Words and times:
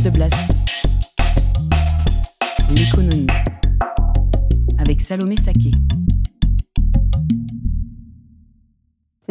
De 0.00 0.10
Blast. 0.10 0.34
L'économie. 2.70 3.26
Avec 4.78 5.00
Salomé 5.00 5.36
Saké. 5.36 5.70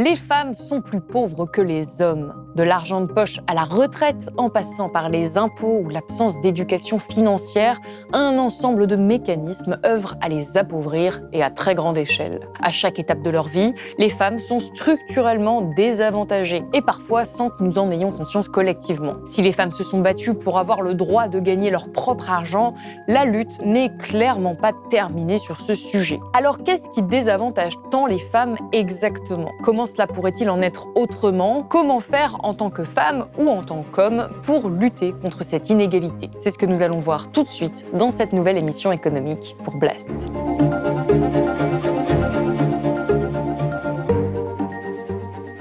Les 0.04 0.16
femmes 0.16 0.56
sont 0.56 0.82
plus 0.82 1.00
pauvres 1.00 1.46
que 1.46 1.62
les 1.62 2.02
hommes. 2.02 2.34
De 2.56 2.64
l'argent 2.64 3.02
de 3.02 3.06
poche 3.06 3.40
à 3.46 3.54
la 3.54 3.64
retraite, 3.64 4.30
en 4.36 4.50
passant 4.50 4.90
par 4.90 5.10
les 5.10 5.38
impôts 5.38 5.82
ou 5.84 5.90
l'absence 5.90 6.42
d'éducation 6.42 6.98
financière, 6.98 7.80
un 8.12 8.40
ensemble 8.40 8.88
de 8.88 8.96
mécanismes 8.96 9.80
œuvrent 9.86 10.16
à 10.20 10.28
les 10.28 10.58
appauvrir 10.58 11.22
et 11.34 11.44
à 11.44 11.52
très 11.52 11.76
grande 11.76 12.00
échelle. 12.00 12.40
À 12.64 12.72
chaque 12.72 12.98
étape 12.98 13.22
de 13.22 13.30
leur 13.30 13.48
vie, 13.48 13.76
les 14.00 14.10
femmes 14.10 14.40
sont 14.40 14.60
structurellement 14.60 15.62
désavantagées 15.62 16.64
et 16.74 16.82
parfois 16.82 17.26
sans 17.26 17.52
que 17.52 17.64
nous 17.64 17.78
en 17.78 17.92
ayons 17.92 18.12
conscience 18.12 18.50
collectivement. 18.50 19.18
Si 19.26 19.44
les 19.44 19.52
femmes 19.52 19.72
se 19.72 19.84
sont 19.84 20.02
battues 20.02 20.34
pour 20.34 20.58
avoir 20.58 20.82
le 20.82 20.96
droit 20.96 21.28
de 21.28 21.40
gagner 21.40 21.70
leur 21.70 21.92
propre 21.92 22.32
argent, 22.32 22.74
la 23.08 23.24
lutte 23.24 23.64
n'est 23.64 23.96
clairement 23.98 24.56
pas 24.56 24.74
terminée 24.90 25.38
sur 25.38 25.62
ce 25.62 25.76
sujet. 25.76 26.20
Alors 26.34 26.64
qu'est-ce 26.64 26.90
qui 26.90 27.04
désavantage 27.04 27.74
tant 27.92 28.08
les 28.08 28.18
femmes 28.20 28.58
exactement? 28.72 29.52
Cela 29.92 30.08
pourrait-il 30.08 30.50
en 30.50 30.62
être 30.62 30.88
autrement? 30.96 31.64
Comment 31.64 32.00
faire 32.00 32.38
en 32.44 32.54
tant 32.54 32.70
que 32.70 32.84
femme 32.84 33.28
ou 33.38 33.50
en 33.50 33.64
tant 33.64 33.84
qu'homme 33.92 34.30
pour 34.44 34.70
lutter 34.70 35.14
contre 35.14 35.44
cette 35.44 35.70
inégalité? 35.70 36.30
C'est 36.38 36.52
ce 36.52 36.58
que 36.58 36.66
nous 36.66 36.82
allons 36.82 37.00
voir 37.00 37.30
tout 37.32 37.44
de 37.44 37.50
suite 37.50 37.86
dans 37.94 38.10
cette 38.10 38.32
nouvelle 38.32 38.58
émission 38.58 38.92
économique 38.92 39.56
pour 39.64 39.76
Blast. 39.76 40.10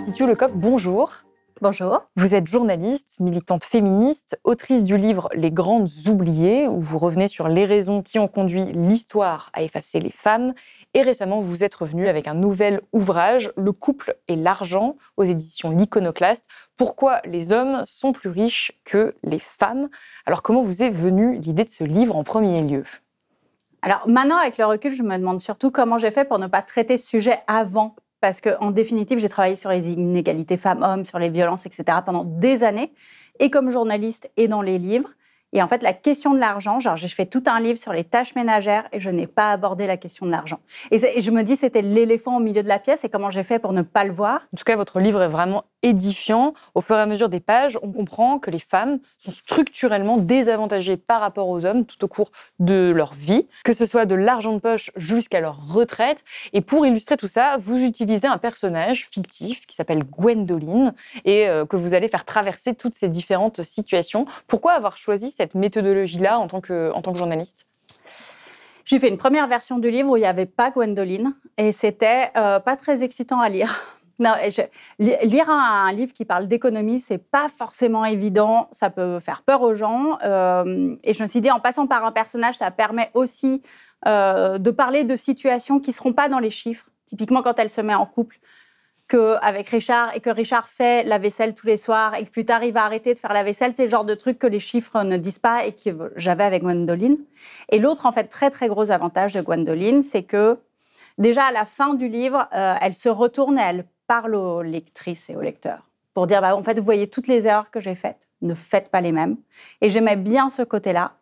Titu 0.04 0.26
Lecoq, 0.26 0.52
bonjour. 0.54 1.10
Bonjour. 1.62 2.00
Vous 2.16 2.34
êtes 2.34 2.46
journaliste, 2.46 3.20
militante 3.20 3.64
féministe, 3.64 4.40
autrice 4.44 4.82
du 4.82 4.96
livre 4.96 5.28
Les 5.34 5.50
Grandes 5.50 5.90
Oubliées, 6.08 6.66
où 6.66 6.80
vous 6.80 6.96
revenez 6.96 7.28
sur 7.28 7.48
les 7.48 7.66
raisons 7.66 8.00
qui 8.00 8.18
ont 8.18 8.28
conduit 8.28 8.64
l'histoire 8.72 9.50
à 9.52 9.62
effacer 9.62 10.00
les 10.00 10.10
femmes. 10.10 10.54
Et 10.94 11.02
récemment, 11.02 11.40
vous 11.40 11.62
êtes 11.62 11.74
revenue 11.74 12.08
avec 12.08 12.28
un 12.28 12.34
nouvel 12.34 12.80
ouvrage, 12.94 13.52
Le 13.58 13.72
couple 13.72 14.16
et 14.26 14.36
l'argent, 14.36 14.96
aux 15.18 15.24
éditions 15.24 15.68
L'Iconoclaste. 15.68 16.46
Pourquoi 16.78 17.20
les 17.26 17.52
hommes 17.52 17.82
sont 17.84 18.12
plus 18.12 18.30
riches 18.30 18.72
que 18.86 19.14
les 19.22 19.38
femmes? 19.38 19.90
Alors, 20.24 20.40
comment 20.40 20.62
vous 20.62 20.82
est 20.82 20.88
venue 20.88 21.38
l'idée 21.40 21.64
de 21.64 21.70
ce 21.70 21.84
livre 21.84 22.16
en 22.16 22.24
premier 22.24 22.62
lieu? 22.62 22.84
Alors 23.82 24.08
maintenant, 24.08 24.36
avec 24.36 24.56
le 24.56 24.64
recul, 24.64 24.94
je 24.94 25.02
me 25.02 25.16
demande 25.18 25.40
surtout 25.40 25.70
comment 25.70 25.98
j'ai 25.98 26.10
fait 26.10 26.24
pour 26.24 26.38
ne 26.38 26.46
pas 26.46 26.62
traiter 26.62 26.96
ce 26.96 27.06
sujet 27.06 27.38
avant 27.46 27.96
parce 28.20 28.40
qu'en 28.40 28.70
définitive, 28.70 29.18
j'ai 29.18 29.28
travaillé 29.28 29.56
sur 29.56 29.70
les 29.70 29.90
inégalités 29.90 30.56
femmes-hommes, 30.56 31.04
sur 31.04 31.18
les 31.18 31.30
violences, 31.30 31.66
etc. 31.66 31.84
pendant 32.04 32.24
des 32.24 32.64
années, 32.64 32.92
et 33.38 33.50
comme 33.50 33.70
journaliste 33.70 34.30
et 34.36 34.48
dans 34.48 34.62
les 34.62 34.78
livres. 34.78 35.10
Et 35.52 35.62
en 35.62 35.66
fait, 35.66 35.82
la 35.82 35.92
question 35.92 36.32
de 36.32 36.38
l'argent, 36.38 36.78
genre, 36.78 36.96
j'ai 36.96 37.08
fait 37.08 37.26
tout 37.26 37.42
un 37.46 37.58
livre 37.58 37.78
sur 37.78 37.92
les 37.92 38.04
tâches 38.04 38.36
ménagères 38.36 38.88
et 38.92 39.00
je 39.00 39.10
n'ai 39.10 39.26
pas 39.26 39.50
abordé 39.50 39.86
la 39.86 39.96
question 39.96 40.26
de 40.26 40.30
l'argent. 40.30 40.60
Et, 40.92 41.20
je 41.20 41.30
me 41.30 41.42
dis, 41.42 41.56
c'était 41.56 41.82
l'éléphant 41.82 42.36
au 42.36 42.40
milieu 42.40 42.62
de 42.62 42.68
la 42.68 42.78
pièce 42.78 43.04
et 43.04 43.08
comment 43.08 43.30
j'ai 43.30 43.42
fait 43.42 43.58
pour 43.58 43.72
ne 43.72 43.82
pas 43.82 44.04
le 44.04 44.12
voir. 44.12 44.46
En 44.54 44.56
tout 44.56 44.64
cas, 44.64 44.76
votre 44.76 45.00
livre 45.00 45.22
est 45.22 45.28
vraiment 45.28 45.64
édifiant. 45.82 46.52
Au 46.74 46.80
fur 46.80 46.96
et 46.96 47.00
à 47.00 47.06
mesure 47.06 47.28
des 47.28 47.40
pages, 47.40 47.78
on 47.82 47.92
comprend 47.92 48.38
que 48.38 48.50
les 48.50 48.58
femmes 48.58 48.98
sont 49.16 49.30
structurellement 49.30 50.16
désavantagées 50.16 50.96
par 50.96 51.20
rapport 51.20 51.48
aux 51.48 51.64
hommes 51.64 51.84
tout 51.84 52.02
au 52.04 52.08
cours 52.08 52.30
de 52.58 52.92
leur 52.94 53.14
vie, 53.14 53.46
que 53.64 53.72
ce 53.72 53.86
soit 53.86 54.06
de 54.06 54.14
l'argent 54.14 54.52
de 54.52 54.58
poche 54.58 54.90
jusqu'à 54.96 55.40
leur 55.40 55.66
retraite. 55.72 56.24
Et 56.52 56.60
pour 56.60 56.86
illustrer 56.86 57.16
tout 57.16 57.28
ça, 57.28 57.56
vous 57.58 57.82
utilisez 57.82 58.26
un 58.26 58.38
personnage 58.38 59.08
fictif 59.10 59.66
qui 59.66 59.74
s'appelle 59.74 60.04
Gwendoline 60.04 60.94
et 61.24 61.48
euh, 61.48 61.64
que 61.66 61.76
vous 61.76 61.94
allez 61.94 62.08
faire 62.08 62.24
traverser 62.24 62.74
toutes 62.74 62.94
ces 62.94 63.08
différentes 63.08 63.62
situations. 63.62 64.26
Pourquoi 64.46 64.72
avoir 64.72 64.96
choisi 64.96 65.30
cette 65.30 65.54
méthodologie-là 65.54 66.38
en, 66.38 66.48
tant 66.48 66.60
que, 66.60 66.92
tant 67.00 67.12
que 67.12 67.18
journaliste? 67.18 67.66
J'ai 68.84 68.98
fait 68.98 69.08
une 69.08 69.18
première 69.18 69.46
version 69.46 69.78
du 69.78 69.90
livre 69.90 70.10
où 70.10 70.16
il 70.16 70.20
n'y 70.20 70.26
avait 70.26 70.46
pas 70.46 70.70
Gwendoline 70.70 71.34
et 71.56 71.70
c'était 71.70 72.30
euh, 72.36 72.58
pas 72.58 72.76
très 72.76 73.04
excitant 73.04 73.40
à 73.40 73.48
lire. 73.48 73.99
Non, 74.20 74.34
lire 74.98 75.48
un, 75.48 75.90
livre 75.92 76.12
qui 76.12 76.26
parle 76.26 76.46
d'économie, 76.46 77.00
c'est 77.00 77.18
pas 77.18 77.48
forcément 77.48 78.04
évident. 78.04 78.68
Ça 78.70 78.90
peut 78.90 79.18
faire 79.18 79.42
peur 79.42 79.62
aux 79.62 79.74
gens. 79.74 80.18
Euh, 80.22 80.94
et 81.04 81.14
je 81.14 81.22
me 81.22 81.28
suis 81.28 81.40
dit, 81.40 81.50
en 81.50 81.58
passant 81.58 81.86
par 81.86 82.04
un 82.04 82.12
personnage, 82.12 82.56
ça 82.56 82.70
permet 82.70 83.10
aussi 83.14 83.62
euh, 84.06 84.58
de 84.58 84.70
parler 84.70 85.04
de 85.04 85.16
situations 85.16 85.80
qui 85.80 85.92
seront 85.92 86.12
pas 86.12 86.28
dans 86.28 86.38
les 86.38 86.50
chiffres. 86.50 86.90
Typiquement, 87.06 87.42
quand 87.42 87.58
elle 87.58 87.70
se 87.70 87.80
met 87.80 87.94
en 87.94 88.04
couple 88.04 88.38
qu'avec 89.08 89.68
Richard 89.68 90.14
et 90.14 90.20
que 90.20 90.30
Richard 90.30 90.68
fait 90.68 91.02
la 91.02 91.18
vaisselle 91.18 91.54
tous 91.54 91.66
les 91.66 91.76
soirs 91.76 92.14
et 92.14 92.24
que 92.24 92.30
plus 92.30 92.44
tard 92.44 92.62
il 92.62 92.72
va 92.72 92.84
arrêter 92.84 93.12
de 93.12 93.18
faire 93.18 93.32
la 93.32 93.42
vaisselle, 93.42 93.72
c'est 93.74 93.84
le 93.84 93.90
genre 93.90 94.04
de 94.04 94.14
truc 94.14 94.38
que 94.38 94.46
les 94.46 94.60
chiffres 94.60 95.02
ne 95.02 95.16
disent 95.16 95.40
pas 95.40 95.66
et 95.66 95.72
que 95.72 96.12
j'avais 96.14 96.44
avec 96.44 96.62
Gwendoline. 96.62 97.18
Et 97.70 97.80
l'autre, 97.80 98.06
en 98.06 98.12
fait, 98.12 98.24
très 98.24 98.50
très 98.50 98.68
gros 98.68 98.92
avantage 98.92 99.34
de 99.34 99.40
Gwendoline, 99.40 100.02
c'est 100.02 100.22
que 100.22 100.58
déjà 101.18 101.44
à 101.44 101.52
la 101.52 101.64
fin 101.64 101.94
du 101.94 102.08
livre, 102.08 102.48
euh, 102.54 102.74
elle 102.80 102.94
se 102.94 103.08
retourne 103.08 103.58
et 103.58 103.62
elle 103.62 103.84
parle 104.10 104.34
aux 104.34 104.62
lectrices 104.62 105.30
et 105.30 105.36
aux 105.36 105.40
lecteurs 105.40 105.88
pour 106.14 106.26
dire 106.26 106.40
bah, 106.40 106.56
en 106.56 106.64
fait, 106.64 106.76
vous 106.76 106.84
voyez 106.84 107.06
toutes 107.06 107.28
les 107.28 107.46
erreurs 107.46 107.70
que 107.70 107.78
j'ai 107.78 107.94
faites, 107.94 108.26
ne 108.42 108.54
faites 108.54 108.88
pas 108.88 109.00
les 109.00 109.12
mêmes. 109.12 109.36
Et 109.80 109.88
j'aimais 109.88 110.16
bien 110.16 110.50
ce 110.50 110.62
côté-là. 110.62 111.12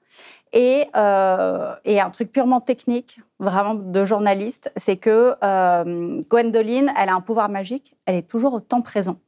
Et, 0.54 0.87
euh, 0.97 1.75
et, 1.84 2.00
un 2.00 2.09
truc 2.09 2.32
purement 2.32 2.62
technique, 2.62 3.21
vraiment 3.38 3.75
de 3.75 4.04
journaliste, 4.06 4.72
c'est 4.76 4.97
que 4.97 5.34
euh, 5.44 6.22
Gwendoline, 6.31 6.91
elle 6.99 7.10
a 7.10 7.15
un 7.15 7.21
pouvoir 7.21 7.50
magique, 7.50 7.94
elle 8.06 8.15
est 8.15 8.26
toujours 8.26 8.54
au 8.54 8.60
temps 8.60 8.81
présent. 8.81 9.19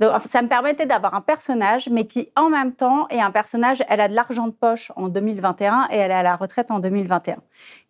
Donc, 0.00 0.18
ça 0.22 0.40
me 0.40 0.48
permettait 0.48 0.86
d'avoir 0.86 1.14
un 1.14 1.20
personnage, 1.20 1.90
mais 1.90 2.06
qui 2.06 2.30
en 2.34 2.48
même 2.48 2.72
temps 2.72 3.06
est 3.08 3.20
un 3.20 3.30
personnage, 3.30 3.84
elle 3.86 4.00
a 4.00 4.08
de 4.08 4.14
l'argent 4.14 4.46
de 4.46 4.52
poche 4.52 4.90
en 4.96 5.10
2021 5.10 5.88
et 5.90 5.96
elle 5.96 6.10
est 6.10 6.14
à 6.14 6.22
la 6.22 6.36
retraite 6.36 6.70
en 6.70 6.80
2021. 6.80 7.36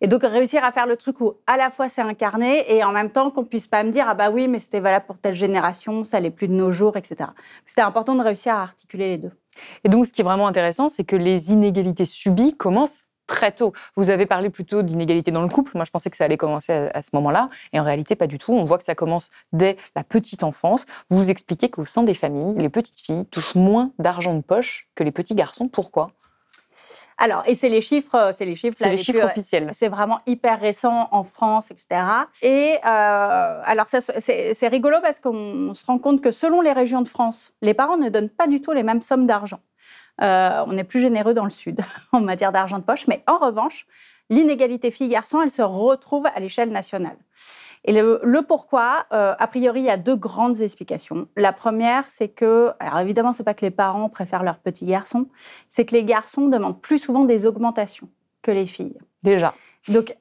Et 0.01 0.07
donc 0.07 0.23
réussir 0.23 0.61
à 0.65 0.73
faire 0.73 0.87
le 0.87 0.97
truc 0.97 1.21
où 1.21 1.35
à 1.47 1.55
la 1.55 1.69
fois 1.69 1.87
c'est 1.87 2.01
incarné 2.01 2.65
et 2.75 2.83
en 2.83 2.91
même 2.91 3.11
temps 3.11 3.31
qu'on 3.31 3.45
puisse 3.45 3.67
pas 3.67 3.83
me 3.83 3.91
dire 3.91 4.07
ah 4.09 4.13
bah 4.13 4.29
oui 4.29 4.49
mais 4.49 4.59
c'était 4.59 4.81
valable 4.81 5.05
pour 5.05 5.17
telle 5.19 5.33
génération, 5.33 6.03
ça 6.03 6.19
l'est 6.19 6.31
plus 6.31 6.49
de 6.49 6.53
nos 6.53 6.69
jours, 6.69 6.97
etc. 6.97 7.29
C'était 7.63 7.81
important 7.81 8.15
de 8.15 8.21
réussir 8.21 8.55
à 8.55 8.63
articuler 8.63 9.07
les 9.11 9.17
deux. 9.17 9.31
Et 9.85 9.89
donc 9.89 10.05
ce 10.05 10.11
qui 10.11 10.19
est 10.19 10.25
vraiment 10.25 10.47
intéressant, 10.47 10.89
c'est 10.89 11.05
que 11.05 11.15
les 11.15 11.53
inégalités 11.53 12.05
subies 12.05 12.57
commencent 12.57 13.05
très 13.31 13.53
tôt. 13.53 13.71
Vous 13.95 14.09
avez 14.09 14.25
parlé 14.25 14.49
plutôt 14.49 14.83
d'inégalité 14.83 15.31
dans 15.31 15.41
le 15.41 15.47
couple. 15.47 15.71
Moi, 15.75 15.85
je 15.85 15.91
pensais 15.91 16.09
que 16.09 16.17
ça 16.17 16.25
allait 16.25 16.37
commencer 16.37 16.89
à, 16.93 17.01
ce 17.01 17.11
moment-là. 17.13 17.49
Et 17.71 17.79
en 17.79 17.83
réalité, 17.85 18.15
pas 18.15 18.27
du 18.27 18.37
tout. 18.37 18.51
On 18.51 18.65
voit 18.65 18.77
que 18.77 18.83
ça 18.83 18.93
commence 18.93 19.29
dès 19.53 19.77
la 19.95 20.03
petite 20.03 20.43
enfance. 20.43 20.85
Vous 21.09 21.31
expliquez 21.31 21.69
qu'au 21.69 21.85
sein 21.85 22.03
des 22.03 22.13
familles, 22.13 22.55
les 22.57 22.67
petites 22.67 22.99
filles 22.99 23.25
touchent 23.31 23.55
moins 23.55 23.91
d'argent 23.99 24.33
de 24.33 24.41
poche 24.41 24.89
que 24.95 25.03
les 25.05 25.11
petits 25.11 25.33
garçons. 25.33 25.69
Pourquoi? 25.69 26.11
Alors, 27.17 27.43
et 27.45 27.55
c'est 27.55 27.69
les 27.69 27.81
chiffres, 27.81 28.31
c'est 28.33 28.45
les 28.45 28.55
chiffres, 28.55 28.75
c'est 28.77 28.89
les, 28.89 28.97
chiffres 28.97 29.23
officiels. 29.23 29.69
C'est 29.71 29.87
vraiment 29.87 30.19
hyper 30.25 30.59
récent 30.59 31.07
en 31.11 31.23
France, 31.23 31.71
etc. 31.71 32.01
Et 32.41 32.79
euh, 32.85 33.61
alors, 33.63 33.85
c'est 33.87 34.67
rigolo 34.67 34.97
parce 35.01 35.21
qu'on 35.21 35.73
se 35.73 35.85
rend 35.85 35.99
compte 35.99 36.19
que 36.19 36.31
selon 36.31 36.59
les 36.59 36.73
régions 36.73 37.01
de 37.01 37.07
France, 37.07 37.53
les 37.61 37.73
parents 37.73 37.97
ne 37.97 38.09
donnent 38.09 38.29
pas 38.29 38.47
du 38.47 38.59
tout 38.59 38.73
les 38.73 38.83
mêmes 38.83 39.01
sommes 39.01 39.25
d'argent. 39.25 39.59
Euh, 40.21 40.63
on 40.67 40.77
est 40.77 40.83
plus 40.83 40.99
généreux 40.99 41.33
dans 41.33 41.43
le 41.43 41.49
Sud 41.49 41.81
en 42.11 42.21
matière 42.21 42.51
d'argent 42.51 42.79
de 42.79 42.83
poche. 42.83 43.07
Mais 43.07 43.21
en 43.27 43.37
revanche, 43.37 43.87
l'inégalité 44.29 44.91
filles-garçons, 44.91 45.41
elle 45.41 45.51
se 45.51 45.61
retrouve 45.61 46.25
à 46.33 46.39
l'échelle 46.39 46.71
nationale. 46.71 47.17
Et 47.83 47.93
le, 47.93 48.41
pourquoi, 48.47 49.05
euh, 49.11 49.33
a 49.37 49.47
priori, 49.47 49.81
il 49.81 49.85
y 49.85 49.89
a 49.89 49.97
deux 49.97 50.15
grandes 50.15 50.61
explications. 50.61 51.27
La 51.35 51.51
première, 51.51 52.05
c'est 52.09 52.29
que, 52.29 52.71
alors 52.79 52.99
évidemment, 52.99 53.33
c'est 53.33 53.43
pas 53.43 53.55
que 53.55 53.65
les 53.65 53.71
parents 53.71 54.07
préfèrent 54.07 54.43
leurs 54.43 54.59
petits 54.59 54.85
garçons, 54.85 55.27
c'est 55.67 55.85
que 55.85 55.95
les 55.95 56.03
garçons 56.03 56.47
demandent 56.47 56.79
plus 56.79 56.99
souvent 56.99 57.25
des 57.25 57.47
augmentations 57.47 58.07
que 58.43 58.51
les 58.51 58.67
filles. 58.67 58.99
Déjà. 59.23 59.55
Donc, 59.87 60.15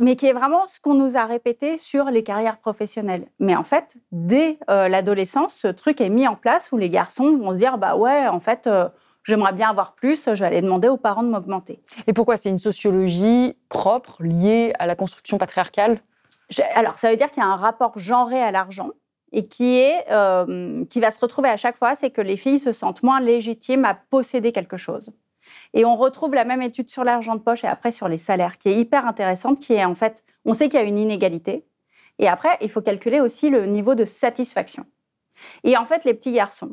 mais 0.00 0.16
qui 0.16 0.26
est 0.26 0.32
vraiment 0.32 0.66
ce 0.66 0.80
qu'on 0.80 0.94
nous 0.94 1.16
a 1.16 1.24
répété 1.24 1.78
sur 1.78 2.06
les 2.06 2.22
carrières 2.22 2.58
professionnelles. 2.58 3.26
Mais 3.38 3.54
en 3.54 3.64
fait, 3.64 3.96
dès 4.12 4.58
euh, 4.70 4.88
l'adolescence, 4.88 5.54
ce 5.54 5.68
truc 5.68 6.00
est 6.00 6.08
mis 6.08 6.26
en 6.26 6.36
place 6.36 6.72
où 6.72 6.78
les 6.78 6.90
garçons 6.90 7.36
vont 7.36 7.52
se 7.52 7.58
dire, 7.58 7.78
bah 7.78 7.96
ouais, 7.96 8.26
en 8.28 8.40
fait 8.40 8.68
j'aimerais 9.24 9.52
bien 9.52 9.68
avoir 9.68 9.94
plus, 9.94 10.28
je 10.32 10.40
vais 10.40 10.46
aller 10.46 10.62
demander 10.62 10.88
aux 10.88 10.96
parents 10.96 11.22
de 11.22 11.28
m'augmenter. 11.28 11.80
Et 12.06 12.12
pourquoi? 12.12 12.36
C'est 12.36 12.48
une 12.48 12.58
sociologie 12.58 13.56
propre 13.68 14.22
liée 14.22 14.72
à 14.78 14.86
la 14.86 14.96
construction 14.96 15.38
patriarcale? 15.38 16.00
Alors, 16.74 16.96
ça 16.96 17.10
veut 17.10 17.16
dire 17.16 17.30
qu'il 17.30 17.42
y 17.42 17.46
a 17.46 17.48
un 17.48 17.56
rapport 17.56 17.98
genré 17.98 18.40
à 18.40 18.50
l'argent 18.50 18.90
et 19.32 19.46
qui, 19.46 19.78
est, 19.78 20.06
euh, 20.10 20.84
qui 20.86 21.00
va 21.00 21.10
se 21.10 21.20
retrouver 21.20 21.48
à 21.48 21.56
chaque 21.56 21.76
fois, 21.76 21.94
c'est 21.94 22.10
que 22.10 22.22
les 22.22 22.36
filles 22.36 22.58
se 22.58 22.72
sentent 22.72 23.02
moins 23.02 23.20
légitimes 23.20 23.84
à 23.84 23.94
posséder 23.94 24.52
quelque 24.52 24.76
chose. 24.76 25.10
Et 25.74 25.84
on 25.84 25.94
retrouve 25.94 26.34
la 26.34 26.44
même 26.44 26.62
étude 26.62 26.88
sur 26.90 27.04
l'argent 27.04 27.34
de 27.34 27.40
poche 27.40 27.64
et 27.64 27.68
après 27.68 27.92
sur 27.92 28.08
les 28.08 28.18
salaires, 28.18 28.58
qui 28.58 28.68
est 28.68 28.74
hyper 28.74 29.06
intéressante, 29.06 29.60
qui 29.60 29.74
est 29.74 29.84
en 29.84 29.94
fait, 29.94 30.24
on 30.44 30.54
sait 30.54 30.68
qu'il 30.68 30.80
y 30.80 30.82
a 30.82 30.86
une 30.86 30.98
inégalité. 30.98 31.66
Et 32.18 32.28
après, 32.28 32.56
il 32.60 32.68
faut 32.68 32.80
calculer 32.80 33.20
aussi 33.20 33.48
le 33.50 33.66
niveau 33.66 33.94
de 33.94 34.04
satisfaction. 34.04 34.84
Et 35.64 35.76
en 35.76 35.84
fait, 35.84 36.04
les 36.04 36.14
petits 36.14 36.32
garçons 36.32 36.72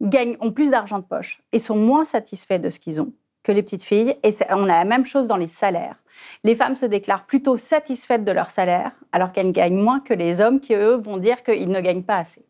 gagnent, 0.00 0.36
ont 0.40 0.52
plus 0.52 0.70
d'argent 0.70 0.98
de 0.98 1.04
poche 1.04 1.42
et 1.52 1.58
sont 1.58 1.76
moins 1.76 2.04
satisfaits 2.04 2.58
de 2.58 2.70
ce 2.70 2.78
qu'ils 2.78 3.00
ont 3.00 3.12
que 3.42 3.52
les 3.52 3.62
petites 3.62 3.84
filles. 3.84 4.16
Et 4.24 4.34
on 4.50 4.64
a 4.64 4.78
la 4.78 4.84
même 4.84 5.04
chose 5.04 5.28
dans 5.28 5.36
les 5.36 5.46
salaires. 5.46 5.96
Les 6.42 6.54
femmes 6.54 6.74
se 6.74 6.86
déclarent 6.86 7.26
plutôt 7.26 7.56
satisfaites 7.56 8.24
de 8.24 8.32
leur 8.32 8.50
salaire, 8.50 8.92
alors 9.12 9.32
qu'elles 9.32 9.52
gagnent 9.52 9.78
moins 9.78 10.00
que 10.00 10.14
les 10.14 10.40
hommes 10.40 10.60
qui, 10.60 10.74
eux, 10.74 10.96
vont 10.96 11.16
dire 11.16 11.42
qu'ils 11.42 11.68
ne 11.68 11.80
gagnent 11.80 12.02
pas 12.02 12.18
assez. 12.18 12.44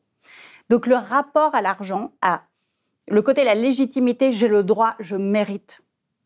Donc 0.70 0.86
le 0.86 0.96
rapport 0.96 1.54
à 1.54 1.60
l'argent, 1.60 2.12
à 2.22 2.42
le 3.08 3.22
côté 3.22 3.44
la 3.44 3.54
légitimité, 3.54 4.32
j'ai 4.32 4.48
le 4.48 4.62
droit, 4.64 4.94
je 4.98 5.16
mérite 5.16 5.82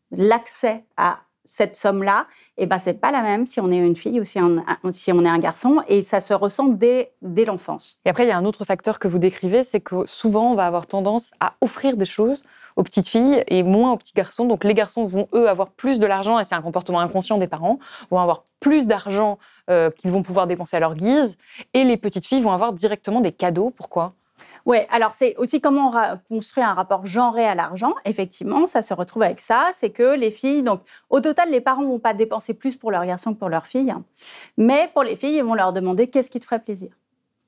l'accès 0.09 0.85
à 0.97 1.19
cette 1.43 1.75
somme-là, 1.75 2.27
et 2.57 2.63
eh 2.63 2.65
ben 2.67 2.77
pas 3.01 3.11
la 3.11 3.21
même 3.21 3.45
si 3.45 3.59
on 3.59 3.71
est 3.71 3.77
une 3.77 3.95
fille 3.95 4.19
ou 4.19 4.25
si 4.25 4.39
on, 4.39 4.59
est 4.59 5.29
un 5.29 5.39
garçon, 5.39 5.81
et 5.87 6.03
ça 6.03 6.19
se 6.19 6.33
ressent 6.33 6.67
dès, 6.67 7.11
dès 7.21 7.45
l'enfance. 7.45 7.97
Et 8.05 8.09
après, 8.09 8.25
il 8.25 8.29
y 8.29 8.31
a 8.31 8.37
un 8.37 8.45
autre 8.45 8.65
facteur 8.65 8.99
que 8.99 9.07
vous 9.07 9.17
décrivez, 9.17 9.63
c'est 9.63 9.79
que 9.79 10.05
souvent 10.05 10.51
on 10.51 10.55
va 10.55 10.67
avoir 10.67 10.85
tendance 10.87 11.31
à 11.39 11.55
offrir 11.61 11.97
des 11.97 12.05
choses 12.05 12.43
aux 12.75 12.83
petites 12.83 13.07
filles 13.07 13.43
et 13.47 13.63
moins 13.63 13.91
aux 13.91 13.97
petits 13.97 14.13
garçons. 14.13 14.45
Donc 14.45 14.63
les 14.63 14.73
garçons 14.73 15.05
vont 15.05 15.27
eux 15.33 15.49
avoir 15.49 15.71
plus 15.71 15.99
de 15.99 16.05
l'argent, 16.05 16.39
et 16.39 16.43
c'est 16.43 16.55
un 16.55 16.61
comportement 16.61 16.99
inconscient 16.99 17.37
des 17.37 17.47
parents, 17.47 17.79
vont 18.11 18.19
avoir 18.19 18.45
plus 18.59 18.85
d'argent 18.85 19.39
euh, 19.69 19.89
qu'ils 19.89 20.11
vont 20.11 20.21
pouvoir 20.21 20.47
dépenser 20.47 20.77
à 20.77 20.79
leur 20.79 20.95
guise, 20.95 21.37
et 21.73 21.83
les 21.83 21.97
petites 21.97 22.27
filles 22.27 22.41
vont 22.41 22.51
avoir 22.51 22.73
directement 22.73 23.21
des 23.21 23.31
cadeaux. 23.31 23.71
Pourquoi? 23.71 24.13
Oui, 24.65 24.77
alors 24.89 25.13
c'est 25.13 25.35
aussi 25.37 25.61
comment 25.61 25.91
on 25.93 26.17
construit 26.35 26.63
un 26.63 26.73
rapport 26.73 27.05
genré 27.05 27.45
à 27.45 27.55
l'argent. 27.55 27.93
Effectivement, 28.05 28.67
ça 28.67 28.81
se 28.81 28.93
retrouve 28.93 29.23
avec 29.23 29.39
ça. 29.39 29.69
C'est 29.73 29.89
que 29.89 30.15
les 30.15 30.31
filles, 30.31 30.63
donc 30.63 30.81
au 31.09 31.19
total, 31.19 31.49
les 31.49 31.61
parents 31.61 31.81
ne 31.81 31.87
vont 31.87 31.99
pas 31.99 32.13
dépenser 32.13 32.53
plus 32.53 32.75
pour 32.75 32.91
leurs 32.91 33.05
garçons 33.05 33.33
que 33.33 33.39
pour 33.39 33.49
leurs 33.49 33.67
filles. 33.67 33.93
Mais 34.57 34.89
pour 34.93 35.03
les 35.03 35.15
filles, 35.15 35.37
ils 35.37 35.43
vont 35.43 35.55
leur 35.55 35.73
demander 35.73 36.07
qu'est-ce 36.07 36.29
qui 36.29 36.39
te 36.39 36.45
ferait 36.45 36.59
plaisir. 36.59 36.91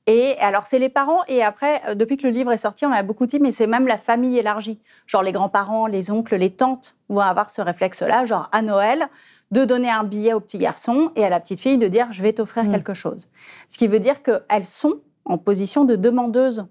Et 0.05 0.35
alors, 0.39 0.65
c'est 0.65 0.79
les 0.79 0.89
parents. 0.89 1.21
Et 1.29 1.43
après, 1.43 1.81
euh, 1.87 1.95
depuis 1.95 2.17
que 2.17 2.27
le 2.27 2.33
livre 2.33 2.51
est 2.51 2.57
sorti, 2.57 2.85
on 2.85 2.89
m'a 2.89 3.03
beaucoup 3.03 3.25
dit, 3.25 3.39
mais 3.39 3.53
c'est 3.53 3.67
même 3.67 3.87
la 3.87 3.97
famille 3.97 4.37
élargie. 4.37 4.79
Genre 5.05 5.23
les 5.23 5.31
grands-parents, 5.31 5.87
les 5.87 6.11
oncles, 6.11 6.35
les 6.35 6.49
tantes 6.49 6.95
vont 7.07 7.21
avoir 7.21 7.49
ce 7.49 7.61
réflexe-là. 7.61 8.25
Genre 8.25 8.49
à 8.51 8.61
Noël, 8.61 9.07
de 9.51 9.63
donner 9.63 9.89
un 9.89 10.03
billet 10.03 10.33
au 10.33 10.41
petit 10.41 10.57
garçon 10.57 11.11
et 11.15 11.23
à 11.23 11.29
la 11.29 11.39
petite 11.39 11.59
fille 11.59 11.77
de 11.77 11.87
dire, 11.87 12.07
je 12.11 12.21
vais 12.21 12.33
t'offrir 12.33 12.65
mmh. 12.65 12.71
quelque 12.71 12.93
chose. 12.93 13.27
Ce 13.69 13.77
qui 13.77 13.87
veut 13.87 13.99
dire 13.99 14.23
qu'elles 14.23 14.65
sont 14.65 14.99
en 15.25 15.37
position 15.37 15.85
de 15.85 15.95
demandeuse 15.95 16.65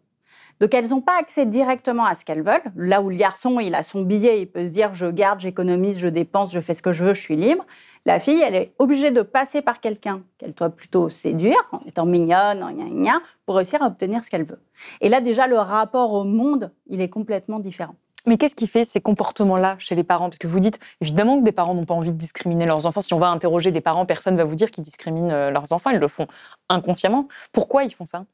donc 0.60 0.74
elles 0.74 0.88
n'ont 0.90 1.00
pas 1.00 1.18
accès 1.18 1.46
directement 1.46 2.04
à 2.04 2.14
ce 2.14 2.24
qu'elles 2.24 2.42
veulent. 2.42 2.62
Là 2.76 3.02
où 3.02 3.10
le 3.10 3.16
garçon, 3.16 3.60
il 3.60 3.74
a 3.74 3.82
son 3.82 4.02
billet, 4.02 4.40
il 4.40 4.46
peut 4.46 4.66
se 4.66 4.70
dire 4.70 4.94
je 4.94 5.06
garde, 5.06 5.40
j'économise, 5.40 5.98
je 5.98 6.08
dépense, 6.08 6.52
je 6.52 6.60
fais 6.60 6.74
ce 6.74 6.82
que 6.82 6.92
je 6.92 7.04
veux, 7.04 7.14
je 7.14 7.20
suis 7.20 7.36
libre. 7.36 7.64
La 8.04 8.18
fille, 8.18 8.42
elle 8.44 8.56
est 8.56 8.72
obligée 8.78 9.12
de 9.12 9.22
passer 9.22 9.62
par 9.62 9.78
quelqu'un 9.78 10.22
qu'elle 10.38 10.54
doit 10.54 10.70
plutôt 10.70 11.08
séduire, 11.08 11.56
en 11.70 11.80
étant 11.86 12.04
mignonne, 12.04 12.62
en 12.62 12.72
gna, 12.72 13.20
pour 13.46 13.56
réussir 13.56 13.80
à 13.80 13.86
obtenir 13.86 14.24
ce 14.24 14.30
qu'elle 14.30 14.44
veut. 14.44 14.60
Et 15.00 15.08
là, 15.08 15.20
déjà, 15.20 15.46
le 15.46 15.56
rapport 15.56 16.12
au 16.12 16.24
monde, 16.24 16.72
il 16.88 17.00
est 17.00 17.08
complètement 17.08 17.60
différent. 17.60 17.94
Mais 18.26 18.36
qu'est-ce 18.36 18.54
qui 18.54 18.66
fait 18.66 18.84
ces 18.84 19.00
comportements-là 19.00 19.76
chez 19.78 19.94
les 19.94 20.04
parents? 20.04 20.28
Parce 20.28 20.38
que 20.38 20.46
vous 20.46 20.60
dites 20.60 20.78
évidemment 21.00 21.38
que 21.38 21.44
des 21.44 21.52
parents 21.52 21.74
n'ont 21.74 21.84
pas 21.84 21.94
envie 21.94 22.12
de 22.12 22.16
discriminer 22.16 22.66
leurs 22.66 22.86
enfants. 22.86 23.02
Si 23.02 23.12
on 23.14 23.18
va 23.18 23.28
interroger 23.28 23.72
des 23.72 23.80
parents, 23.80 24.06
personne 24.06 24.34
ne 24.34 24.38
va 24.38 24.44
vous 24.44 24.54
dire 24.54 24.70
qu'ils 24.70 24.84
discriminent 24.84 25.32
euh, 25.32 25.50
leurs 25.50 25.72
enfants. 25.72 25.90
Ils 25.90 25.98
le 25.98 26.08
font 26.08 26.28
inconsciemment. 26.68 27.26
Pourquoi 27.52 27.82
ils 27.82 27.92
font 27.92 28.06
ça? 28.06 28.24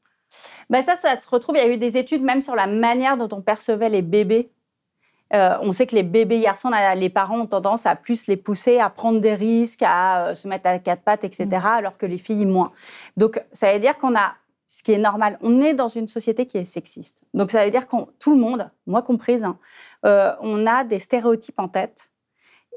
Ben 0.69 0.83
ça, 0.83 0.95
ça 0.95 1.15
se 1.15 1.27
retrouve. 1.29 1.55
Il 1.57 1.59
y 1.59 1.67
a 1.67 1.73
eu 1.73 1.77
des 1.77 1.97
études 1.97 2.21
même 2.21 2.41
sur 2.41 2.55
la 2.55 2.67
manière 2.67 3.17
dont 3.17 3.29
on 3.35 3.41
percevait 3.41 3.89
les 3.89 4.01
bébés. 4.01 4.51
Euh, 5.33 5.57
on 5.61 5.73
sait 5.73 5.85
que 5.85 5.95
les 5.95 6.03
bébés 6.03 6.41
garçons, 6.41 6.71
les 6.95 7.09
parents 7.09 7.41
ont 7.41 7.47
tendance 7.47 7.85
à 7.85 7.95
plus 7.95 8.27
les 8.27 8.37
pousser 8.37 8.79
à 8.79 8.89
prendre 8.89 9.19
des 9.19 9.35
risques, 9.35 9.83
à 9.83 10.29
euh, 10.29 10.33
se 10.33 10.47
mettre 10.47 10.67
à 10.67 10.79
quatre 10.79 11.03
pattes, 11.03 11.23
etc., 11.23 11.45
mm. 11.45 11.65
alors 11.65 11.97
que 11.97 12.05
les 12.05 12.17
filles 12.17 12.45
moins. 12.45 12.71
Donc, 13.15 13.41
ça 13.51 13.71
veut 13.71 13.79
dire 13.79 13.97
qu'on 13.97 14.15
a, 14.15 14.33
ce 14.67 14.81
qui 14.81 14.91
est 14.91 14.97
normal, 14.97 15.37
on 15.41 15.61
est 15.61 15.75
dans 15.75 15.87
une 15.87 16.07
société 16.07 16.47
qui 16.47 16.57
est 16.57 16.65
sexiste. 16.65 17.21
Donc, 17.33 17.51
ça 17.51 17.63
veut 17.63 17.71
dire 17.71 17.87
que 17.87 17.95
tout 18.19 18.31
le 18.31 18.39
monde, 18.39 18.71
moi 18.87 19.03
comprise, 19.03 19.43
hein, 19.43 19.59
euh, 20.05 20.33
on 20.41 20.65
a 20.65 20.83
des 20.83 20.99
stéréotypes 20.99 21.59
en 21.59 21.67
tête. 21.67 22.09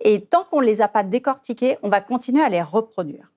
Et 0.05 0.23
tant 0.23 0.45
qu'on 0.45 0.61
ne 0.61 0.67
les 0.67 0.83
a 0.83 0.89
pas 0.89 1.05
décortiqués, 1.05 1.79
on 1.83 1.89
va 1.89 2.01
continuer 2.01 2.43
à 2.43 2.49
les 2.49 2.63
reproduire. 2.63 3.31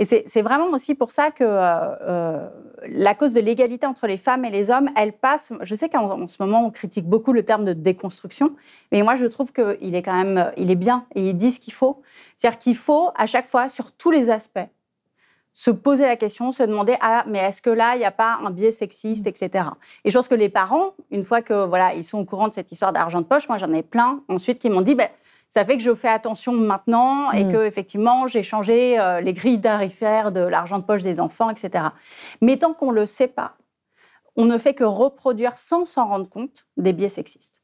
Et 0.00 0.04
c'est 0.04 0.42
vraiment 0.42 0.66
aussi 0.66 0.94
pour 0.94 1.10
ça 1.10 1.32
que 1.32 1.42
euh, 1.42 1.96
euh, 2.02 2.48
la 2.88 3.16
cause 3.16 3.32
de 3.32 3.40
l'égalité 3.40 3.84
entre 3.84 4.06
les 4.06 4.16
femmes 4.16 4.44
et 4.44 4.50
les 4.50 4.70
hommes, 4.70 4.90
elle 4.96 5.12
passe. 5.12 5.52
Je 5.62 5.74
sais 5.74 5.88
qu'en 5.88 6.28
ce 6.28 6.40
moment, 6.40 6.64
on 6.64 6.70
critique 6.70 7.06
beaucoup 7.06 7.32
le 7.32 7.44
terme 7.44 7.64
de 7.64 7.72
déconstruction, 7.72 8.54
mais 8.92 9.02
moi, 9.02 9.16
je 9.16 9.26
trouve 9.26 9.52
qu'il 9.52 9.96
est 9.96 10.02
quand 10.02 10.16
même, 10.16 10.52
il 10.56 10.70
est 10.70 10.76
bien 10.76 11.04
et 11.16 11.30
il 11.30 11.36
dit 11.36 11.50
ce 11.50 11.58
qu'il 11.58 11.72
faut. 11.72 12.00
C'est-à-dire 12.36 12.60
qu'il 12.60 12.76
faut, 12.76 13.10
à 13.16 13.26
chaque 13.26 13.46
fois, 13.46 13.68
sur 13.68 13.90
tous 13.90 14.12
les 14.12 14.30
aspects, 14.30 14.68
se 15.58 15.72
poser 15.72 16.04
la 16.04 16.14
question, 16.14 16.52
se 16.52 16.62
demander 16.62 16.96
ah 17.00 17.24
mais 17.26 17.40
est-ce 17.40 17.60
que 17.60 17.70
là 17.70 17.96
il 17.96 17.98
n'y 17.98 18.04
a 18.04 18.12
pas 18.12 18.38
un 18.44 18.50
biais 18.50 18.70
sexiste, 18.70 19.26
etc. 19.26 19.64
Et 20.04 20.10
je 20.10 20.16
pense 20.16 20.28
que 20.28 20.36
les 20.36 20.48
parents, 20.48 20.92
une 21.10 21.24
fois 21.24 21.42
que 21.42 21.66
voilà 21.66 21.94
ils 21.94 22.04
sont 22.04 22.18
au 22.18 22.24
courant 22.24 22.46
de 22.46 22.54
cette 22.54 22.70
histoire 22.70 22.92
d'argent 22.92 23.20
de 23.20 23.26
poche, 23.26 23.48
moi 23.48 23.58
j'en 23.58 23.72
ai 23.72 23.82
plein 23.82 24.22
ensuite 24.28 24.60
qui 24.60 24.70
m'ont 24.70 24.82
dit 24.82 24.94
ben 24.94 25.08
ça 25.48 25.64
fait 25.64 25.76
que 25.76 25.82
je 25.82 25.94
fais 25.94 26.08
attention 26.08 26.52
maintenant 26.52 27.32
et 27.32 27.44
mm. 27.44 27.52
que 27.52 27.64
effectivement 27.64 28.26
j'ai 28.26 28.42
changé 28.42 28.98
euh, 28.98 29.20
les 29.20 29.32
grilles 29.32 29.60
tarifaires 29.60 30.32
de 30.32 30.40
l'argent 30.40 30.78
de 30.78 30.84
poche 30.84 31.02
des 31.02 31.20
enfants, 31.20 31.50
etc. 31.50 31.86
Mais 32.40 32.58
tant 32.58 32.74
qu'on 32.74 32.90
le 32.90 33.06
sait 33.06 33.28
pas, 33.28 33.56
on 34.36 34.44
ne 34.44 34.58
fait 34.58 34.74
que 34.74 34.84
reproduire 34.84 35.58
sans 35.58 35.84
s'en 35.84 36.06
rendre 36.06 36.28
compte 36.28 36.66
des 36.76 36.92
biais 36.92 37.08
sexistes. 37.08 37.57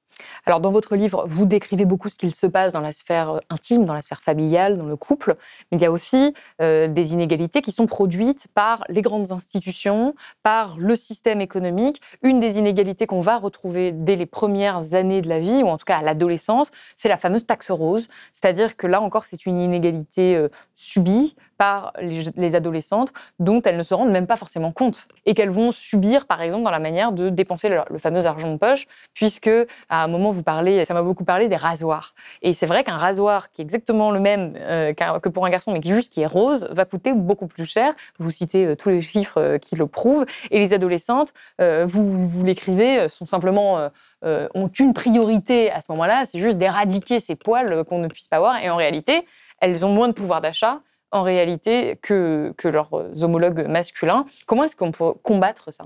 Alors, 0.46 0.60
dans 0.60 0.70
votre 0.70 0.96
livre, 0.96 1.24
vous 1.26 1.46
décrivez 1.46 1.84
beaucoup 1.84 2.08
ce 2.08 2.18
qu'il 2.18 2.34
se 2.34 2.46
passe 2.46 2.72
dans 2.72 2.80
la 2.80 2.92
sphère 2.92 3.30
euh, 3.30 3.40
intime, 3.50 3.84
dans 3.84 3.94
la 3.94 4.02
sphère 4.02 4.20
familiale, 4.20 4.76
dans 4.78 4.86
le 4.86 4.96
couple, 4.96 5.36
mais 5.70 5.78
il 5.78 5.82
y 5.82 5.86
a 5.86 5.90
aussi 5.90 6.34
euh, 6.60 6.88
des 6.88 7.12
inégalités 7.12 7.62
qui 7.62 7.72
sont 7.72 7.86
produites 7.86 8.48
par 8.54 8.84
les 8.88 9.02
grandes 9.02 9.32
institutions, 9.32 10.14
par 10.42 10.76
le 10.78 10.96
système 10.96 11.40
économique. 11.40 12.00
Une 12.22 12.40
des 12.40 12.58
inégalités 12.58 13.06
qu'on 13.06 13.20
va 13.20 13.38
retrouver 13.38 13.92
dès 13.92 14.16
les 14.16 14.26
premières 14.26 14.94
années 14.94 15.22
de 15.22 15.28
la 15.28 15.40
vie, 15.40 15.62
ou 15.62 15.68
en 15.68 15.78
tout 15.78 15.84
cas 15.84 15.98
à 15.98 16.02
l'adolescence, 16.02 16.70
c'est 16.96 17.08
la 17.08 17.16
fameuse 17.16 17.46
taxe 17.46 17.70
rose. 17.70 18.08
C'est-à-dire 18.32 18.76
que 18.76 18.86
là 18.86 19.00
encore, 19.00 19.24
c'est 19.24 19.46
une 19.46 19.60
inégalité 19.60 20.36
euh, 20.36 20.48
subie 20.74 21.36
par 21.56 21.92
les, 22.00 22.54
adolescentes 22.54 23.12
dont 23.38 23.62
elles 23.62 23.76
ne 23.76 23.82
se 23.82 23.94
rendent 23.94 24.10
même 24.10 24.26
pas 24.26 24.36
forcément 24.36 24.72
compte 24.72 25.08
et 25.26 25.34
qu'elles 25.34 25.50
vont 25.50 25.70
subir, 25.70 26.26
par 26.26 26.42
exemple, 26.42 26.64
dans 26.64 26.70
la 26.70 26.78
manière 26.78 27.12
de 27.12 27.28
dépenser 27.28 27.68
le, 27.68 27.98
fameux 27.98 28.26
argent 28.26 28.52
de 28.52 28.58
poche, 28.58 28.86
puisque 29.14 29.50
à 29.88 30.04
un 30.04 30.08
moment, 30.08 30.30
vous 30.30 30.42
parlez, 30.42 30.84
ça 30.84 30.94
m'a 30.94 31.02
beaucoup 31.02 31.24
parlé 31.24 31.48
des 31.48 31.56
rasoirs. 31.56 32.14
Et 32.42 32.52
c'est 32.52 32.66
vrai 32.66 32.84
qu'un 32.84 32.96
rasoir 32.96 33.50
qui 33.50 33.62
est 33.62 33.64
exactement 33.64 34.10
le 34.10 34.20
même 34.20 34.54
euh, 34.58 34.92
que 34.92 35.28
pour 35.28 35.46
un 35.46 35.50
garçon, 35.50 35.72
mais 35.72 35.80
qui 35.80 35.92
juste 35.92 36.12
qui 36.12 36.22
est 36.22 36.26
rose, 36.26 36.68
va 36.70 36.84
coûter 36.84 37.12
beaucoup 37.12 37.46
plus 37.46 37.66
cher. 37.66 37.94
Vous 38.18 38.30
citez 38.30 38.66
euh, 38.66 38.76
tous 38.76 38.90
les 38.90 39.00
chiffres 39.00 39.40
euh, 39.40 39.58
qui 39.58 39.76
le 39.76 39.86
prouvent. 39.86 40.26
Et 40.50 40.58
les 40.58 40.72
adolescentes, 40.72 41.32
vous, 41.58 42.28
vous 42.28 42.44
l'écrivez, 42.44 43.08
sont 43.08 43.26
simplement 43.26 43.88
ont 44.22 44.68
une 44.68 44.94
priorité 44.94 45.70
à 45.70 45.80
ce 45.80 45.86
moment-là, 45.90 46.24
c'est 46.24 46.38
juste 46.38 46.56
d'éradiquer 46.56 47.20
ces 47.20 47.36
poils 47.36 47.84
qu'on 47.84 47.98
ne 47.98 48.08
puisse 48.08 48.28
pas 48.28 48.38
voir. 48.38 48.62
Et 48.62 48.70
en 48.70 48.76
réalité, 48.76 49.26
elles 49.60 49.84
ont 49.84 49.90
moins 49.90 50.08
de 50.08 50.12
pouvoir 50.12 50.40
d'achat 50.40 50.80
en 51.14 51.22
réalité 51.22 51.96
que, 52.02 52.52
leurs 52.64 52.92
homologues 53.22 53.66
masculins. 53.68 54.26
Comment 54.46 54.64
est-ce 54.64 54.74
qu'on 54.74 54.90
peut 54.90 55.12
combattre 55.22 55.72
ça? 55.72 55.84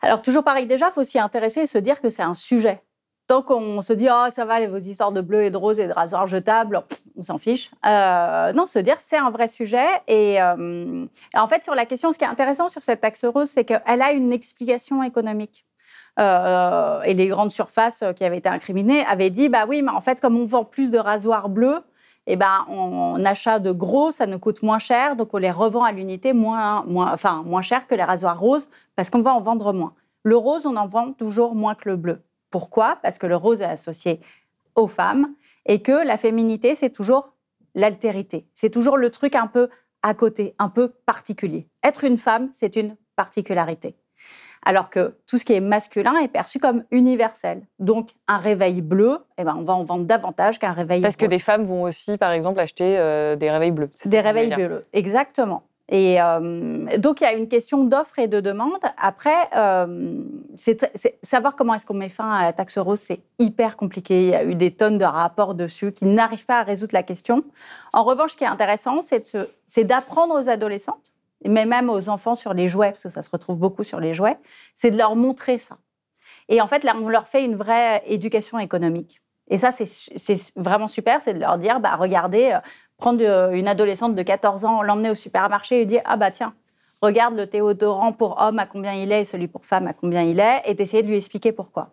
Alors, 0.00 0.22
toujours 0.22 0.44
pareil, 0.44 0.66
déjà, 0.66 0.88
il 0.88 0.92
faut 0.92 1.04
s'y 1.04 1.18
intéresser 1.18 1.60
et 1.60 1.66
se 1.66 1.78
dire 1.78 2.00
que 2.00 2.08
c'est 2.08 2.22
un 2.22 2.34
sujet. 2.34 2.82
Tant 3.26 3.42
qu'on 3.42 3.82
se 3.82 3.92
dit, 3.92 4.08
oh, 4.10 4.26
ça 4.32 4.44
va, 4.46 4.66
vos 4.66 4.78
histoires 4.78 5.12
de 5.12 5.20
bleu 5.20 5.44
et 5.44 5.50
de 5.50 5.56
rose 5.58 5.78
et 5.78 5.86
de 5.86 5.92
rasoir 5.92 6.26
jetable, 6.26 6.82
on 7.16 7.22
s'en 7.22 7.36
fiche. 7.36 7.70
Euh, 7.86 8.52
non, 8.54 8.66
se 8.66 8.78
dire, 8.78 8.98
c'est 8.98 9.18
un 9.18 9.30
vrai 9.30 9.48
sujet. 9.48 9.86
Et, 10.08 10.40
euh, 10.40 11.04
en 11.34 11.46
fait, 11.46 11.64
sur 11.64 11.74
la 11.74 11.84
question, 11.84 12.12
ce 12.12 12.18
qui 12.18 12.24
est 12.24 12.28
intéressant 12.28 12.68
sur 12.68 12.82
cette 12.82 13.02
taxe 13.02 13.24
rose, 13.26 13.50
c'est 13.50 13.64
qu'elle 13.64 14.02
a 14.02 14.12
une 14.12 14.32
explication 14.32 15.02
économique. 15.02 15.66
Euh, 16.18 17.02
et 17.02 17.12
les 17.12 17.26
grandes 17.26 17.50
surfaces 17.50 18.04
qui 18.16 18.24
avaient 18.24 18.38
été 18.38 18.48
incriminées 18.48 19.04
avaient 19.04 19.30
dit, 19.30 19.50
bah 19.50 19.66
oui, 19.68 19.82
mais 19.82 19.90
en 19.90 20.00
fait, 20.00 20.20
comme 20.20 20.38
on 20.38 20.44
vend 20.44 20.64
plus 20.64 20.90
de 20.90 20.98
rasoirs 20.98 21.48
bleus, 21.48 21.80
eh 22.26 22.36
ben, 22.36 22.64
en 22.68 23.22
achat 23.24 23.58
de 23.58 23.70
gros, 23.72 24.10
ça 24.10 24.26
nous 24.26 24.38
coûte 24.38 24.62
moins 24.62 24.78
cher, 24.78 25.16
donc 25.16 25.34
on 25.34 25.38
les 25.38 25.50
revend 25.50 25.84
à 25.84 25.92
l'unité 25.92 26.32
moins, 26.32 26.84
moins, 26.84 27.12
enfin, 27.12 27.42
moins 27.44 27.62
cher 27.62 27.86
que 27.86 27.94
les 27.94 28.04
rasoirs 28.04 28.38
roses, 28.38 28.68
parce 28.96 29.10
qu'on 29.10 29.20
va 29.20 29.34
en 29.34 29.40
vendre 29.40 29.72
moins. 29.72 29.94
Le 30.22 30.36
rose, 30.36 30.66
on 30.66 30.76
en 30.76 30.86
vend 30.86 31.12
toujours 31.12 31.54
moins 31.54 31.74
que 31.74 31.88
le 31.88 31.96
bleu. 31.96 32.22
Pourquoi? 32.50 32.96
Parce 33.02 33.18
que 33.18 33.26
le 33.26 33.36
rose 33.36 33.60
est 33.60 33.64
associé 33.64 34.20
aux 34.74 34.86
femmes 34.86 35.34
et 35.66 35.82
que 35.82 36.06
la 36.06 36.16
féminité, 36.16 36.74
c'est 36.74 36.90
toujours 36.90 37.34
l'altérité. 37.74 38.46
C'est 38.54 38.70
toujours 38.70 38.96
le 38.96 39.10
truc 39.10 39.34
un 39.34 39.46
peu 39.46 39.68
à 40.02 40.14
côté, 40.14 40.54
un 40.58 40.68
peu 40.68 40.88
particulier. 40.88 41.68
Être 41.82 42.04
une 42.04 42.18
femme, 42.18 42.48
c'est 42.52 42.76
une 42.76 42.96
particularité 43.16 43.96
alors 44.64 44.90
que 44.90 45.14
tout 45.26 45.38
ce 45.38 45.44
qui 45.44 45.52
est 45.52 45.60
masculin 45.60 46.16
est 46.18 46.28
perçu 46.28 46.58
comme 46.58 46.84
universel. 46.90 47.62
Donc, 47.78 48.10
un 48.28 48.38
réveil 48.38 48.80
bleu, 48.80 49.18
eh 49.38 49.44
ben, 49.44 49.56
on 49.58 49.62
va 49.62 49.74
en 49.74 49.84
vendre 49.84 50.04
davantage 50.04 50.58
qu'un 50.58 50.72
réveil 50.72 51.02
Parce 51.02 51.16
que 51.16 51.26
des 51.26 51.38
femmes 51.38 51.64
vont 51.64 51.82
aussi, 51.82 52.16
par 52.18 52.32
exemple, 52.32 52.60
acheter 52.60 52.96
euh, 52.98 53.36
des 53.36 53.50
réveils 53.50 53.72
bleus. 53.72 53.90
Des 54.04 54.20
réveils 54.20 54.54
bleus, 54.54 54.84
exactement. 54.92 55.62
Et 55.90 56.20
euh, 56.20 56.86
donc, 56.96 57.20
il 57.20 57.24
y 57.24 57.26
a 57.26 57.34
une 57.34 57.46
question 57.46 57.84
d'offre 57.84 58.18
et 58.18 58.26
de 58.26 58.40
demande. 58.40 58.80
Après, 58.96 59.50
euh, 59.54 60.22
c'est 60.56 60.78
savoir 61.22 61.56
comment 61.56 61.74
est-ce 61.74 61.84
qu'on 61.84 61.94
met 61.94 62.08
fin 62.08 62.30
à 62.30 62.42
la 62.42 62.52
taxe 62.54 62.78
rose, 62.78 63.00
c'est 63.00 63.20
hyper 63.38 63.76
compliqué. 63.76 64.22
Il 64.22 64.28
y 64.30 64.34
a 64.34 64.44
eu 64.44 64.54
des 64.54 64.70
tonnes 64.70 64.96
de 64.96 65.04
rapports 65.04 65.54
dessus 65.54 65.92
qui 65.92 66.06
n'arrivent 66.06 66.46
pas 66.46 66.60
à 66.60 66.62
résoudre 66.62 66.94
la 66.94 67.02
question. 67.02 67.44
En 67.92 68.02
revanche, 68.02 68.32
ce 68.32 68.36
qui 68.38 68.44
est 68.44 68.48
intéressant, 68.48 69.00
c'est 69.02 69.84
d'apprendre 69.84 70.40
aux 70.40 70.48
adolescentes, 70.48 71.12
mais 71.48 71.66
même 71.66 71.90
aux 71.90 72.08
enfants 72.08 72.34
sur 72.34 72.54
les 72.54 72.68
jouets, 72.68 72.90
parce 72.90 73.02
que 73.02 73.08
ça 73.08 73.22
se 73.22 73.30
retrouve 73.30 73.56
beaucoup 73.56 73.84
sur 73.84 74.00
les 74.00 74.12
jouets, 74.12 74.38
c'est 74.74 74.90
de 74.90 74.96
leur 74.96 75.16
montrer 75.16 75.58
ça. 75.58 75.78
Et 76.48 76.60
en 76.60 76.66
fait, 76.66 76.84
là, 76.84 76.94
on 77.00 77.08
leur 77.08 77.26
fait 77.26 77.44
une 77.44 77.56
vraie 77.56 78.02
éducation 78.06 78.58
économique. 78.58 79.22
Et 79.48 79.58
ça, 79.58 79.70
c'est 79.70 80.52
vraiment 80.56 80.88
super, 80.88 81.20
c'est 81.22 81.34
de 81.34 81.40
leur 81.40 81.58
dire, 81.58 81.80
bah, 81.80 81.96
regardez, 81.96 82.52
euh, 82.52 82.58
prendre 82.96 83.22
euh, 83.22 83.52
une 83.52 83.68
adolescente 83.68 84.14
de 84.14 84.22
14 84.22 84.64
ans, 84.64 84.82
l'emmener 84.82 85.10
au 85.10 85.14
supermarché 85.14 85.82
et 85.82 85.84
dire 85.84 86.00
Ah 86.04 86.16
bah 86.16 86.30
tiens, 86.30 86.54
regarde 87.02 87.36
le 87.36 87.46
théodorant 87.46 88.12
pour 88.12 88.40
homme 88.40 88.58
à 88.58 88.66
combien 88.66 88.94
il 88.94 89.12
est 89.12 89.22
et 89.22 89.24
celui 89.24 89.48
pour 89.48 89.66
femme 89.66 89.86
à 89.86 89.92
combien 89.92 90.22
il 90.22 90.40
est, 90.40 90.62
et 90.64 90.74
d'essayer 90.74 91.02
de 91.02 91.08
lui 91.08 91.16
expliquer 91.16 91.52
pourquoi. 91.52 91.90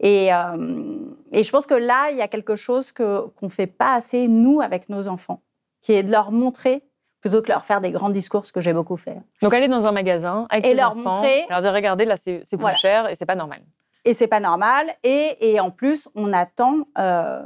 Et, 0.00 0.32
euh, 0.32 0.98
et, 1.32 1.44
je 1.44 1.50
pense 1.50 1.66
que 1.66 1.74
là, 1.74 2.10
il 2.10 2.16
y 2.16 2.22
a 2.22 2.28
quelque 2.28 2.56
chose 2.56 2.92
qu'on 2.92 3.30
ne 3.42 3.48
fait 3.48 3.66
pas 3.66 3.94
assez, 3.94 4.26
nous, 4.28 4.60
avec 4.60 4.88
nos 4.88 5.08
enfants, 5.08 5.42
qui 5.82 5.92
est 5.92 6.02
de 6.02 6.10
leur 6.10 6.32
montrer 6.32 6.82
plutôt 7.20 7.42
que 7.42 7.48
leur 7.48 7.64
faire 7.64 7.80
des 7.80 7.90
grands 7.90 8.10
discours, 8.10 8.46
ce 8.46 8.52
que 8.52 8.60
j'ai 8.60 8.72
beaucoup 8.72 8.96
fait. 8.96 9.18
Donc 9.42 9.52
aller 9.54 9.68
dans 9.68 9.86
un 9.86 9.92
magasin 9.92 10.46
avec 10.50 10.66
et 10.66 10.70
ses 10.70 10.76
leur 10.76 10.96
enfants, 10.96 11.16
montrer, 11.16 11.46
leur 11.50 11.60
dire 11.60 11.72
regardez 11.72 12.04
là 12.04 12.16
c'est 12.16 12.42
plus 12.56 12.76
cher 12.76 13.08
et 13.08 13.16
c'est 13.16 13.26
pas 13.26 13.34
normal. 13.34 13.60
Et 14.04 14.14
c'est 14.14 14.28
pas 14.28 14.40
normal. 14.40 14.86
Et, 15.02 15.36
et, 15.40 15.60
en 15.60 15.70
plus 15.70 16.08
on 16.14 16.32
attend 16.32 16.84
euh, 16.98 17.42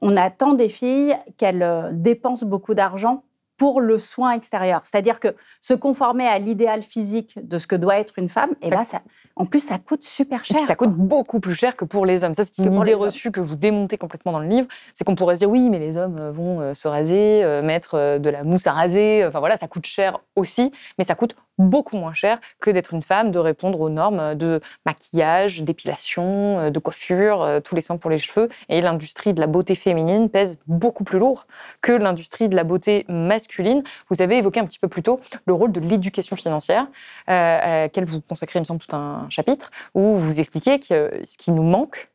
on 0.00 0.16
attend 0.16 0.54
des 0.54 0.68
filles 0.68 1.16
qu'elles 1.36 1.62
euh, 1.62 1.90
dépensent 1.92 2.46
beaucoup 2.46 2.74
d'argent 2.74 3.24
pour 3.58 3.80
le 3.80 3.98
soin 3.98 4.30
extérieur. 4.30 4.80
C'est-à-dire 4.84 5.20
que 5.20 5.34
se 5.60 5.74
conformer 5.74 6.26
à 6.26 6.38
l'idéal 6.38 6.82
physique 6.82 7.38
de 7.46 7.58
ce 7.58 7.66
que 7.66 7.76
doit 7.76 7.98
être 7.98 8.18
une 8.18 8.28
femme, 8.28 8.50
et 8.62 8.70
là, 8.70 8.84
ça, 8.84 9.02
en 9.36 9.44
plus, 9.44 9.60
ça 9.60 9.78
coûte 9.78 10.02
super 10.02 10.44
cher. 10.44 10.60
ça 10.60 10.76
coûte 10.76 10.94
beaucoup 10.94 11.40
plus 11.40 11.54
cher 11.54 11.76
que 11.76 11.84
pour 11.84 12.06
les 12.06 12.24
hommes. 12.24 12.34
Ça, 12.34 12.44
c'est 12.44 12.58
une 12.58 12.72
idée 12.74 12.94
reçue 12.94 13.30
que 13.30 13.40
vous 13.40 13.56
démontez 13.56 13.98
complètement 13.98 14.32
dans 14.32 14.40
le 14.40 14.48
livre. 14.48 14.68
C'est 14.94 15.04
qu'on 15.04 15.14
pourrait 15.14 15.34
se 15.34 15.40
dire, 15.40 15.50
oui, 15.50 15.68
mais 15.68 15.78
les 15.78 15.96
hommes 15.96 16.18
euh, 16.18 16.30
vont 16.30 16.60
euh, 16.60 16.74
se 16.74 16.88
raser, 16.88 17.44
mettre 17.62 18.18
de 18.18 18.30
la 18.30 18.44
mousse 18.44 18.66
à 18.66 18.72
raser. 18.72 19.24
Enfin 19.26 19.40
voilà, 19.40 19.56
ça 19.56 19.66
coûte 19.66 19.86
cher 19.86 20.20
aussi, 20.36 20.72
mais 20.96 21.04
ça 21.04 21.14
coûte 21.14 21.34
beaucoup 21.58 21.96
moins 21.96 22.14
cher 22.14 22.38
que 22.60 22.70
d'être 22.70 22.94
une 22.94 23.02
femme, 23.02 23.30
de 23.30 23.38
répondre 23.38 23.80
aux 23.80 23.90
normes 23.90 24.34
de 24.34 24.60
maquillage, 24.86 25.62
d'épilation, 25.62 26.58
euh, 26.58 26.70
de 26.70 26.78
coiffure, 26.78 27.42
euh, 27.42 27.60
tous 27.60 27.74
les 27.74 27.82
soins 27.82 27.96
pour 27.96 28.10
les 28.10 28.18
cheveux. 28.18 28.48
Et 28.68 28.80
l'industrie 28.80 29.34
de 29.34 29.40
la 29.40 29.46
beauté 29.46 29.74
féminine 29.74 30.30
pèse 30.30 30.58
beaucoup 30.66 31.04
plus 31.04 31.18
lourd 31.18 31.46
que 31.82 31.92
l'industrie 31.92 32.48
de 32.48 32.56
la 32.56 32.64
beauté 32.64 33.04
masculine. 33.08 33.82
Vous 34.10 34.22
avez 34.22 34.38
évoqué 34.38 34.60
un 34.60 34.64
petit 34.64 34.78
peu 34.78 34.88
plus 34.88 35.02
tôt 35.02 35.20
le 35.46 35.52
rôle 35.52 35.72
de 35.72 35.80
l'éducation 35.80 36.36
financière, 36.36 36.86
euh, 37.28 37.88
à 37.94 38.00
vous 38.04 38.20
consacrez, 38.20 38.58
il 38.58 38.62
me 38.62 38.64
semble, 38.64 38.80
tout 38.80 38.94
un 38.94 39.26
chapitre, 39.28 39.70
où 39.94 40.16
vous 40.16 40.40
expliquez 40.40 40.78
que 40.78 41.10
ce 41.24 41.36
qui 41.36 41.50
nous 41.50 41.62
manque 41.62 42.10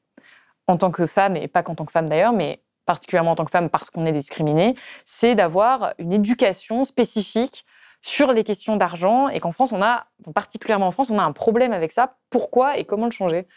en 0.67 0.77
tant 0.77 0.91
que 0.91 1.05
femme, 1.05 1.35
et 1.35 1.47
pas 1.47 1.61
qu'en 1.61 1.75
tant 1.75 1.85
que 1.85 1.91
femme 1.91 2.07
d'ailleurs, 2.07 2.33
mais 2.33 2.61
particulièrement 2.85 3.31
en 3.31 3.35
tant 3.35 3.45
que 3.45 3.51
femme 3.51 3.69
parce 3.69 3.89
qu'on 3.89 4.05
est 4.05 4.11
discriminé, 4.11 4.75
c'est 5.05 5.35
d'avoir 5.35 5.93
une 5.97 6.13
éducation 6.13 6.83
spécifique 6.83 7.65
sur 8.03 8.33
les 8.33 8.43
questions 8.43 8.75
d'argent 8.75 9.29
et 9.29 9.39
qu'en 9.39 9.51
France, 9.51 9.71
on 9.71 9.81
a, 9.81 10.05
particulièrement 10.35 10.87
en 10.87 10.91
France, 10.91 11.09
on 11.09 11.17
a 11.17 11.23
un 11.23 11.31
problème 11.31 11.71
avec 11.71 11.93
ça. 11.93 12.17
Pourquoi 12.29 12.77
et 12.77 12.83
comment 12.83 13.05
le 13.05 13.11
changer? 13.11 13.47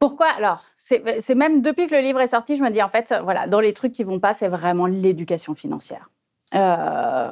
Pourquoi? 0.00 0.26
Alors, 0.36 0.64
c'est 0.78 1.34
même 1.34 1.60
depuis 1.60 1.86
que 1.86 1.94
le 1.94 2.00
livre 2.00 2.20
est 2.20 2.28
sorti, 2.28 2.56
je 2.56 2.62
me 2.62 2.70
dis 2.70 2.82
en 2.82 2.88
fait, 2.88 3.14
voilà, 3.22 3.46
dans 3.46 3.60
les 3.60 3.74
trucs 3.74 3.92
qui 3.92 4.04
vont 4.04 4.20
pas, 4.20 4.32
c'est 4.32 4.48
vraiment 4.48 4.86
l'éducation 4.86 5.54
financière. 5.54 6.08
Euh, 6.54 7.28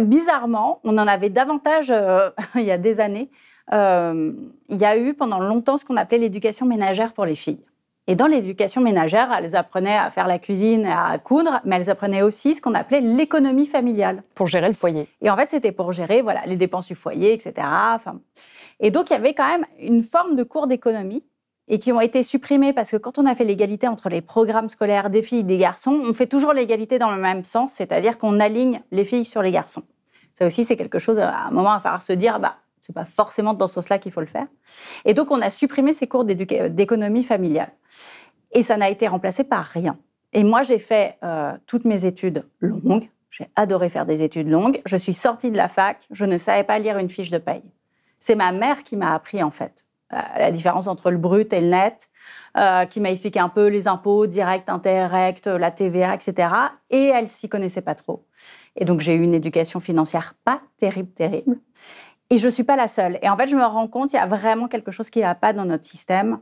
bizarrement, 0.00 0.80
on 0.84 0.96
en 0.98 1.08
avait 1.08 1.30
davantage 1.30 1.90
euh, 1.90 2.30
il 2.54 2.62
y 2.62 2.70
a 2.70 2.78
des 2.78 3.00
années. 3.00 3.28
Euh, 3.72 4.32
il 4.68 4.76
y 4.76 4.84
a 4.84 4.96
eu 4.96 5.14
pendant 5.14 5.40
longtemps 5.40 5.76
ce 5.78 5.84
qu'on 5.84 5.96
appelait 5.96 6.18
l'éducation 6.18 6.64
ménagère 6.64 7.12
pour 7.12 7.24
les 7.24 7.34
filles. 7.34 7.64
Et 8.08 8.16
dans 8.16 8.26
l'éducation 8.26 8.80
ménagère, 8.80 9.32
elles 9.32 9.54
apprenaient 9.54 9.96
à 9.96 10.10
faire 10.10 10.26
la 10.26 10.40
cuisine, 10.40 10.86
à 10.86 11.16
coudre, 11.18 11.60
mais 11.64 11.76
elles 11.76 11.90
apprenaient 11.90 12.22
aussi 12.22 12.56
ce 12.56 12.60
qu'on 12.60 12.74
appelait 12.74 13.00
l'économie 13.00 13.66
familiale. 13.66 14.24
Pour 14.34 14.48
gérer 14.48 14.66
le 14.66 14.74
foyer. 14.74 15.08
Et 15.20 15.30
en 15.30 15.36
fait, 15.36 15.48
c'était 15.48 15.70
pour 15.70 15.92
gérer 15.92 16.20
voilà, 16.20 16.42
les 16.46 16.56
dépenses 16.56 16.88
du 16.88 16.96
foyer, 16.96 17.32
etc. 17.32 17.52
Enfin, 17.94 18.20
et 18.80 18.90
donc, 18.90 19.10
il 19.10 19.12
y 19.12 19.16
avait 19.16 19.34
quand 19.34 19.46
même 19.46 19.64
une 19.80 20.02
forme 20.02 20.34
de 20.34 20.42
cours 20.42 20.66
d'économie 20.66 21.24
et 21.68 21.78
qui 21.78 21.92
ont 21.92 22.00
été 22.00 22.24
supprimés 22.24 22.72
parce 22.72 22.90
que 22.90 22.96
quand 22.96 23.18
on 23.18 23.26
a 23.26 23.36
fait 23.36 23.44
l'égalité 23.44 23.86
entre 23.86 24.08
les 24.08 24.20
programmes 24.20 24.68
scolaires 24.68 25.08
des 25.08 25.22
filles 25.22 25.40
et 25.40 25.44
des 25.44 25.58
garçons, 25.58 26.02
on 26.04 26.12
fait 26.12 26.26
toujours 26.26 26.52
l'égalité 26.52 26.98
dans 26.98 27.12
le 27.14 27.20
même 27.20 27.44
sens, 27.44 27.72
c'est-à-dire 27.72 28.18
qu'on 28.18 28.40
aligne 28.40 28.82
les 28.90 29.04
filles 29.04 29.24
sur 29.24 29.42
les 29.42 29.52
garçons. 29.52 29.84
Ça 30.34 30.46
aussi, 30.46 30.64
c'est 30.64 30.76
quelque 30.76 30.98
chose, 30.98 31.20
à 31.20 31.44
un 31.46 31.50
moment, 31.52 31.72
à 31.72 31.78
falloir 31.78 32.02
se 32.02 32.12
dire, 32.12 32.40
bah, 32.40 32.56
c'est 32.82 32.92
pas 32.92 33.04
forcément 33.04 33.54
dans 33.54 33.68
ce 33.68 33.74
sens-là 33.74 33.98
qu'il 33.98 34.10
faut 34.10 34.20
le 34.20 34.26
faire. 34.26 34.48
Et 35.04 35.14
donc, 35.14 35.30
on 35.30 35.40
a 35.40 35.50
supprimé 35.50 35.92
ces 35.92 36.08
cours 36.08 36.24
d'économie 36.24 37.22
familiale. 37.22 37.72
Et 38.50 38.64
ça 38.64 38.76
n'a 38.76 38.90
été 38.90 39.06
remplacé 39.06 39.44
par 39.44 39.64
rien. 39.64 39.96
Et 40.32 40.42
moi, 40.42 40.62
j'ai 40.62 40.80
fait 40.80 41.16
euh, 41.22 41.52
toutes 41.66 41.84
mes 41.84 42.06
études 42.06 42.44
longues. 42.60 43.08
J'ai 43.30 43.48
adoré 43.54 43.88
faire 43.88 44.04
des 44.04 44.24
études 44.24 44.48
longues. 44.48 44.82
Je 44.84 44.96
suis 44.96 45.14
sortie 45.14 45.52
de 45.52 45.56
la 45.56 45.68
fac. 45.68 46.06
Je 46.10 46.24
ne 46.24 46.36
savais 46.38 46.64
pas 46.64 46.80
lire 46.80 46.98
une 46.98 47.08
fiche 47.08 47.30
de 47.30 47.38
paye. 47.38 47.62
C'est 48.18 48.34
ma 48.34 48.50
mère 48.50 48.82
qui 48.82 48.96
m'a 48.96 49.14
appris, 49.14 49.44
en 49.44 49.52
fait, 49.52 49.86
euh, 50.12 50.18
la 50.36 50.50
différence 50.50 50.88
entre 50.88 51.12
le 51.12 51.18
brut 51.18 51.52
et 51.52 51.60
le 51.60 51.68
net, 51.68 52.10
euh, 52.56 52.84
qui 52.86 53.00
m'a 53.00 53.12
expliqué 53.12 53.38
un 53.38 53.48
peu 53.48 53.68
les 53.68 53.86
impôts, 53.86 54.26
direct, 54.26 54.68
indirect, 54.68 55.46
la 55.46 55.70
TVA, 55.70 56.14
etc. 56.14 56.48
Et 56.90 57.06
elle 57.06 57.28
s'y 57.28 57.48
connaissait 57.48 57.80
pas 57.80 57.94
trop. 57.94 58.26
Et 58.74 58.84
donc, 58.84 59.00
j'ai 59.00 59.14
eu 59.14 59.22
une 59.22 59.34
éducation 59.34 59.78
financière 59.78 60.34
pas 60.44 60.60
terrible, 60.78 61.12
terrible. 61.12 61.58
Et 62.32 62.38
je 62.38 62.46
ne 62.46 62.50
suis 62.50 62.64
pas 62.64 62.76
la 62.76 62.88
seule. 62.88 63.18
Et 63.20 63.28
en 63.28 63.36
fait, 63.36 63.46
je 63.46 63.56
me 63.56 63.64
rends 63.64 63.86
compte, 63.86 64.14
il 64.14 64.16
y 64.16 64.18
a 64.18 64.24
vraiment 64.24 64.66
quelque 64.66 64.90
chose 64.90 65.10
qui 65.10 65.20
va 65.20 65.34
pas 65.34 65.52
dans 65.52 65.66
notre 65.66 65.84
système. 65.84 66.40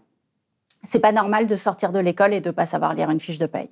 C'est 0.84 1.00
pas 1.00 1.10
normal 1.10 1.48
de 1.48 1.56
sortir 1.56 1.90
de 1.90 1.98
l'école 1.98 2.32
et 2.32 2.40
de 2.40 2.50
ne 2.50 2.54
pas 2.54 2.64
savoir 2.64 2.94
lire 2.94 3.10
une 3.10 3.18
fiche 3.18 3.38
de 3.38 3.46
paye. 3.46 3.68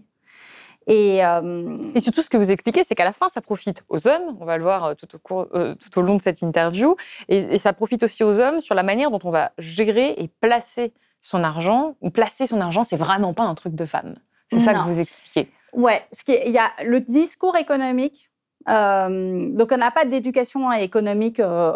Et, 0.88 1.24
euh, 1.24 1.76
et, 1.94 2.00
surtout, 2.00 2.22
ce 2.22 2.28
que 2.28 2.36
vous 2.36 2.50
expliquez, 2.50 2.82
c'est 2.82 2.96
qu'à 2.96 3.04
la 3.04 3.12
fin, 3.12 3.28
ça 3.28 3.40
profite 3.40 3.84
aux 3.88 4.08
hommes. 4.08 4.36
On 4.40 4.44
va 4.44 4.56
le 4.56 4.64
voir 4.64 4.84
euh, 4.84 4.94
tout 4.94 5.14
au, 5.14 5.18
cours, 5.20 5.46
euh, 5.54 5.76
tout 5.76 5.96
au 5.96 6.02
long 6.02 6.16
de 6.16 6.20
cette 6.20 6.42
interview. 6.42 6.96
Et, 7.28 7.56
ça 7.56 7.72
profite 7.72 8.02
aussi 8.02 8.24
aux 8.24 8.40
hommes 8.40 8.60
sur 8.60 8.74
la 8.74 8.82
manière 8.82 9.12
dont 9.12 9.20
on 9.22 9.30
va 9.30 9.52
gérer 9.58 10.16
et 10.18 10.26
placer 10.26 10.92
son 11.20 11.44
argent. 11.44 11.94
Ou 12.00 12.10
placer 12.10 12.48
son 12.48 12.60
argent, 12.60 12.82
c'est 12.82 12.96
vraiment 12.96 13.32
pas 13.32 13.44
un 13.44 13.54
truc 13.54 13.76
de 13.76 13.86
femme. 13.86 14.16
C'est 14.50 14.58
ça 14.58 14.74
que 14.74 14.80
vous 14.80 14.98
expliquez. 14.98 15.52
Ouais, 15.72 16.02
il 16.26 16.50
y 16.50 16.58
a 16.58 16.72
le 16.84 16.98
discours 16.98 17.54
économique 17.56 18.27
euh, 18.68 19.48
donc, 19.50 19.70
on 19.72 19.76
n'a 19.76 19.90
pas 19.90 20.04
d'éducation 20.04 20.70
économique 20.72 21.40
euh, 21.40 21.72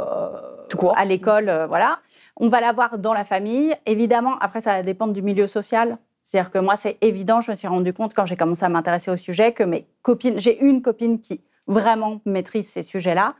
à 0.95 1.05
l'école, 1.05 1.49
euh, 1.49 1.67
voilà. 1.67 2.01
On 2.37 2.49
va 2.49 2.61
l'avoir 2.61 2.99
dans 2.99 3.13
la 3.13 3.25
famille. 3.25 3.75
Évidemment, 3.87 4.37
après, 4.41 4.61
ça 4.61 4.73
va 4.73 4.83
dépendre 4.83 5.13
du 5.13 5.23
milieu 5.23 5.47
social. 5.47 5.99
C'est-à-dire 6.23 6.51
que 6.51 6.59
moi, 6.59 6.77
c'est 6.77 6.99
évident, 7.01 7.41
je 7.41 7.51
me 7.51 7.57
suis 7.57 7.69
rendu 7.69 7.93
compte 7.93 8.15
quand 8.15 8.27
j'ai 8.27 8.37
commencé 8.37 8.65
à 8.65 8.69
m'intéresser 8.69 9.11
au 9.11 9.17
sujet 9.17 9.53
que 9.53 9.65
mes 9.65 9.87
copines, 10.03 10.41
j'ai 10.41 10.63
une 10.63 10.81
copine 10.81 11.21
qui 11.21 11.41
vraiment 11.67 12.21
maîtrise 12.25 12.69
ces 12.69 12.83
sujets-là. 12.83 13.35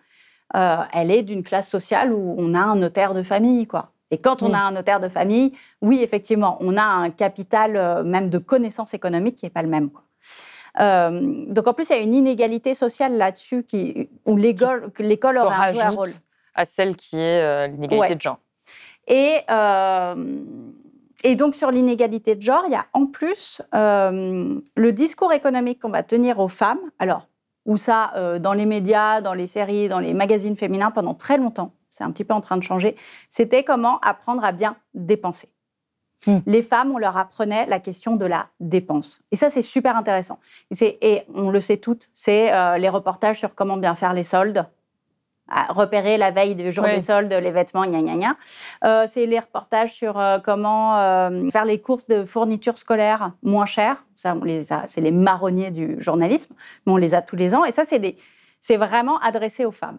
elle 0.93 1.11
est 1.11 1.23
d'une 1.23 1.45
classe 1.45 1.69
sociale 1.69 2.13
où 2.13 2.35
on 2.39 2.55
a 2.55 2.61
un 2.61 2.77
notaire 2.77 3.15
de 3.15 3.23
famille, 3.23 3.67
quoi. 3.67 3.93
Et 4.11 4.19
quand 4.19 4.43
on 4.43 4.53
a 4.53 4.59
un 4.59 4.73
notaire 4.73 5.01
de 5.01 5.09
famille, 5.09 5.53
oui, 5.81 6.01
effectivement, 6.03 6.59
on 6.61 6.77
a 6.77 6.83
un 6.83 7.11
capital 7.11 8.05
même 8.05 8.31
de 8.31 8.39
connaissances 8.39 8.95
économiques 8.95 9.37
qui 9.37 9.47
n'est 9.47 9.51
pas 9.51 9.63
le 9.63 9.69
même. 9.69 9.91
Quoi. 9.91 10.03
Euh, 10.81 11.45
donc 11.49 11.67
en 11.67 11.75
plus, 11.75 11.91
il 11.91 11.97
y 11.97 11.99
a 11.99 12.03
une 12.03 12.15
inégalité 12.15 12.75
sociale 12.75 13.17
là-dessus 13.17 13.65
qui, 13.65 14.11
où 14.27 14.37
l'école 14.37 14.91
aura 15.39 15.69
joué 15.69 15.83
un 15.83 15.91
rôle. 15.91 16.11
À 16.55 16.67
celle 16.67 16.97
qui 16.97 17.17
est 17.17 17.43
euh, 17.43 17.67
l'inégalité 17.67 18.15
de 18.15 18.21
genre. 18.21 18.39
Et, 19.07 19.39
euh, 19.51 20.45
et 21.25 21.35
donc 21.35 21.55
sur 21.55 21.71
l'inégalité 21.71 22.35
de 22.35 22.43
genre, 22.43 22.65
il 22.67 22.73
y 22.73 22.77
a 22.77 22.87
en 22.93 23.07
plus 23.07 23.63
le 23.73 24.91
discours 24.91 25.33
économique 25.33 25.81
qu'on 25.81 25.91
va 25.91 26.03
tenir 26.03 26.39
aux 26.39 26.49
femmes. 26.49 26.81
Alors, 26.99 27.29
où 27.65 27.77
ça, 27.77 28.13
dans 28.41 28.55
les 28.55 28.67
médias, 28.67 29.21
dans 29.21 29.35
les 29.35 29.47
séries, 29.47 29.89
dans 29.89 30.01
les 30.01 30.15
magazines 30.15 30.57
féminins 30.57 30.91
pendant 30.91 31.15
très 31.15 31.39
longtemps, 31.39 31.73
c'est 31.89 32.05
un 32.05 32.11
petit 32.11 32.25
peu 32.25 32.35
en 32.35 32.41
train 32.41 32.57
de 32.57 32.63
changer, 32.63 32.97
c'était 33.29 33.63
comment 33.63 34.01
apprendre 34.01 34.45
à 34.45 34.51
bien 34.51 34.77
dépenser. 34.95 35.49
Hmm. 36.27 36.39
Les 36.47 36.63
femmes, 36.63 36.93
on 36.93 36.99
leur 36.99 37.17
apprenait 37.17 37.67
la 37.67 37.81
question 37.81 38.17
de 38.17 38.27
la 38.27 38.47
dépense. 38.61 39.21
Et 39.33 39.37
ça, 39.37 39.51
c'est 39.51 39.63
super 39.63 39.97
intéressant. 39.97 40.39
Et, 40.71 40.99
et, 41.01 41.23
on 41.35 41.51
le 41.51 41.61
sait 41.61 41.79
toutes, 41.79 42.09
c'est 42.15 42.53
euh, 42.53 42.79
les 42.79 42.89
reportages 42.89 43.39
sur 43.39 43.55
comment 43.55 43.77
bien 43.77 43.95
faire 43.95 44.13
les 44.13 44.23
soldes, 44.23 44.67
repérer 45.69 46.17
la 46.17 46.31
veille 46.31 46.55
du 46.55 46.71
jour 46.73 46.85
des 46.85 47.01
soldes 47.01 47.33
les 47.33 47.51
vêtements, 47.51 47.85
gna 47.85 48.01
gna 48.01 48.17
gna. 48.17 48.37
Euh, 48.85 49.05
c'est 49.07 49.27
les 49.27 49.39
reportages 49.39 49.93
sur 49.93 50.19
euh, 50.19 50.39
comment 50.39 50.95
faire 51.51 51.65
les 51.65 51.81
courses 51.81 52.07
de 52.07 52.25
fournitures 52.25 52.79
scolaires 52.79 53.33
moins 53.43 53.67
chères. 53.67 54.05
Ça, 54.15 54.35
c'est 54.87 55.01
les 55.01 55.11
marronniers 55.11 55.71
du 55.71 56.01
journalisme, 56.01 56.55
mais 56.87 56.93
on 56.93 56.97
les 56.97 57.15
a 57.15 57.23
tous 57.23 57.37
les 57.37 57.55
ans. 57.55 57.65
Et 57.65 57.73
ça, 57.73 57.83
c'est 57.85 58.77
vraiment 58.77 59.19
adressé 59.19 59.65
aux 59.65 59.73
femmes. 59.73 59.99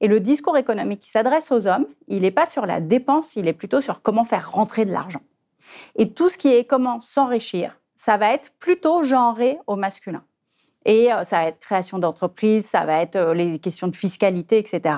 Et 0.00 0.08
le 0.08 0.20
discours 0.20 0.56
économique 0.58 1.00
qui 1.00 1.10
s'adresse 1.10 1.50
aux 1.50 1.66
hommes, 1.66 1.86
il 2.08 2.22
n'est 2.22 2.30
pas 2.30 2.46
sur 2.46 2.66
la 2.66 2.80
dépense, 2.80 3.36
il 3.36 3.48
est 3.48 3.52
plutôt 3.52 3.80
sur 3.80 4.02
comment 4.02 4.24
faire 4.24 4.50
rentrer 4.50 4.84
de 4.84 4.92
l'argent. 4.92 5.20
Et 5.96 6.10
tout 6.10 6.28
ce 6.28 6.38
qui 6.38 6.48
est 6.48 6.64
comment 6.64 7.00
s'enrichir, 7.00 7.78
ça 7.96 8.16
va 8.16 8.32
être 8.32 8.52
plutôt 8.58 9.02
genré 9.02 9.58
au 9.66 9.76
masculin. 9.76 10.24
Et 10.86 11.12
euh, 11.12 11.24
ça 11.24 11.38
va 11.38 11.44
être 11.46 11.60
création 11.60 11.98
d'entreprise, 11.98 12.66
ça 12.66 12.84
va 12.84 13.00
être 13.00 13.16
euh, 13.16 13.34
les 13.34 13.58
questions 13.58 13.88
de 13.88 13.96
fiscalité, 13.96 14.58
etc. 14.58 14.96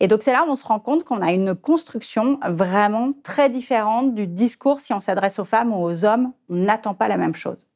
Et 0.00 0.08
donc 0.08 0.22
c'est 0.22 0.32
là 0.32 0.44
où 0.44 0.50
on 0.50 0.56
se 0.56 0.66
rend 0.66 0.80
compte 0.80 1.04
qu'on 1.04 1.22
a 1.22 1.32
une 1.32 1.54
construction 1.54 2.40
vraiment 2.48 3.12
très 3.22 3.48
différente 3.48 4.14
du 4.14 4.26
discours 4.26 4.80
si 4.80 4.92
on 4.92 5.00
s'adresse 5.00 5.38
aux 5.38 5.44
femmes 5.44 5.72
ou 5.72 5.82
aux 5.84 6.04
hommes. 6.04 6.32
On 6.48 6.56
n'attend 6.56 6.94
pas 6.94 7.06
la 7.06 7.16
même 7.16 7.34
chose. 7.34 7.69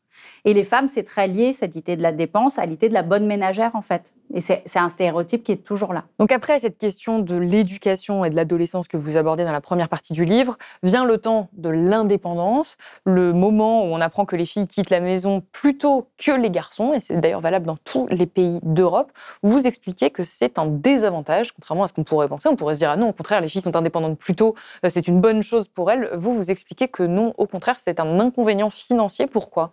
Et 0.47 0.53
les 0.53 0.65
femmes, 0.65 0.89
c'est 0.89 1.05
très 1.05 1.27
lié, 1.27 1.55
cette 1.55 1.75
idée 1.75 1.97
de 1.97 2.03
la 2.03 2.13
dépense, 2.13 2.59
à 2.59 2.67
l'idée 2.67 2.91
de 2.91 2.95
la 2.95 3.03
bonne 3.03 3.27
ménagère, 3.27 3.75
en 3.75 3.81
fait. 3.81 4.13
Et 4.35 4.41
c'est 4.41 4.63
un 4.77 4.89
stéréotype 4.89 5.43
qui 5.43 5.53
est 5.53 5.65
toujours 5.65 5.95
là. 5.95 6.05
Donc 6.19 6.33
après 6.33 6.59
cette 6.59 6.77
question 6.77 7.21
de 7.21 7.37
l'éducation 7.37 8.25
et 8.25 8.31
de 8.31 8.37
l'adolescence 8.37 8.89
que 8.89 8.97
vous 8.97 9.17
abordez 9.17 9.45
dans 9.45 9.53
la 9.53 9.61
première 9.61 9.89
partie 9.89 10.13
du 10.13 10.25
livre, 10.25 10.59
vient 10.83 11.05
le 11.05 11.19
temps 11.19 11.49
de 11.53 11.69
l'indépendance, 11.69 12.77
le 13.05 13.33
moment 13.33 13.85
où 13.85 13.87
on 13.87 14.01
apprend 14.01 14.25
que 14.25 14.35
les 14.35 14.45
filles 14.45 14.67
quittent 14.67 14.91
la 14.91 15.01
maison 15.01 15.43
plutôt 15.53 16.09
que 16.19 16.33
les 16.33 16.51
garçons, 16.51 16.93
et 16.93 17.01
c'est 17.01 17.17
d'ailleurs 17.17 17.41
valable 17.41 17.67
dans 17.67 17.77
tous 17.77 18.07
les 18.09 18.27
pays 18.27 18.59
d'Europe. 18.63 19.13
Vous 19.43 19.67
expliquez 19.67 20.11
que 20.11 20.25
c'est 20.25 20.59
un 20.59 20.67
désavantage, 20.67 21.53
contrairement 21.53 21.85
à 21.85 21.89
ce 21.89 21.93
qu'on 21.93 22.05
pourrait 22.05 22.29
penser. 22.29 22.49
On 22.49 22.57
pourrait 22.57 22.75
se 22.75 22.81
dire, 22.81 22.91
ah 22.91 22.97
non, 22.97 23.11
au 23.11 23.13
contraire, 23.13 23.41
les 23.41 23.49
filles 23.49 23.63
sont 23.63 23.77
indépendantes 23.77 24.19
plus 24.19 24.35
tôt, 24.35 24.55
euh, 24.85 24.89
c'est 24.91 25.07
une 25.07 25.21
bonne 25.21 25.43
chose 25.43 25.69
pour 25.69 25.91
elles. 25.91 26.11
Vous, 26.15 26.35
vous 26.35 26.51
expliquez 26.51 26.89
que 26.89 27.03
non, 27.03 27.35
au 27.39 27.47
contraire, 27.47 27.77
c'est 27.79 28.01
un 28.01 28.21
inconvénient 28.21 28.71
financier. 28.71 29.27
Pourquoi? 29.27 29.73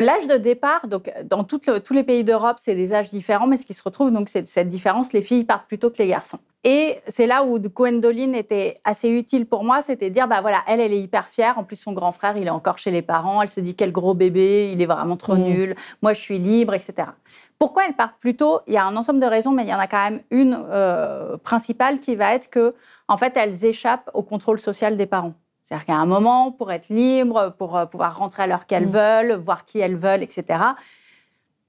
L'âge 0.00 0.26
de 0.26 0.36
départ, 0.36 0.88
donc 0.88 1.12
dans 1.24 1.44
tous 1.44 1.92
les 1.92 2.02
pays 2.02 2.24
d'Europe, 2.24 2.56
c'est 2.58 2.74
des 2.74 2.94
âges 2.94 3.10
différents, 3.10 3.46
mais 3.46 3.58
ce 3.58 3.66
qui 3.66 3.74
se 3.74 3.82
retrouve, 3.82 4.10
donc, 4.10 4.28
c'est 4.28 4.46
cette 4.48 4.68
différence. 4.68 5.12
Les 5.12 5.22
filles 5.22 5.44
partent 5.44 5.68
plutôt 5.68 5.90
que 5.90 5.98
les 5.98 6.08
garçons. 6.08 6.38
Et 6.64 6.98
c'est 7.06 7.26
là 7.26 7.44
où 7.44 7.58
Gwendoline 7.58 8.34
était 8.34 8.78
assez 8.84 9.10
utile 9.10 9.44
pour 9.46 9.64
moi, 9.64 9.82
c'était 9.82 10.08
de 10.08 10.14
dire, 10.14 10.26
bah 10.26 10.40
voilà, 10.40 10.62
elle, 10.66 10.80
elle 10.80 10.94
est 10.94 11.00
hyper 11.00 11.28
fière. 11.28 11.58
En 11.58 11.64
plus, 11.64 11.76
son 11.76 11.92
grand 11.92 12.10
frère, 12.10 12.38
il 12.38 12.46
est 12.46 12.50
encore 12.50 12.78
chez 12.78 12.90
les 12.90 13.02
parents. 13.02 13.42
Elle 13.42 13.50
se 13.50 13.60
dit, 13.60 13.74
quel 13.74 13.92
gros 13.92 14.14
bébé, 14.14 14.70
il 14.72 14.80
est 14.80 14.86
vraiment 14.86 15.18
trop 15.18 15.36
mmh. 15.36 15.42
nul. 15.42 15.76
Moi, 16.00 16.14
je 16.14 16.20
suis 16.20 16.38
libre, 16.38 16.72
etc. 16.72 17.08
Pourquoi 17.58 17.84
elle 17.86 17.94
part 17.94 18.14
plus 18.18 18.34
tôt? 18.34 18.60
Il 18.66 18.72
y 18.72 18.78
a 18.78 18.84
un 18.84 18.96
ensemble 18.96 19.20
de 19.20 19.26
raisons, 19.26 19.52
mais 19.52 19.64
il 19.64 19.68
y 19.68 19.74
en 19.74 19.78
a 19.78 19.86
quand 19.86 20.02
même 20.02 20.22
une 20.30 20.58
euh, 20.70 21.36
principale 21.36 22.00
qui 22.00 22.16
va 22.16 22.34
être 22.34 22.48
que, 22.48 22.74
en 23.08 23.18
fait, 23.18 23.36
elles 23.36 23.66
échappent 23.66 24.10
au 24.14 24.22
contrôle 24.22 24.58
social 24.58 24.96
des 24.96 25.06
parents. 25.06 25.34
C'est-à-dire 25.64 25.86
qu'à 25.86 25.96
un 25.96 26.06
moment, 26.06 26.52
pour 26.52 26.70
être 26.70 26.90
libre, 26.90 27.54
pour 27.58 27.76
euh, 27.76 27.86
pouvoir 27.86 28.18
rentrer 28.18 28.44
à 28.44 28.46
l'heure 28.46 28.66
qu'elles 28.66 28.86
mm. 28.86 28.90
veulent, 28.90 29.32
voir 29.32 29.64
qui 29.64 29.80
elles 29.80 29.96
veulent, 29.96 30.22
etc., 30.22 30.62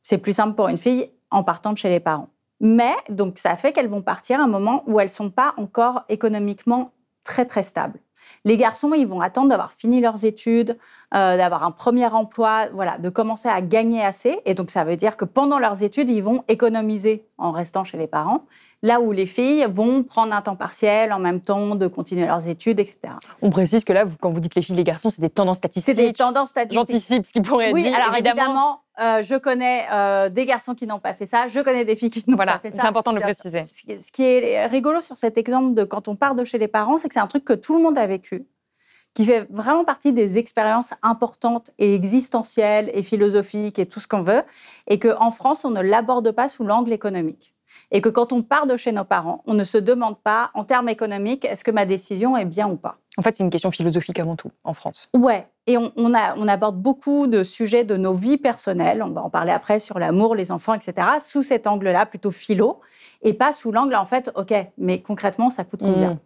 c'est 0.03 0.19
plus 0.19 0.33
simple 0.33 0.53
pour 0.53 0.67
une 0.67 0.77
fille 0.77 1.09
en 1.31 1.43
partant 1.43 1.71
de 1.71 1.77
chez 1.77 1.89
les 1.89 2.01
parents. 2.01 2.29
Mais, 2.59 2.93
donc, 3.09 3.39
ça 3.39 3.55
fait 3.55 3.71
qu'elles 3.71 3.87
vont 3.87 4.01
partir 4.01 4.39
à 4.39 4.43
un 4.43 4.47
moment 4.47 4.83
où 4.85 4.99
elles 4.99 5.07
ne 5.07 5.11
sont 5.11 5.31
pas 5.31 5.53
encore 5.57 6.03
économiquement 6.09 6.91
très, 7.23 7.45
très 7.45 7.63
stables. 7.63 7.99
Les 8.43 8.57
garçons, 8.57 8.93
ils 8.93 9.07
vont 9.07 9.21
attendre 9.21 9.49
d'avoir 9.49 9.73
fini 9.73 10.01
leurs 10.01 10.25
études, 10.25 10.77
euh, 11.13 11.37
d'avoir 11.37 11.63
un 11.63 11.71
premier 11.71 12.07
emploi, 12.07 12.67
voilà, 12.73 12.97
de 12.97 13.09
commencer 13.09 13.47
à 13.47 13.61
gagner 13.61 14.03
assez. 14.03 14.39
Et 14.45 14.53
donc, 14.53 14.71
ça 14.71 14.83
veut 14.83 14.95
dire 14.95 15.17
que 15.17 15.25
pendant 15.25 15.59
leurs 15.59 15.83
études, 15.83 16.09
ils 16.09 16.23
vont 16.23 16.43
économiser 16.47 17.25
en 17.37 17.51
restant 17.51 17.83
chez 17.83 17.97
les 17.97 18.07
parents 18.07 18.45
là 18.85 19.01
où 19.01 19.11
les 19.11 19.25
filles 19.25 19.65
vont 19.69 20.03
prendre 20.03 20.33
un 20.33 20.41
temps 20.41 20.55
partiel 20.55 21.11
en 21.11 21.19
même 21.19 21.41
temps 21.41 21.75
de 21.75 21.87
continuer 21.87 22.27
leurs 22.27 22.47
études, 22.47 22.79
etc. 22.79 22.99
On 23.41 23.49
précise 23.49 23.83
que 23.83 23.93
là, 23.93 24.05
quand 24.21 24.29
vous 24.29 24.39
dites 24.39 24.55
les 24.55 24.61
filles, 24.61 24.75
les 24.75 24.83
garçons, 24.83 25.09
c'est 25.09 25.21
des 25.21 25.29
tendances 25.29 25.57
statistiques. 25.57 25.95
C'est 25.95 26.01
des 26.01 26.13
tendances 26.13 26.49
statistiques. 26.49 26.77
J'anticipe 26.77 27.25
ce 27.25 27.33
qui 27.33 27.41
pourrait 27.41 27.69
être 27.69 27.73
oui, 27.73 27.87
alors 27.87 28.15
évidemment, 28.15 28.81
euh, 28.99 29.23
je 29.23 29.35
connais 29.35 29.85
euh, 29.91 30.29
des 30.29 30.45
garçons 30.45 30.75
qui 30.75 30.85
n'ont 30.85 30.99
pas 30.99 31.13
fait 31.13 31.25
ça, 31.25 31.47
je 31.47 31.59
connais 31.59 31.83
des 31.83 31.95
filles 31.95 32.11
qui 32.11 32.23
n'ont 32.27 32.37
pas 32.37 32.59
fait 32.59 32.71
ça. 32.71 32.83
C'est 32.83 32.87
important 32.87 33.11
de 33.11 33.17
le 33.17 33.23
préciser. 33.23 33.63
Ce 33.63 34.11
qui 34.11 34.23
est 34.23 34.67
rigolo 34.67 35.01
sur 35.01 35.17
cet 35.17 35.37
exemple 35.37 35.73
de 35.73 35.83
quand 35.83 36.07
on 36.07 36.15
part 36.15 36.35
de 36.35 36.43
chez 36.43 36.59
les 36.59 36.67
parents, 36.67 36.97
c'est 36.97 37.07
que 37.07 37.13
c'est 37.13 37.19
un 37.19 37.27
truc 37.27 37.43
que 37.43 37.53
tout 37.53 37.75
le 37.75 37.81
monde 37.81 37.97
a 37.97 38.05
vécu 38.05 38.45
qui 39.15 39.25
fait 39.25 39.47
vraiment 39.49 39.85
partie 39.85 40.13
des 40.13 40.37
expériences 40.37 40.93
importantes 41.01 41.71
et 41.79 41.95
existentielles 41.95 42.91
et 42.93 43.01
philosophiques 43.01 43.79
et 43.79 43.87
tout 43.87 43.99
ce 43.99 44.07
qu'on 44.07 44.21
veut, 44.21 44.43
et 44.87 44.99
qu'en 44.99 45.31
France, 45.31 45.65
on 45.65 45.71
ne 45.71 45.81
l'aborde 45.81 46.31
pas 46.31 46.47
sous 46.47 46.63
l'angle 46.63 46.93
économique 46.93 47.54
et 47.91 48.01
que 48.01 48.09
quand 48.09 48.33
on 48.33 48.41
part 48.41 48.67
de 48.67 48.77
chez 48.77 48.91
nos 48.91 49.03
parents, 49.03 49.43
on 49.45 49.53
ne 49.53 49.63
se 49.63 49.77
demande 49.77 50.17
pas, 50.19 50.51
en 50.53 50.63
termes 50.63 50.89
économiques, 50.89 51.45
est-ce 51.45 51.63
que 51.63 51.71
ma 51.71 51.85
décision 51.85 52.37
est 52.37 52.45
bien 52.45 52.67
ou 52.67 52.75
pas. 52.75 52.97
En 53.17 53.21
fait, 53.21 53.35
c'est 53.35 53.43
une 53.43 53.49
question 53.49 53.71
philosophique 53.71 54.19
avant 54.19 54.35
tout, 54.35 54.51
en 54.63 54.73
France. 54.73 55.09
Ouais, 55.15 55.47
et 55.67 55.77
on, 55.77 55.91
on, 55.95 56.13
aborde 56.13 56.77
beaucoup 56.77 57.27
de 57.27 57.43
sujets 57.43 57.83
de 57.83 57.95
nos 57.95 58.13
vies 58.13 58.37
personnelles, 58.37 59.01
on 59.01 59.11
va 59.11 59.21
en 59.21 59.29
parler 59.29 59.51
après 59.51 59.79
sur 59.79 59.99
l'amour, 59.99 60.35
les 60.35 60.51
enfants, 60.51 60.73
etc., 60.73 61.07
sous 61.23 61.41
cet 61.41 61.65
angle-là, 61.65 62.05
plutôt 62.05 62.31
philo, 62.31 62.81
et 63.21 63.33
pas 63.33 63.51
sous 63.51 63.71
l'angle, 63.71 63.95
en 63.95 64.05
fait, 64.05 64.31
OK, 64.35 64.53
mais 64.77 65.01
concrètement, 65.01 65.49
ça 65.49 65.63
coûte 65.63 65.79
combien 65.79 66.15
mmh. 66.15 66.19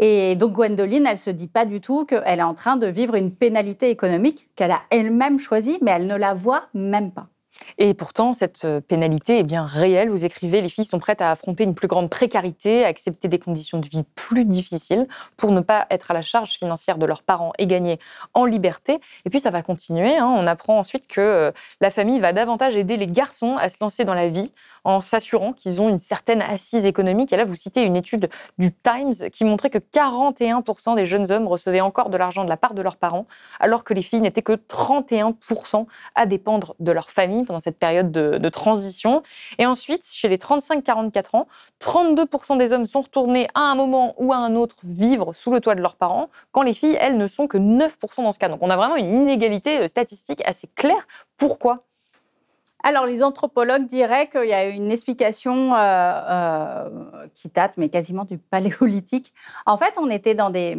Et 0.00 0.34
donc 0.34 0.52
Gwendoline, 0.52 1.06
elle 1.06 1.18
se 1.18 1.30
dit 1.30 1.46
pas 1.46 1.64
du 1.64 1.80
tout 1.80 2.04
qu'elle 2.04 2.40
est 2.40 2.42
en 2.42 2.54
train 2.54 2.76
de 2.76 2.86
vivre 2.86 3.14
une 3.14 3.30
pénalité 3.30 3.90
économique 3.90 4.48
qu'elle 4.56 4.72
a 4.72 4.80
elle-même 4.90 5.38
choisie, 5.38 5.78
mais 5.82 5.92
elle 5.92 6.06
ne 6.06 6.16
la 6.16 6.34
voit 6.34 6.64
même 6.74 7.12
pas. 7.12 7.28
Et 7.78 7.94
pourtant, 7.94 8.34
cette 8.34 8.64
euh, 8.64 8.80
pénalité 8.80 9.38
est 9.38 9.44
bien 9.44 9.64
réelle. 9.64 10.10
Vous 10.10 10.24
écrivez, 10.24 10.60
les 10.60 10.68
filles 10.68 10.84
sont 10.84 10.98
prêtes 10.98 11.20
à 11.20 11.30
affronter 11.30 11.64
une 11.64 11.74
plus 11.74 11.88
grande 11.88 12.10
précarité, 12.10 12.84
à 12.84 12.88
accepter 12.88 13.28
des 13.28 13.38
conditions 13.38 13.78
de 13.78 13.88
vie 13.88 14.04
plus 14.14 14.44
difficiles 14.44 15.06
pour 15.36 15.50
ne 15.52 15.60
pas 15.60 15.86
être 15.90 16.10
à 16.10 16.14
la 16.14 16.22
charge 16.22 16.58
financière 16.58 16.98
de 16.98 17.06
leurs 17.06 17.22
parents 17.22 17.52
et 17.58 17.66
gagner 17.66 17.98
en 18.34 18.44
liberté. 18.44 19.00
Et 19.24 19.30
puis, 19.30 19.40
ça 19.40 19.50
va 19.50 19.62
continuer. 19.62 20.16
Hein. 20.16 20.26
On 20.26 20.46
apprend 20.46 20.78
ensuite 20.78 21.06
que 21.06 21.20
euh, 21.20 21.52
la 21.80 21.90
famille 21.90 22.18
va 22.18 22.32
davantage 22.32 22.76
aider 22.76 22.96
les 22.96 23.06
garçons 23.06 23.56
à 23.56 23.68
se 23.68 23.78
lancer 23.80 24.04
dans 24.04 24.14
la 24.14 24.28
vie 24.28 24.52
en 24.84 25.00
s'assurant 25.00 25.52
qu'ils 25.52 25.80
ont 25.80 25.88
une 25.88 25.98
certaine 25.98 26.42
assise 26.42 26.86
économique. 26.86 27.32
Et 27.32 27.36
là, 27.36 27.44
vous 27.44 27.56
citez 27.56 27.82
une 27.82 27.96
étude 27.96 28.28
du 28.58 28.72
Times 28.72 29.30
qui 29.32 29.44
montrait 29.44 29.70
que 29.70 29.78
41% 29.78 30.94
des 30.94 31.06
jeunes 31.06 31.30
hommes 31.32 31.46
recevaient 31.46 31.80
encore 31.80 32.10
de 32.10 32.16
l'argent 32.16 32.44
de 32.44 32.48
la 32.48 32.56
part 32.56 32.74
de 32.74 32.82
leurs 32.82 32.96
parents, 32.96 33.26
alors 33.60 33.84
que 33.84 33.94
les 33.94 34.02
filles 34.02 34.20
n'étaient 34.20 34.42
que 34.42 34.52
31% 34.52 35.86
à 36.14 36.26
dépendre 36.26 36.74
de 36.80 36.92
leur 36.92 37.10
famille 37.10 37.43
pendant 37.44 37.60
cette 37.60 37.78
période 37.78 38.10
de, 38.12 38.48
transition. 38.48 39.22
Et 39.58 39.66
ensuite, 39.66 40.04
chez 40.04 40.28
les 40.28 40.36
35-44 40.36 41.36
ans, 41.36 41.46
32% 41.80 42.56
des 42.56 42.72
hommes 42.72 42.86
sont 42.86 43.00
retournés 43.00 43.48
à 43.54 43.60
un 43.60 43.74
moment 43.74 44.14
ou 44.18 44.32
à 44.32 44.36
un 44.36 44.54
autre 44.54 44.76
vivre 44.84 45.32
sous 45.32 45.50
le 45.50 45.60
toit 45.60 45.74
de 45.74 45.80
leurs 45.80 45.96
parents, 45.96 46.28
quand 46.52 46.62
les 46.62 46.74
filles, 46.74 46.96
elles, 47.00 47.16
ne 47.16 47.26
sont 47.26 47.46
que 47.46 47.58
9% 47.58 48.22
dans 48.22 48.32
ce 48.32 48.38
cas. 48.38 48.48
Donc 48.48 48.60
on 48.62 48.70
a 48.70 48.76
vraiment 48.76 48.96
une 48.96 49.08
inégalité 49.08 49.78
euh, 49.78 49.88
statistique 49.88 50.42
assez 50.46 50.68
claire. 50.74 51.06
Pourquoi? 51.36 51.84
Alors, 52.86 53.06
les 53.06 53.22
anthropologues 53.22 53.86
diraient 53.86 54.28
qu'il 54.28 54.44
y 54.44 54.52
a 54.52 54.68
une 54.68 54.92
explication 54.92 55.74
euh, 55.74 55.78
euh, 55.78 56.88
qui 57.32 57.48
date, 57.48 57.72
mais 57.78 57.88
quasiment 57.88 58.26
du 58.26 58.36
paléolithique. 58.36 59.32
En 59.64 59.78
fait, 59.78 59.94
on 59.96 60.10
était 60.10 60.34
dans 60.34 60.50
des, 60.50 60.76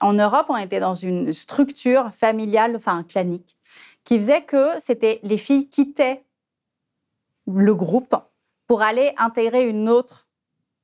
en 0.00 0.14
Europe, 0.14 0.46
on 0.48 0.56
était 0.56 0.80
dans 0.80 0.96
une 0.96 1.32
structure 1.32 2.12
familiale, 2.12 2.74
enfin 2.74 3.04
clanique, 3.04 3.56
qui 4.08 4.16
faisait 4.16 4.40
que 4.40 4.80
c'était 4.80 5.20
les 5.22 5.36
filles 5.36 5.68
quittaient 5.68 6.24
le 7.46 7.74
groupe 7.74 8.16
pour 8.66 8.80
aller 8.80 9.12
intégrer 9.18 9.68
une 9.68 9.86
autre, 9.90 10.28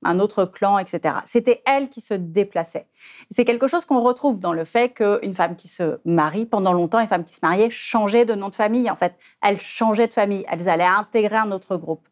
un 0.03 0.21
autre 0.21 0.45
clan, 0.45 0.77
etc. 0.77 1.15
C'était 1.25 1.63
elles 1.65 1.89
qui 1.89 2.03
se 2.03 2.13
déplaçaient. 2.13 2.87
C'est 3.31 3.47
quelque 3.47 3.67
chose 3.67 3.87
qu'on 3.87 4.03
retrouve 4.03 4.41
dans 4.41 4.53
le 4.53 4.67
fait 4.67 4.91
qu'une 4.91 5.33
femme 5.33 5.57
qui 5.57 5.69
se 5.69 6.01
marie, 6.05 6.45
pendant 6.45 6.75
longtemps, 6.75 7.01
les 7.01 7.07
femmes 7.07 7.25
qui 7.25 7.35
se 7.35 7.41
mariaient 7.43 7.71
changeaient 7.71 8.27
de 8.27 8.35
nom 8.35 8.51
de 8.51 8.55
famille. 8.55 8.91
En 8.91 8.97
fait, 8.97 9.15
elles 9.43 9.59
changeaient 9.59 10.09
de 10.09 10.13
famille, 10.13 10.45
elles 10.51 10.69
allaient 10.69 10.85
intégrer 10.85 11.37
un 11.37 11.51
autre 11.51 11.79
groupe. 11.79 12.07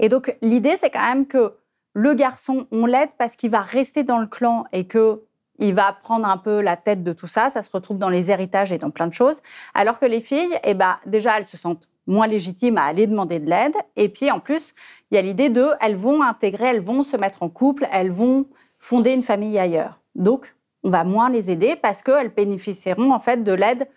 Et 0.00 0.08
donc, 0.08 0.36
l'idée, 0.42 0.76
c'est 0.76 0.90
quand 0.90 1.06
même 1.06 1.28
que 1.28 1.54
le 1.92 2.14
garçon, 2.14 2.66
on 2.72 2.86
l'aide 2.86 3.10
parce 3.18 3.36
qu'il 3.36 3.50
va 3.50 3.60
rester 3.60 4.02
dans 4.02 4.18
le 4.18 4.26
clan 4.26 4.64
et 4.72 4.88
que 4.88 5.22
il 5.58 5.74
va 5.74 5.92
prendre 5.92 6.26
un 6.26 6.36
peu 6.36 6.60
la 6.60 6.76
tête 6.76 7.02
de 7.02 7.12
tout 7.12 7.26
ça. 7.26 7.50
Ça 7.50 7.62
se 7.62 7.70
retrouve 7.70 7.98
dans 7.98 8.08
les 8.08 8.30
héritages 8.30 8.72
et 8.72 8.78
dans 8.78 8.90
plein 8.90 9.06
de 9.06 9.12
choses. 9.12 9.40
Alors 9.74 9.98
que 9.98 10.06
les 10.06 10.20
filles, 10.20 10.56
eh 10.64 10.74
ben, 10.74 10.98
déjà, 11.06 11.38
elles 11.38 11.46
se 11.46 11.56
sentent 11.56 11.88
moins 12.06 12.26
légitimes 12.26 12.78
à 12.78 12.84
aller 12.84 13.06
demander 13.06 13.40
de 13.40 13.48
l'aide. 13.48 13.74
Et 13.96 14.08
puis, 14.08 14.30
en 14.30 14.40
plus, 14.40 14.74
il 15.10 15.16
y 15.16 15.18
a 15.18 15.22
l'idée 15.22 15.48
de, 15.48 15.68
elles 15.80 15.96
vont 15.96 16.22
intégrer, 16.22 16.66
elles 16.66 16.80
vont 16.80 17.02
se 17.02 17.16
mettre 17.16 17.42
en 17.42 17.48
couple, 17.48 17.88
elles 17.92 18.10
vont 18.10 18.46
fonder 18.78 19.12
une 19.12 19.22
famille 19.22 19.58
ailleurs. 19.58 20.00
Donc, 20.14 20.54
on 20.84 20.90
va 20.90 21.04
moins 21.04 21.30
les 21.30 21.50
aider 21.50 21.74
parce 21.76 22.02
qu'elles 22.02 22.32
bénéficieront 22.32 23.12
en 23.12 23.18
fait 23.18 23.42
de 23.42 23.52
l'aide 23.52 23.88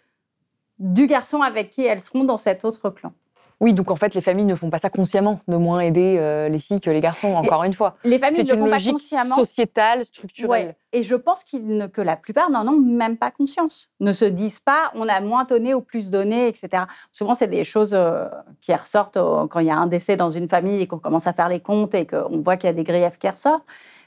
du 0.80 1.08
garçon 1.08 1.42
avec 1.42 1.70
qui 1.70 1.86
elles 1.86 2.02
seront 2.02 2.24
dans 2.24 2.38
cet 2.38 2.66
autre 2.66 2.90
clan. 2.90 3.14
Oui, 3.60 3.74
donc 3.74 3.92
en 3.92 3.96
fait, 3.96 4.16
les 4.16 4.22
familles 4.22 4.46
ne 4.46 4.56
font 4.56 4.70
pas 4.70 4.80
ça 4.80 4.90
consciemment, 4.90 5.42
de 5.48 5.58
moins 5.58 5.82
aider 5.82 6.16
euh, 6.18 6.48
les 6.48 6.60
filles 6.60 6.80
que 6.80 6.90
les 6.90 7.02
garçons, 7.02 7.34
encore 7.34 7.64
une 7.64 7.74
fois. 7.74 7.96
Les 8.04 8.18
familles 8.18 8.46
ne 8.46 8.56
font 8.56 8.70
pas 8.70 8.80
consciemment. 8.80 9.36
sociétale, 9.36 10.06
structurelle. 10.06 10.76
Et 10.94 11.04
je 11.04 11.16
pense 11.16 11.44
que 11.44 12.02
la 12.02 12.16
plupart 12.16 12.50
n'en 12.50 12.68
ont 12.68 12.80
même 12.80 13.18
pas 13.18 13.32
conscience. 13.32 13.90
Ne 14.00 14.14
se 14.14 14.26
disent 14.26 14.60
pas, 14.60 14.92
on 14.96 15.08
a 15.08 15.20
moins 15.22 15.44
donné 15.44 15.74
ou 15.74 15.82
plus 15.82 16.10
donné, 16.10 16.48
etc. 16.48 16.84
Souvent, 17.12 17.34
c'est 17.34 17.48
des 17.48 17.64
choses 17.64 17.94
euh, 17.94 18.26
qui 18.62 18.74
ressortent 18.74 19.20
quand 19.50 19.60
il 19.60 19.68
y 19.68 19.72
a 19.72 19.78
un 19.78 19.88
décès 19.88 20.16
dans 20.16 20.30
une 20.30 20.48
famille 20.48 20.82
et 20.82 20.88
qu'on 20.88 21.00
commence 21.00 21.28
à 21.28 21.34
faire 21.34 21.50
les 21.50 21.60
comptes 21.60 21.94
et 21.96 22.08
qu'on 22.08 22.40
voit 22.40 22.58
qu'il 22.58 22.68
y 22.68 22.72
a 22.72 22.74
des 22.74 22.84
griefs 22.84 23.20
qui 23.20 23.30
ressortent. 23.30 23.66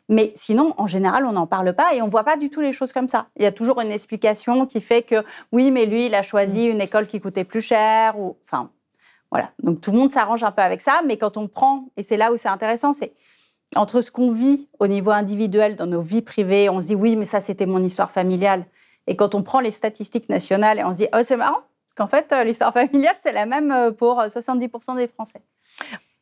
Mais 0.09 0.33
sinon, 0.35 0.75
en 0.77 0.87
général, 0.87 1.25
on 1.25 1.33
n'en 1.33 1.47
parle 1.47 1.73
pas 1.75 1.95
et 1.95 2.03
on 2.03 2.07
ne 2.07 2.11
voit 2.11 2.25
pas 2.25 2.37
du 2.37 2.51
tout 2.51 2.61
les 2.61 2.73
choses 2.73 2.93
comme 2.93 3.09
ça. 3.09 3.27
Il 3.37 3.43
y 3.43 3.47
a 3.47 3.53
toujours 3.53 3.81
une 3.81 3.93
explication 3.93 4.67
qui 4.67 4.81
fait 4.81 5.03
que 5.03 5.25
oui, 5.53 5.71
mais 5.71 5.87
lui, 5.87 6.07
il 6.07 6.15
a 6.15 6.23
choisi 6.23 6.67
une 6.67 6.81
école 6.81 7.07
qui 7.07 7.21
coûtait 7.21 7.45
plus 7.45 7.61
cher. 7.61 8.19
Ou... 8.19 8.37
Enfin, 8.43 8.71
voilà. 9.33 9.51
Donc 9.63 9.81
tout 9.81 9.91
le 9.91 9.99
monde 9.99 10.11
s'arrange 10.11 10.45
un 10.45 10.53
peu 10.53 10.63
avec 10.63 10.83
ça, 10.83 11.01
mais 11.07 11.17
quand 11.17 11.39
on 11.39 11.49
prend, 11.49 11.89
et 11.97 12.03
c'est 12.03 12.19
là 12.19 12.33
où 12.33 12.37
c'est 12.37 12.51
intéressant, 12.51 12.93
c'est 12.93 13.15
entre 13.75 14.03
ce 14.03 14.11
qu'on 14.11 14.31
vit 14.31 14.69
au 14.79 14.87
niveau 14.87 15.11
individuel 15.11 15.75
dans 15.77 15.87
nos 15.87 16.03
vies 16.03 16.21
privées, 16.21 16.69
on 16.69 16.81
se 16.81 16.87
dit 16.87 16.95
oui, 16.95 17.17
mais 17.17 17.25
ça 17.25 17.41
c'était 17.41 17.67
mon 17.67 17.83
histoire 17.83 18.11
familiale. 18.11 18.67
Et 19.07 19.17
quand 19.17 19.35
on 19.35 19.43
prend 19.43 19.61
les 19.61 19.71
statistiques 19.71 20.29
nationales 20.29 20.83
on 20.85 20.93
se 20.93 20.99
dit 20.99 21.09
oh 21.15 21.21
c'est 21.23 21.37
marrant, 21.37 21.63
qu'en 21.97 22.07
fait, 22.07 22.33
l'histoire 22.45 22.73
familiale, 22.73 23.15
c'est 23.21 23.33
la 23.33 23.47
même 23.47 23.95
pour 23.97 24.21
70% 24.21 24.97
des 24.97 25.09
Français. 25.09 25.43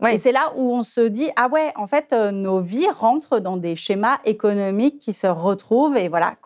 Et 0.09 0.19
c'est 0.19 0.33
là 0.33 0.53
où 0.57 0.73
on 0.73 0.83
se 0.83 1.01
dit 1.01 1.29
ah 1.37 1.49
ouais, 1.49 1.73
en 1.77 1.87
fait, 1.87 2.13
euh, 2.13 2.31
nos 2.31 2.61
vies 2.61 2.89
rentrent 2.89 3.39
dans 3.39 3.57
des 3.57 3.77
schémas 3.77 4.19
économiques 4.25 4.99
qui 4.99 5.13
se 5.13 5.27
retrouvent 5.27 5.97
et 5.97 6.09
voilà. 6.09 6.37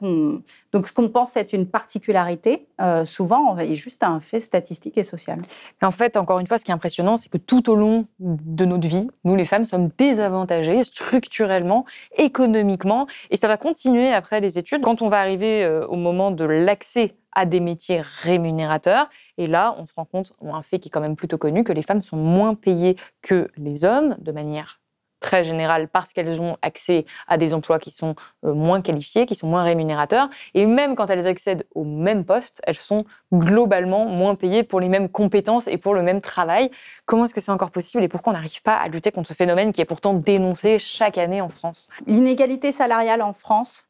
Donc 0.72 0.88
ce 0.88 0.92
qu'on 0.92 1.08
pense 1.08 1.36
être 1.36 1.52
une 1.52 1.66
particularité, 1.66 2.66
euh, 2.80 3.04
souvent, 3.04 3.56
est 3.58 3.74
juste 3.74 4.02
un 4.02 4.18
fait 4.18 4.40
statistique 4.40 4.98
et 4.98 5.04
social. 5.04 5.38
en 5.82 5.90
fait, 5.90 6.16
encore 6.16 6.40
une 6.40 6.46
fois, 6.46 6.58
ce 6.58 6.64
qui 6.64 6.72
est 6.72 6.74
impressionnant, 6.74 7.16
c'est 7.16 7.28
que 7.28 7.38
tout 7.38 7.70
au 7.70 7.76
long 7.76 8.06
de 8.18 8.64
notre 8.64 8.88
vie, 8.88 9.08
nous 9.22 9.36
les 9.36 9.44
femmes 9.44 9.64
sommes 9.64 9.90
désavantagées 9.98 10.82
structurellement, 10.84 11.84
économiquement, 12.16 13.06
et 13.30 13.36
ça 13.36 13.46
va 13.48 13.56
continuer 13.56 14.12
après 14.12 14.40
les 14.40 14.58
études. 14.58 14.82
Quand 14.82 15.02
on 15.02 15.08
va 15.08 15.20
arriver 15.20 15.64
euh, 15.64 15.86
au 15.86 15.96
moment 15.96 16.30
de 16.30 16.44
l'accès 16.44 17.14
à 17.34 17.46
des 17.46 17.60
métiers 17.60 18.02
rémunérateurs. 18.22 19.08
Et 19.38 19.46
là, 19.46 19.74
on 19.78 19.86
se 19.86 19.94
rend 19.94 20.04
compte, 20.04 20.32
un 20.42 20.62
fait 20.62 20.78
qui 20.78 20.88
est 20.88 20.90
quand 20.90 21.00
même 21.00 21.16
plutôt 21.16 21.38
connu, 21.38 21.64
que 21.64 21.72
les 21.72 21.82
femmes 21.82 22.00
sont 22.00 22.16
moins 22.16 22.54
payées 22.54 22.96
que 23.22 23.48
les 23.56 23.84
hommes 23.84 24.16
de 24.18 24.32
manière 24.32 24.80
très 25.24 25.42
générale 25.42 25.88
parce 25.88 26.12
qu'elles 26.12 26.38
ont 26.42 26.58
accès 26.60 27.06
à 27.28 27.38
des 27.38 27.54
emplois 27.54 27.78
qui 27.78 27.90
sont 27.90 28.14
euh, 28.44 28.52
moins 28.52 28.82
qualifiés, 28.82 29.24
qui 29.24 29.34
sont 29.34 29.48
moins 29.48 29.62
rémunérateurs. 29.62 30.28
Et 30.52 30.66
même 30.66 30.94
quand 30.94 31.08
elles 31.08 31.26
accèdent 31.26 31.66
au 31.74 31.84
même 31.84 32.26
poste, 32.26 32.60
elles 32.66 32.76
sont 32.76 33.06
globalement 33.32 34.04
moins 34.04 34.34
payées 34.34 34.64
pour 34.64 34.80
les 34.80 34.90
mêmes 34.90 35.08
compétences 35.08 35.66
et 35.66 35.78
pour 35.78 35.94
le 35.94 36.02
même 36.02 36.20
travail. 36.20 36.70
Comment 37.06 37.24
est-ce 37.24 37.32
que 37.32 37.40
c'est 37.40 37.52
encore 37.52 37.70
possible 37.70 38.04
et 38.04 38.08
pourquoi 38.08 38.34
on 38.34 38.36
n'arrive 38.36 38.60
pas 38.60 38.76
à 38.76 38.86
lutter 38.88 39.12
contre 39.12 39.28
ce 39.28 39.34
phénomène 39.34 39.72
qui 39.72 39.80
est 39.80 39.86
pourtant 39.86 40.12
dénoncé 40.12 40.78
chaque 40.78 41.16
année 41.16 41.40
en 41.40 41.48
France? 41.48 41.88
L'inégalité 42.06 42.70
salariale 42.70 43.22
en 43.22 43.32
France, 43.32 43.86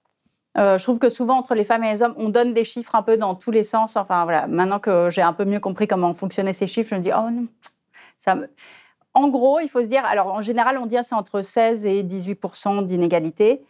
euh, 0.56 0.78
je 0.78 0.84
trouve 0.84 0.98
que 0.98 1.10
souvent, 1.10 1.38
entre 1.38 1.54
les 1.54 1.64
femmes 1.64 1.82
et 1.84 1.92
les 1.92 2.02
hommes, 2.02 2.14
on 2.16 2.28
donne 2.28 2.54
des 2.54 2.64
chiffres 2.64 2.94
un 2.94 3.02
peu 3.02 3.16
dans 3.16 3.34
tous 3.34 3.50
les 3.50 3.64
sens. 3.64 3.96
Enfin, 3.96 4.24
voilà, 4.24 4.46
maintenant 4.46 4.78
que 4.78 5.10
j'ai 5.10 5.22
un 5.22 5.32
peu 5.32 5.44
mieux 5.44 5.60
compris 5.60 5.86
comment 5.86 6.12
fonctionnaient 6.14 6.52
ces 6.52 6.66
chiffres, 6.66 6.90
je 6.90 6.94
me 6.94 7.00
dis, 7.00 7.10
oh 7.12 7.30
non, 7.30 8.46
En 9.14 9.28
gros, 9.28 9.60
il 9.60 9.68
faut 9.68 9.82
se 9.82 9.88
dire, 9.88 10.04
alors 10.04 10.28
en 10.28 10.40
général, 10.40 10.78
on 10.78 10.86
dit 10.86 10.96
c'est 11.02 11.14
entre 11.14 11.42
16 11.42 11.86
et 11.86 12.02
18% 12.02 12.86
d'inégalité. 12.86 13.64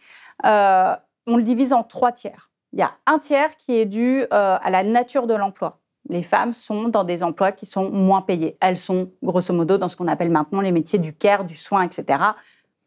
Euh, 0.45 0.95
on 1.27 1.37
le 1.37 1.43
divise 1.43 1.73
en 1.73 1.83
trois 1.83 2.11
tiers. 2.11 2.51
Il 2.73 2.79
y 2.79 2.83
a 2.83 2.91
un 3.07 3.19
tiers 3.19 3.55
qui 3.57 3.75
est 3.75 3.85
dû 3.85 4.21
euh, 4.21 4.57
à 4.61 4.69
la 4.69 4.83
nature 4.83 5.27
de 5.27 5.33
l'emploi. 5.33 5.79
Les 6.09 6.21
femmes 6.21 6.53
sont 6.53 6.87
dans 6.87 7.03
des 7.03 7.23
emplois 7.23 7.51
qui 7.51 7.65
sont 7.65 7.89
moins 7.89 8.21
payés. 8.21 8.57
Elles 8.59 8.77
sont, 8.77 9.09
grosso 9.23 9.53
modo, 9.53 9.77
dans 9.77 9.89
ce 9.89 9.95
qu'on 9.95 10.07
appelle 10.07 10.29
maintenant 10.29 10.61
les 10.61 10.71
métiers 10.71 10.99
du 10.99 11.15
care, 11.15 11.45
du 11.45 11.55
soin, 11.55 11.81
etc. 11.81 12.19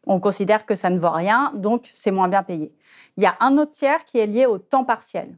On 0.07 0.19
considère 0.19 0.65
que 0.65 0.75
ça 0.75 0.89
ne 0.89 0.97
vaut 0.97 1.11
rien, 1.11 1.51
donc 1.55 1.89
c'est 1.91 2.11
moins 2.11 2.29
bien 2.29 2.43
payé. 2.43 2.73
Il 3.17 3.23
y 3.23 3.27
a 3.27 3.35
un 3.39 3.57
autre 3.57 3.71
tiers 3.71 4.05
qui 4.05 4.17
est 4.17 4.27
lié 4.27 4.45
au 4.45 4.57
temps 4.57 4.85
partiel, 4.85 5.37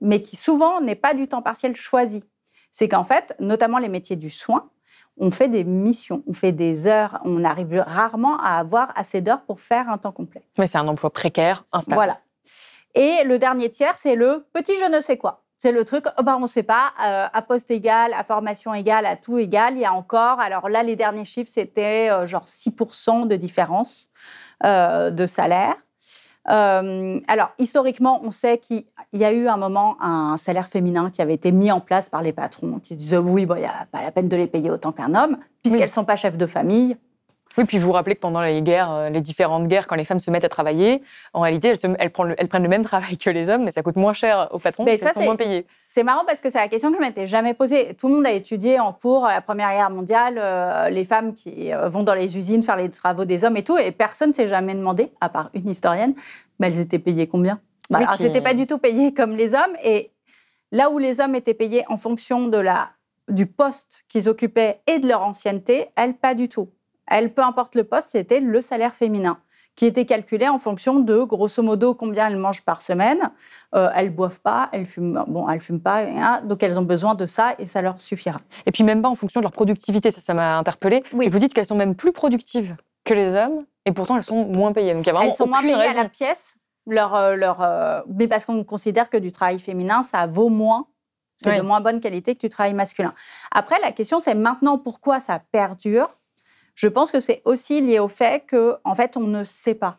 mais 0.00 0.22
qui 0.22 0.36
souvent 0.36 0.80
n'est 0.80 0.94
pas 0.94 1.14
du 1.14 1.28
temps 1.28 1.42
partiel 1.42 1.76
choisi. 1.76 2.24
C'est 2.70 2.88
qu'en 2.88 3.04
fait, 3.04 3.34
notamment 3.38 3.78
les 3.78 3.88
métiers 3.88 4.16
du 4.16 4.30
soin, 4.30 4.70
on 5.18 5.30
fait 5.30 5.48
des 5.48 5.64
missions, 5.64 6.22
on 6.26 6.32
fait 6.32 6.52
des 6.52 6.86
heures, 6.86 7.20
on 7.24 7.44
arrive 7.44 7.82
rarement 7.86 8.38
à 8.38 8.58
avoir 8.58 8.92
assez 8.96 9.20
d'heures 9.20 9.42
pour 9.42 9.60
faire 9.60 9.88
un 9.88 9.98
temps 9.98 10.12
complet. 10.12 10.42
Mais 10.58 10.66
c'est 10.66 10.78
un 10.78 10.88
emploi 10.88 11.10
précaire, 11.10 11.64
instable. 11.72 11.96
Voilà. 11.96 12.20
Et 12.94 13.24
le 13.24 13.38
dernier 13.38 13.70
tiers, 13.70 13.96
c'est 13.96 14.14
le 14.14 14.46
petit 14.52 14.76
je 14.78 14.90
ne 14.90 15.00
sais 15.00 15.16
quoi. 15.16 15.44
C'est 15.60 15.72
le 15.72 15.84
truc, 15.84 16.04
oh 16.16 16.22
ben 16.22 16.36
on 16.36 16.42
ne 16.42 16.46
sait 16.46 16.62
pas, 16.62 16.92
euh, 17.04 17.26
à 17.32 17.42
poste 17.42 17.72
égal, 17.72 18.14
à 18.14 18.22
formation 18.22 18.74
égale, 18.74 19.04
à 19.06 19.16
tout 19.16 19.38
égal, 19.38 19.74
il 19.74 19.80
y 19.80 19.84
a 19.84 19.92
encore, 19.92 20.38
alors 20.38 20.68
là, 20.68 20.84
les 20.84 20.94
derniers 20.94 21.24
chiffres, 21.24 21.50
c'était 21.52 22.10
euh, 22.10 22.26
genre 22.26 22.44
6% 22.44 23.26
de 23.26 23.34
différence 23.34 24.08
euh, 24.64 25.10
de 25.10 25.26
salaire. 25.26 25.74
alors, 26.46 27.50
historiquement, 27.58 28.20
on 28.22 28.30
sait 28.30 28.58
qu'il 28.58 28.84
y 29.12 29.24
a 29.24 29.32
eu 29.32 29.48
un 29.48 29.56
moment 29.56 29.96
un 30.00 30.36
salaire 30.36 30.68
féminin 30.68 31.10
qui 31.10 31.22
avait 31.22 31.34
été 31.34 31.50
mis 31.50 31.72
en 31.72 31.80
place 31.80 32.08
par 32.08 32.22
les 32.22 32.32
patrons, 32.32 32.78
qui 32.78 32.94
se 32.94 32.98
disaient 32.98 33.18
oui, 33.18 33.42
il 33.42 33.54
n'y 33.56 33.66
a 33.66 33.86
pas 33.90 34.02
la 34.02 34.12
peine 34.12 34.28
de 34.28 34.36
les 34.36 34.46
payer 34.46 34.70
autant 34.70 34.92
qu'un 34.92 35.16
homme, 35.16 35.38
puisqu'elles 35.62 35.86
ne 35.86 35.92
sont 35.92 36.04
pas 36.04 36.16
chefs 36.16 36.38
de 36.38 36.46
famille, 36.46 36.96
oui, 37.58 37.64
puis 37.64 37.78
vous 37.78 37.86
vous 37.86 37.92
rappelez 37.92 38.14
que 38.14 38.20
pendant 38.20 38.40
les 38.40 38.62
guerres, 38.62 38.92
euh, 38.92 39.08
les 39.10 39.20
différentes 39.20 39.66
guerres, 39.66 39.88
quand 39.88 39.96
les 39.96 40.04
femmes 40.04 40.20
se 40.20 40.30
mettent 40.30 40.44
à 40.44 40.48
travailler, 40.48 41.02
en 41.32 41.40
réalité, 41.40 41.74
elles, 41.98 42.10
prennent, 42.10 42.62
le, 42.62 42.68
même 42.68 42.84
travail 42.84 43.18
que 43.18 43.30
les 43.30 43.48
hommes, 43.48 43.64
mais 43.64 43.72
ça 43.72 43.82
coûte 43.82 43.96
moins 43.96 44.12
cher 44.12 44.46
aux 44.52 44.60
patrons, 44.60 44.84
mais 44.84 44.96
ça, 44.96 45.12
sont 45.12 45.24
moins 45.24 45.34
payées. 45.34 45.66
C'est 45.88 46.04
marrant 46.04 46.24
parce 46.24 46.40
que 46.40 46.50
c'est 46.50 46.58
la 46.58 46.68
question 46.68 46.90
que 46.90 46.96
je 46.96 47.00
m'étais 47.00 47.26
jamais 47.26 47.54
posée. 47.54 47.94
Tout 47.94 48.06
le 48.06 48.14
monde 48.14 48.26
a 48.26 48.30
étudié 48.30 48.78
en 48.78 48.92
cours 48.92 49.26
la 49.26 49.40
Première 49.40 49.70
Guerre 49.70 49.90
mondiale, 49.90 50.38
euh, 50.38 50.88
les 50.88 51.04
femmes 51.04 51.34
qui 51.34 51.72
euh, 51.72 51.88
vont 51.88 52.04
dans 52.04 52.14
les 52.14 52.38
usines 52.38 52.62
faire 52.62 52.76
les 52.76 52.90
travaux 52.90 53.24
des 53.24 53.44
hommes 53.44 53.56
et 53.56 53.64
tout, 53.64 53.76
et 53.76 53.90
personne 53.90 54.28
ne 54.28 54.34
s'est 54.34 54.46
jamais 54.46 54.76
demandé, 54.76 55.10
à 55.20 55.28
part 55.28 55.50
une 55.52 55.68
historienne, 55.68 56.14
mais 56.60 56.68
elles 56.68 56.78
étaient 56.78 57.00
payées 57.00 57.26
combien? 57.26 57.60
Bah, 57.90 57.98
Alors, 57.98 58.14
c'était 58.14 58.40
pas 58.40 58.54
du 58.54 58.68
tout 58.68 58.78
payé 58.78 59.12
comme 59.12 59.34
les 59.34 59.54
hommes, 59.54 59.74
et 59.82 60.12
là 60.70 60.90
où 60.90 60.98
les 60.98 61.20
hommes 61.20 61.34
étaient 61.34 61.54
payés 61.54 61.84
en 61.88 61.96
fonction 61.96 62.46
de 62.46 62.58
la 62.58 62.90
du 63.28 63.46
poste 63.46 64.04
qu'ils 64.08 64.28
occupaient 64.28 64.80
et 64.86 65.00
de 65.00 65.08
leur 65.08 65.22
ancienneté, 65.22 65.88
elles 65.96 66.14
pas 66.14 66.34
du 66.34 66.48
tout 66.48 66.70
elle, 67.10 67.32
peu 67.32 67.42
importe 67.42 67.74
le 67.74 67.84
poste, 67.84 68.10
c'était 68.10 68.40
le 68.40 68.60
salaire 68.60 68.94
féminin 68.94 69.38
qui 69.78 69.86
était 69.86 70.06
calculé 70.06 70.48
en 70.48 70.58
fonction 70.58 70.98
de, 70.98 71.22
grosso 71.22 71.62
modo, 71.62 71.94
combien 71.94 72.26
elles 72.26 72.36
mangent 72.36 72.64
par 72.64 72.82
semaine. 72.82 73.30
Euh, 73.76 73.88
elles 73.94 74.10
boivent 74.10 74.40
pas, 74.40 74.68
elles 74.72 74.86
fument, 74.86 75.24
bon, 75.28 75.48
elles 75.48 75.60
fument 75.60 75.80
pas, 75.80 76.00
hein, 76.00 76.40
donc 76.42 76.64
elles 76.64 76.76
ont 76.80 76.82
besoin 76.82 77.14
de 77.14 77.26
ça 77.26 77.54
et 77.60 77.64
ça 77.64 77.80
leur 77.80 78.00
suffira. 78.00 78.40
Et 78.66 78.72
puis 78.72 78.82
même 78.82 79.02
pas 79.02 79.08
en 79.08 79.14
fonction 79.14 79.38
de 79.38 79.44
leur 79.44 79.52
productivité, 79.52 80.10
ça, 80.10 80.20
ça 80.20 80.34
m'a 80.34 80.58
interpellée. 80.58 81.04
Oui. 81.12 81.28
Vous 81.28 81.38
dites 81.38 81.54
qu'elles 81.54 81.66
sont 81.66 81.76
même 81.76 81.94
plus 81.94 82.10
productives 82.10 82.74
que 83.04 83.14
les 83.14 83.36
hommes 83.36 83.66
et 83.86 83.92
pourtant 83.92 84.16
elles 84.16 84.24
sont 84.24 84.46
moins 84.46 84.72
payées. 84.72 84.94
Donc 84.94 85.06
elles 85.06 85.32
sont 85.32 85.46
moins 85.46 85.62
payées 85.62 85.74
à 85.74 85.94
la 85.94 86.08
pièce, 86.08 86.56
leur, 86.88 87.14
euh, 87.14 87.36
leur, 87.36 87.62
euh, 87.62 88.00
mais 88.08 88.26
parce 88.26 88.46
qu'on 88.46 88.64
considère 88.64 89.08
que 89.08 89.16
du 89.16 89.30
travail 89.30 89.60
féminin, 89.60 90.02
ça 90.02 90.26
vaut 90.26 90.48
moins. 90.48 90.88
C'est 91.36 91.56
de 91.56 91.62
moins 91.62 91.80
bonne 91.80 92.00
qualité 92.00 92.34
que 92.34 92.40
du 92.40 92.48
travail 92.48 92.74
masculin. 92.74 93.14
Après, 93.52 93.78
la 93.80 93.92
question, 93.92 94.18
c'est 94.18 94.34
maintenant 94.34 94.76
pourquoi 94.76 95.20
ça 95.20 95.40
perdure? 95.52 96.10
Je 96.78 96.86
pense 96.86 97.10
que 97.10 97.18
c'est 97.18 97.42
aussi 97.44 97.80
lié 97.80 97.98
au 97.98 98.06
fait 98.06 98.46
que, 98.46 98.76
en 98.84 98.94
fait, 98.94 99.16
on 99.16 99.24
ne 99.24 99.42
sait 99.42 99.74
pas. 99.74 99.98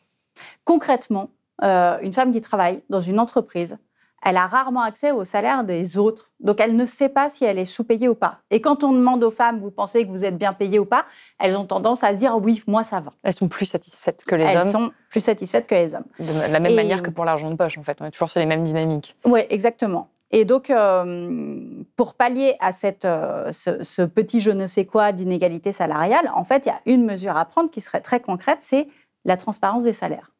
Concrètement, 0.63 1.29
euh, 1.61 1.97
une 2.01 2.13
femme 2.13 2.31
qui 2.31 2.39
travaille 2.39 2.81
dans 2.89 3.01
une 3.01 3.19
entreprise, 3.19 3.77
elle 4.23 4.37
a 4.37 4.47
rarement 4.47 4.81
accès 4.81 5.11
au 5.11 5.25
salaire 5.25 5.65
des 5.65 5.97
autres. 5.97 6.31
Donc, 6.39 6.61
elle 6.61 6.77
ne 6.77 6.85
sait 6.85 7.09
pas 7.09 7.29
si 7.29 7.43
elle 7.43 7.59
est 7.59 7.65
sous-payée 7.65 8.07
ou 8.07 8.15
pas. 8.15 8.39
Et 8.49 8.61
quand 8.61 8.85
on 8.85 8.93
demande 8.93 9.25
aux 9.25 9.31
femmes, 9.31 9.59
vous 9.59 9.71
pensez 9.71 10.05
que 10.05 10.09
vous 10.09 10.23
êtes 10.23 10.37
bien 10.37 10.53
payée 10.53 10.79
ou 10.79 10.85
pas, 10.85 11.05
elles 11.37 11.57
ont 11.57 11.65
tendance 11.65 12.05
à 12.05 12.13
se 12.13 12.19
dire 12.19 12.37
oui, 12.37 12.63
moi, 12.65 12.85
ça 12.85 13.01
va. 13.01 13.11
Elles 13.23 13.33
sont 13.33 13.49
plus 13.49 13.65
satisfaites 13.65 14.23
que 14.25 14.35
les 14.35 14.45
hommes. 14.45 14.51
Elles 14.55 14.71
sont 14.71 14.91
plus 15.09 15.21
satisfaites 15.21 15.67
que 15.67 15.75
les 15.75 15.95
hommes. 15.95 16.07
De 16.17 16.49
la 16.49 16.61
même 16.61 16.75
manière 16.75 17.03
que 17.03 17.09
pour 17.09 17.25
l'argent 17.25 17.51
de 17.51 17.55
poche, 17.57 17.77
en 17.77 17.83
fait. 17.83 17.97
On 17.99 18.05
est 18.05 18.11
toujours 18.11 18.29
sur 18.29 18.39
les 18.39 18.45
mêmes 18.45 18.63
dynamiques. 18.63 19.17
Oui, 19.25 19.41
exactement. 19.49 20.07
Et 20.31 20.45
donc, 20.45 20.69
euh, 20.69 21.83
pour 21.95 22.13
pallier 22.13 22.55
à 22.59 22.71
cette, 22.71 23.05
euh, 23.05 23.51
ce, 23.51 24.03
petit 24.03 24.39
je 24.39 24.51
ne 24.51 24.67
sais 24.67 24.85
quoi 24.85 25.11
d'inégalité 25.11 25.71
salariale, 25.71 26.31
en 26.35 26.43
fait, 26.43 26.65
il 26.65 26.69
y 26.69 26.71
a 26.71 26.81
une 26.85 27.03
mesure 27.05 27.35
à 27.35 27.45
prendre 27.45 27.69
qui 27.69 27.81
serait 27.81 28.01
très 28.01 28.19
concrète, 28.19 28.59
c'est 28.61 28.87
la 29.25 29.37
transparence 29.37 29.83
des 29.83 29.93
salaires. 29.93 30.31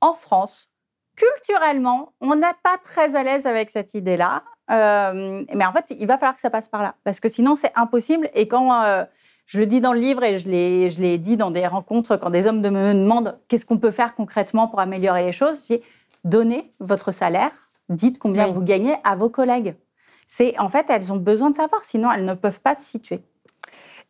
En 0.00 0.12
France, 0.12 0.70
culturellement, 1.14 2.12
on 2.20 2.34
n'est 2.34 2.46
pas 2.64 2.78
très 2.82 3.14
à 3.14 3.22
l'aise 3.22 3.46
avec 3.46 3.70
cette 3.70 3.94
idée-là. 3.94 4.42
Euh, 4.72 5.44
mais 5.54 5.64
en 5.64 5.72
fait, 5.72 5.86
il 5.90 6.06
va 6.06 6.18
falloir 6.18 6.34
que 6.34 6.40
ça 6.40 6.50
passe 6.50 6.68
par 6.68 6.82
là, 6.82 6.96
parce 7.04 7.20
que 7.20 7.28
sinon, 7.28 7.54
c'est 7.54 7.72
impossible. 7.76 8.28
Et 8.34 8.48
quand 8.48 9.06
je 9.46 9.60
le 9.60 9.66
dis 9.66 9.80
dans 9.80 9.92
le 9.92 10.00
livre 10.00 10.24
et 10.24 10.36
je 10.38 10.48
l'ai 10.48 11.18
dit 11.18 11.36
dans 11.36 11.52
des 11.52 11.66
rencontres, 11.66 12.16
quand 12.16 12.30
des 12.30 12.48
hommes 12.48 12.60
me 12.60 12.92
demandent 12.92 13.38
qu'est-ce 13.46 13.64
qu'on 13.64 13.78
peut 13.78 13.92
faire 13.92 14.16
concrètement 14.16 14.66
pour 14.66 14.80
améliorer 14.80 15.24
les 15.24 15.32
choses, 15.32 15.62
je 15.68 15.76
dis 15.76 15.82
donnez 16.24 16.72
votre 16.80 17.12
salaire 17.12 17.52
dites 17.88 18.18
combien 18.18 18.46
vous 18.48 18.62
gagnez 18.62 18.96
à 19.04 19.14
vos 19.14 19.30
collègues. 19.30 19.74
C'est 20.26 20.58
en 20.58 20.68
fait, 20.68 20.90
elles 20.90 21.12
ont 21.12 21.16
besoin 21.16 21.50
de 21.50 21.56
savoir, 21.56 21.84
sinon 21.84 22.10
elles 22.10 22.24
ne 22.24 22.34
peuvent 22.34 22.60
pas 22.60 22.74
se 22.74 22.82
situer. 22.82 23.22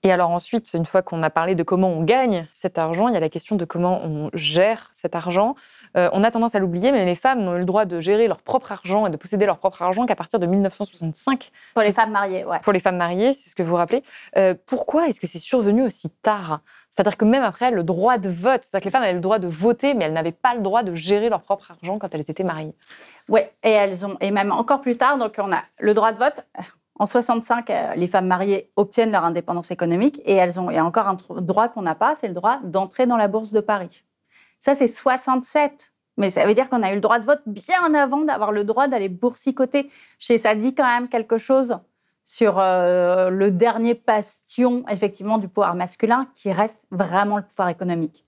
Et 0.03 0.13
alors 0.13 0.31
ensuite, 0.31 0.73
une 0.75 0.85
fois 0.85 1.03
qu'on 1.03 1.23
a 1.23 1.31
parlé 1.31 1.55
de 1.55 1.63
comment 1.63 1.89
on 1.89 2.03
gagne 2.03 2.47
cet 2.53 2.79
argent, 2.79 3.09
il 3.09 3.15
y 3.15 3.17
a 3.17 3.21
la 3.21 3.29
question 3.29 3.57
de 3.57 3.65
comment 3.65 4.05
on 4.05 4.31
gère 4.35 4.91
cet 4.93 5.17
argent. 5.17 5.55
Euh, 5.97 6.09
on 6.13 6.23
a 6.23 6.31
tendance 6.31 6.55
à 6.55 6.59
l'oublier, 6.59 6.93
mais 6.93 7.05
les 7.05 7.15
femmes 7.15 7.41
n'ont 7.41 7.57
eu 7.57 7.61
le 7.61 7.65
droit 7.65 7.87
de 7.87 7.99
gérer 8.01 8.29
leur 8.29 8.43
propre 8.43 8.73
argent 8.73 9.07
et 9.07 9.11
de 9.11 9.17
posséder 9.17 9.47
leur 9.47 9.59
propre 9.59 9.83
argent 9.83 10.07
qu'à 10.07 10.15
partir 10.15 10.39
de 10.39 10.47
1965. 10.47 11.51
Pour 11.75 11.83
les 11.83 11.93
femmes 11.93 12.13
mariées, 12.13 12.45
ouais. 12.45 12.61
Pour 12.63 12.73
les 12.73 12.81
femmes 12.81 12.99
mariées, 12.99 13.33
c'est 13.33 13.51
ce 13.51 13.55
que 13.55 13.63
vous 13.63 13.75
rappelez. 13.75 14.03
Euh, 14.37 14.55
pourquoi 14.67 15.09
est-ce 15.09 15.21
que 15.21 15.27
c'est 15.27 15.39
survenu 15.39 15.83
aussi 15.83 16.11
tard 16.23 16.61
c'est-à-dire 16.97 17.19
que 17.19 17.27
même 17.27 17.43
après, 17.43 17.71
le 17.71 17.83
droit 17.83 18.17
de 18.17 18.31
vote, 18.31 18.63
c'est-à-dire 18.63 18.81
que 18.81 18.85
les 18.87 18.91
femmes 18.91 19.03
avaient 19.03 19.13
le 19.13 19.21
droit 19.21 19.39
de 19.39 19.47
voter, 19.47 19.93
mais 19.93 20.07
elles 20.07 20.15
n'avaient 20.15 20.33
pas 20.33 20.55
le 20.55 20.63
droit 20.63 20.83
de 20.83 20.95
gérer 20.95 21.29
leur 21.29 21.43
propre 21.43 21.71
argent 21.73 21.99
quand 21.99 22.15
elles 22.15 22.31
étaient 22.31 22.43
mariées. 22.43 22.75
Oui, 23.29 23.43
et 23.63 23.71
elles 23.71 24.07
ont, 24.07 24.17
et 24.23 24.31
même 24.31 24.51
encore 24.51 24.81
plus 24.81 24.97
tard, 24.97 25.19
donc 25.19 25.35
on 25.39 25.53
a 25.53 25.63
le 25.79 25.93
droit 25.93 26.13
de 26.13 26.19
vote. 26.19 26.47
En 26.99 27.05
65, 27.05 27.69
euh, 27.69 27.95
les 27.97 28.07
femmes 28.09 28.27
mariées 28.27 28.71
obtiennent 28.77 29.13
leur 29.13 29.25
indépendance 29.25 29.71
économique 29.71 30.23
et 30.25 30.33
elles 30.33 30.59
ont, 30.59 30.71
il 30.71 30.77
y 30.77 30.79
a 30.79 30.85
encore 30.87 31.07
un 31.07 31.19
droit 31.43 31.69
qu'on 31.69 31.83
n'a 31.83 31.95
pas, 31.95 32.15
c'est 32.15 32.29
le 32.29 32.35
droit 32.35 32.61
d'entrer 32.65 33.07
dans 33.07 33.19
la 33.19 33.29
bourse 33.29 33.53
de 33.53 33.61
Paris. 33.61 34.03
Ça, 34.59 34.75
c'est 34.75 34.89
67. 34.89 35.93
Mais 36.17 36.31
ça 36.31 36.47
veut 36.47 36.55
dire 36.55 36.71
qu'on 36.71 36.83
a 36.83 36.93
eu 36.93 36.95
le 36.95 37.03
droit 37.03 37.19
de 37.19 37.27
vote 37.27 37.43
bien 37.45 37.93
avant 37.93 38.23
d'avoir 38.23 38.51
le 38.51 38.65
droit 38.65 38.89
d'aller 38.89 39.11
boursicoter. 39.11 39.91
Ça 40.19 40.55
dit 40.55 40.75
quand 40.75 40.87
même 40.87 41.11
quelque 41.11 41.37
chose 41.37 41.77
sur 42.27 42.59
euh, 42.59 43.31
le 43.31 43.53
dernier 43.53 43.95
bastion, 43.95 44.85
effectivement, 44.91 45.39
du 45.39 45.47
pouvoir 45.47 45.77
masculin, 45.77 46.27
qui 46.35 46.51
reste 46.51 46.81
vraiment 46.91 47.37
le 47.37 47.45
pouvoir 47.45 47.69
économique. 47.69 48.25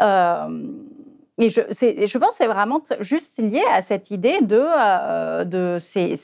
Euh, 0.00 0.66
et 1.36 1.50
je, 1.50 1.60
je, 1.60 2.18
pense 2.18 2.30
que 2.30 2.36
c'est 2.36 2.46
vraiment 2.46 2.80
juste 3.00 3.38
lié 3.42 3.62
à 3.70 3.82
cette 3.82 4.10
idée 4.10 4.40
de, 4.40 4.58
euh, 4.58 5.44
de 5.44 5.76
ces, 5.78 6.16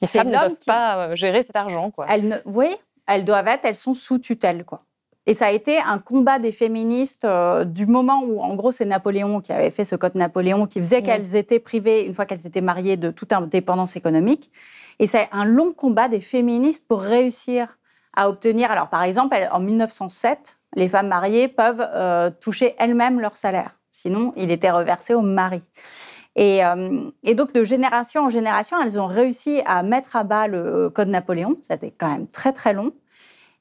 Les 0.00 0.06
femmes 0.06 0.28
ne 0.28 0.38
peuvent 0.38 0.64
pas 0.64 1.12
gérer 1.16 1.42
cet 1.42 1.56
argent, 1.56 1.90
quoi. 1.90 2.06
Elles 2.08 2.28
ne... 2.28 2.36
Oui, 2.44 2.68
elles 3.08 3.24
doivent 3.24 3.48
être, 3.48 3.64
elles 3.64 3.74
sont 3.74 3.94
sous 3.94 4.20
tutelle, 4.20 4.64
quoi. 4.64 4.84
Et 5.28 5.34
ça 5.34 5.48
a 5.48 5.50
été 5.50 5.78
un 5.78 5.98
combat 5.98 6.38
des 6.38 6.52
féministes 6.52 7.26
du 7.66 7.84
moment 7.84 8.22
où, 8.24 8.40
en 8.40 8.54
gros, 8.54 8.72
c'est 8.72 8.86
Napoléon 8.86 9.42
qui 9.42 9.52
avait 9.52 9.70
fait 9.70 9.84
ce 9.84 9.94
code 9.94 10.14
Napoléon 10.14 10.66
qui 10.66 10.78
faisait 10.78 11.02
qu'elles 11.02 11.36
étaient 11.36 11.58
privées, 11.58 12.06
une 12.06 12.14
fois 12.14 12.24
qu'elles 12.24 12.46
étaient 12.46 12.62
mariées, 12.62 12.96
de 12.96 13.10
toute 13.10 13.34
indépendance 13.34 13.94
économique. 13.94 14.50
Et 14.98 15.06
c'est 15.06 15.28
un 15.30 15.44
long 15.44 15.74
combat 15.74 16.08
des 16.08 16.22
féministes 16.22 16.88
pour 16.88 17.02
réussir 17.02 17.76
à 18.16 18.30
obtenir. 18.30 18.70
Alors, 18.70 18.88
par 18.88 19.02
exemple, 19.02 19.36
en 19.52 19.60
1907, 19.60 20.56
les 20.76 20.88
femmes 20.88 21.08
mariées 21.08 21.48
peuvent 21.48 21.86
euh, 21.94 22.30
toucher 22.40 22.74
elles-mêmes 22.78 23.20
leur 23.20 23.36
salaire. 23.36 23.76
Sinon, 23.90 24.32
il 24.34 24.50
était 24.50 24.70
reversé 24.70 25.12
au 25.12 25.20
mari. 25.20 25.60
Euh, 26.38 27.10
et, 27.22 27.34
donc, 27.34 27.52
de 27.52 27.64
génération 27.64 28.24
en 28.24 28.30
génération, 28.30 28.80
elles 28.80 28.98
ont 28.98 29.06
réussi 29.06 29.60
à 29.66 29.82
mettre 29.82 30.16
à 30.16 30.24
bas 30.24 30.46
le 30.46 30.88
code 30.88 31.08
Napoléon. 31.08 31.58
Ça 31.60 31.74
a 31.74 31.76
été 31.76 31.92
quand 31.96 32.08
même 32.08 32.28
très, 32.28 32.54
très 32.54 32.72
long. 32.72 32.92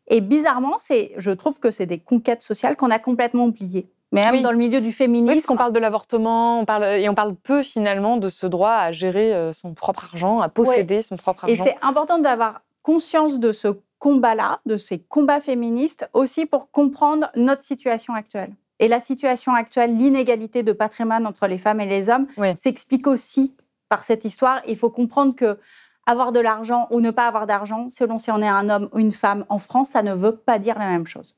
Et 0.07 0.21
bizarrement, 0.21 0.77
je 0.89 1.31
trouve 1.31 1.59
que 1.59 1.71
c'est 1.71 1.85
des 1.85 1.99
conquêtes 1.99 2.41
sociales 2.41 2.75
qu'on 2.75 2.91
a 2.91 2.99
complètement 2.99 3.45
oubliées. 3.45 3.87
Mais 4.13 4.23
même 4.31 4.41
dans 4.41 4.51
le 4.51 4.57
milieu 4.57 4.79
du 4.79 4.93
féminisme. 4.93 5.29
Oui, 5.29 5.35
parce 5.35 5.45
qu'on 5.47 5.57
parle 5.57 5.73
de 5.73 5.79
l'avortement, 5.79 6.61
on 6.61 6.65
parle, 6.65 6.85
et 6.85 7.09
on 7.09 7.13
parle 7.13 7.35
peu 7.35 7.61
finalement 7.61 8.15
de 8.17 8.29
ce 8.29 8.47
droit 8.47 8.71
à 8.71 8.91
gérer 8.93 9.33
euh, 9.33 9.51
son 9.51 9.73
propre 9.73 10.05
argent, 10.05 10.39
à 10.39 10.47
posséder 10.47 11.01
son 11.01 11.17
propre 11.17 11.43
argent. 11.43 11.53
Et 11.53 11.57
c'est 11.57 11.75
important 11.81 12.17
d'avoir 12.17 12.61
conscience 12.83 13.39
de 13.39 13.51
ce 13.51 13.67
combat-là, 13.99 14.61
de 14.65 14.77
ces 14.77 14.99
combats 14.99 15.41
féministes, 15.41 16.09
aussi 16.13 16.45
pour 16.45 16.71
comprendre 16.71 17.29
notre 17.35 17.63
situation 17.63 18.13
actuelle. 18.13 18.53
Et 18.79 18.87
la 18.87 19.01
situation 19.01 19.53
actuelle, 19.53 19.97
l'inégalité 19.97 20.63
de 20.63 20.71
patrimoine 20.71 21.27
entre 21.27 21.47
les 21.47 21.57
femmes 21.57 21.81
et 21.81 21.85
les 21.85 22.09
hommes, 22.09 22.27
s'explique 22.55 23.07
aussi 23.07 23.53
par 23.89 24.03
cette 24.03 24.23
histoire. 24.23 24.61
Il 24.67 24.77
faut 24.77 24.89
comprendre 24.89 25.35
que 25.35 25.57
avoir 26.07 26.31
de 26.31 26.39
l'argent 26.39 26.87
ou 26.89 27.01
ne 27.01 27.11
pas 27.11 27.27
avoir 27.27 27.45
d'argent, 27.45 27.87
selon 27.89 28.17
si 28.17 28.31
on 28.31 28.41
est 28.41 28.47
un 28.47 28.69
homme 28.69 28.89
ou 28.93 28.99
une 28.99 29.11
femme 29.11 29.45
en 29.49 29.59
France, 29.59 29.89
ça 29.89 30.01
ne 30.01 30.13
veut 30.13 30.35
pas 30.35 30.57
dire 30.57 30.79
la 30.79 30.87
même 30.87 31.05
chose. 31.05 31.35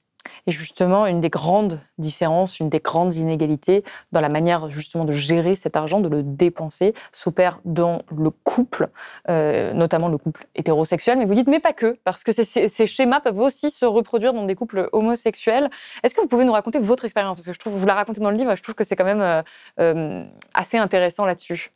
Et 0.47 0.51
justement, 0.51 1.05
une 1.05 1.21
des 1.21 1.29
grandes 1.29 1.79
différences, 1.97 2.59
une 2.59 2.69
des 2.69 2.79
grandes 2.79 3.15
inégalités 3.15 3.83
dans 4.11 4.21
la 4.21 4.29
manière 4.29 4.69
justement 4.69 5.05
de 5.05 5.13
gérer 5.13 5.55
cet 5.55 5.75
argent, 5.75 5.99
de 5.99 6.09
le 6.09 6.23
dépenser, 6.23 6.93
s'opère 7.11 7.59
dans 7.65 8.01
le 8.15 8.29
couple, 8.29 8.89
euh, 9.29 9.73
notamment 9.73 10.07
le 10.07 10.17
couple 10.17 10.45
hétérosexuel. 10.55 11.17
Mais 11.17 11.25
vous 11.25 11.35
dites, 11.35 11.47
mais 11.47 11.59
pas 11.59 11.73
que, 11.73 11.97
parce 12.03 12.23
que 12.23 12.31
ces, 12.31 12.87
schémas 12.87 13.21
peuvent 13.21 13.39
aussi 13.39 13.71
se 13.71 13.85
reproduire 13.85 14.33
dans 14.33 14.45
des 14.45 14.55
couples 14.55 14.89
homosexuels. 14.91 15.69
Est-ce 16.03 16.13
que 16.13 16.21
vous 16.21 16.27
pouvez 16.27 16.45
nous 16.45 16.53
raconter 16.53 16.79
votre 16.79 17.05
expérience? 17.05 17.37
Parce 17.37 17.47
que 17.47 17.53
je 17.53 17.59
trouve, 17.59 17.73
vous 17.73 17.85
la 17.85 17.95
racontez 17.95 18.21
dans 18.21 18.31
le 18.31 18.37
livre, 18.37 18.55
je 18.55 18.63
trouve 18.63 18.75
que 18.75 18.83
c'est 18.83 18.95
quand 18.95 19.05
même 19.05 19.21
euh, 19.21 19.41
euh, 19.79 20.23
assez 20.53 20.77
intéressant 20.77 21.25
là-dessus. 21.25 21.71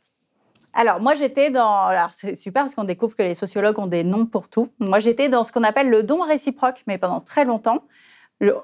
Alors, 0.74 1.00
moi, 1.00 1.14
j'étais 1.14 1.50
dans. 1.50 1.82
Alors, 1.82 2.10
c'est 2.12 2.34
super 2.34 2.64
parce 2.64 2.74
qu'on 2.74 2.84
découvre 2.84 3.14
que 3.14 3.22
les 3.22 3.34
sociologues 3.34 3.78
ont 3.78 3.86
des 3.86 4.04
noms 4.04 4.26
pour 4.26 4.48
tout. 4.48 4.68
Moi, 4.80 4.98
j'étais 4.98 5.28
dans 5.28 5.44
ce 5.44 5.52
qu'on 5.52 5.62
appelle 5.62 5.88
le 5.88 6.02
don 6.02 6.20
réciproque, 6.20 6.82
mais 6.86 6.98
pendant 6.98 7.20
très 7.20 7.44
longtemps 7.44 7.84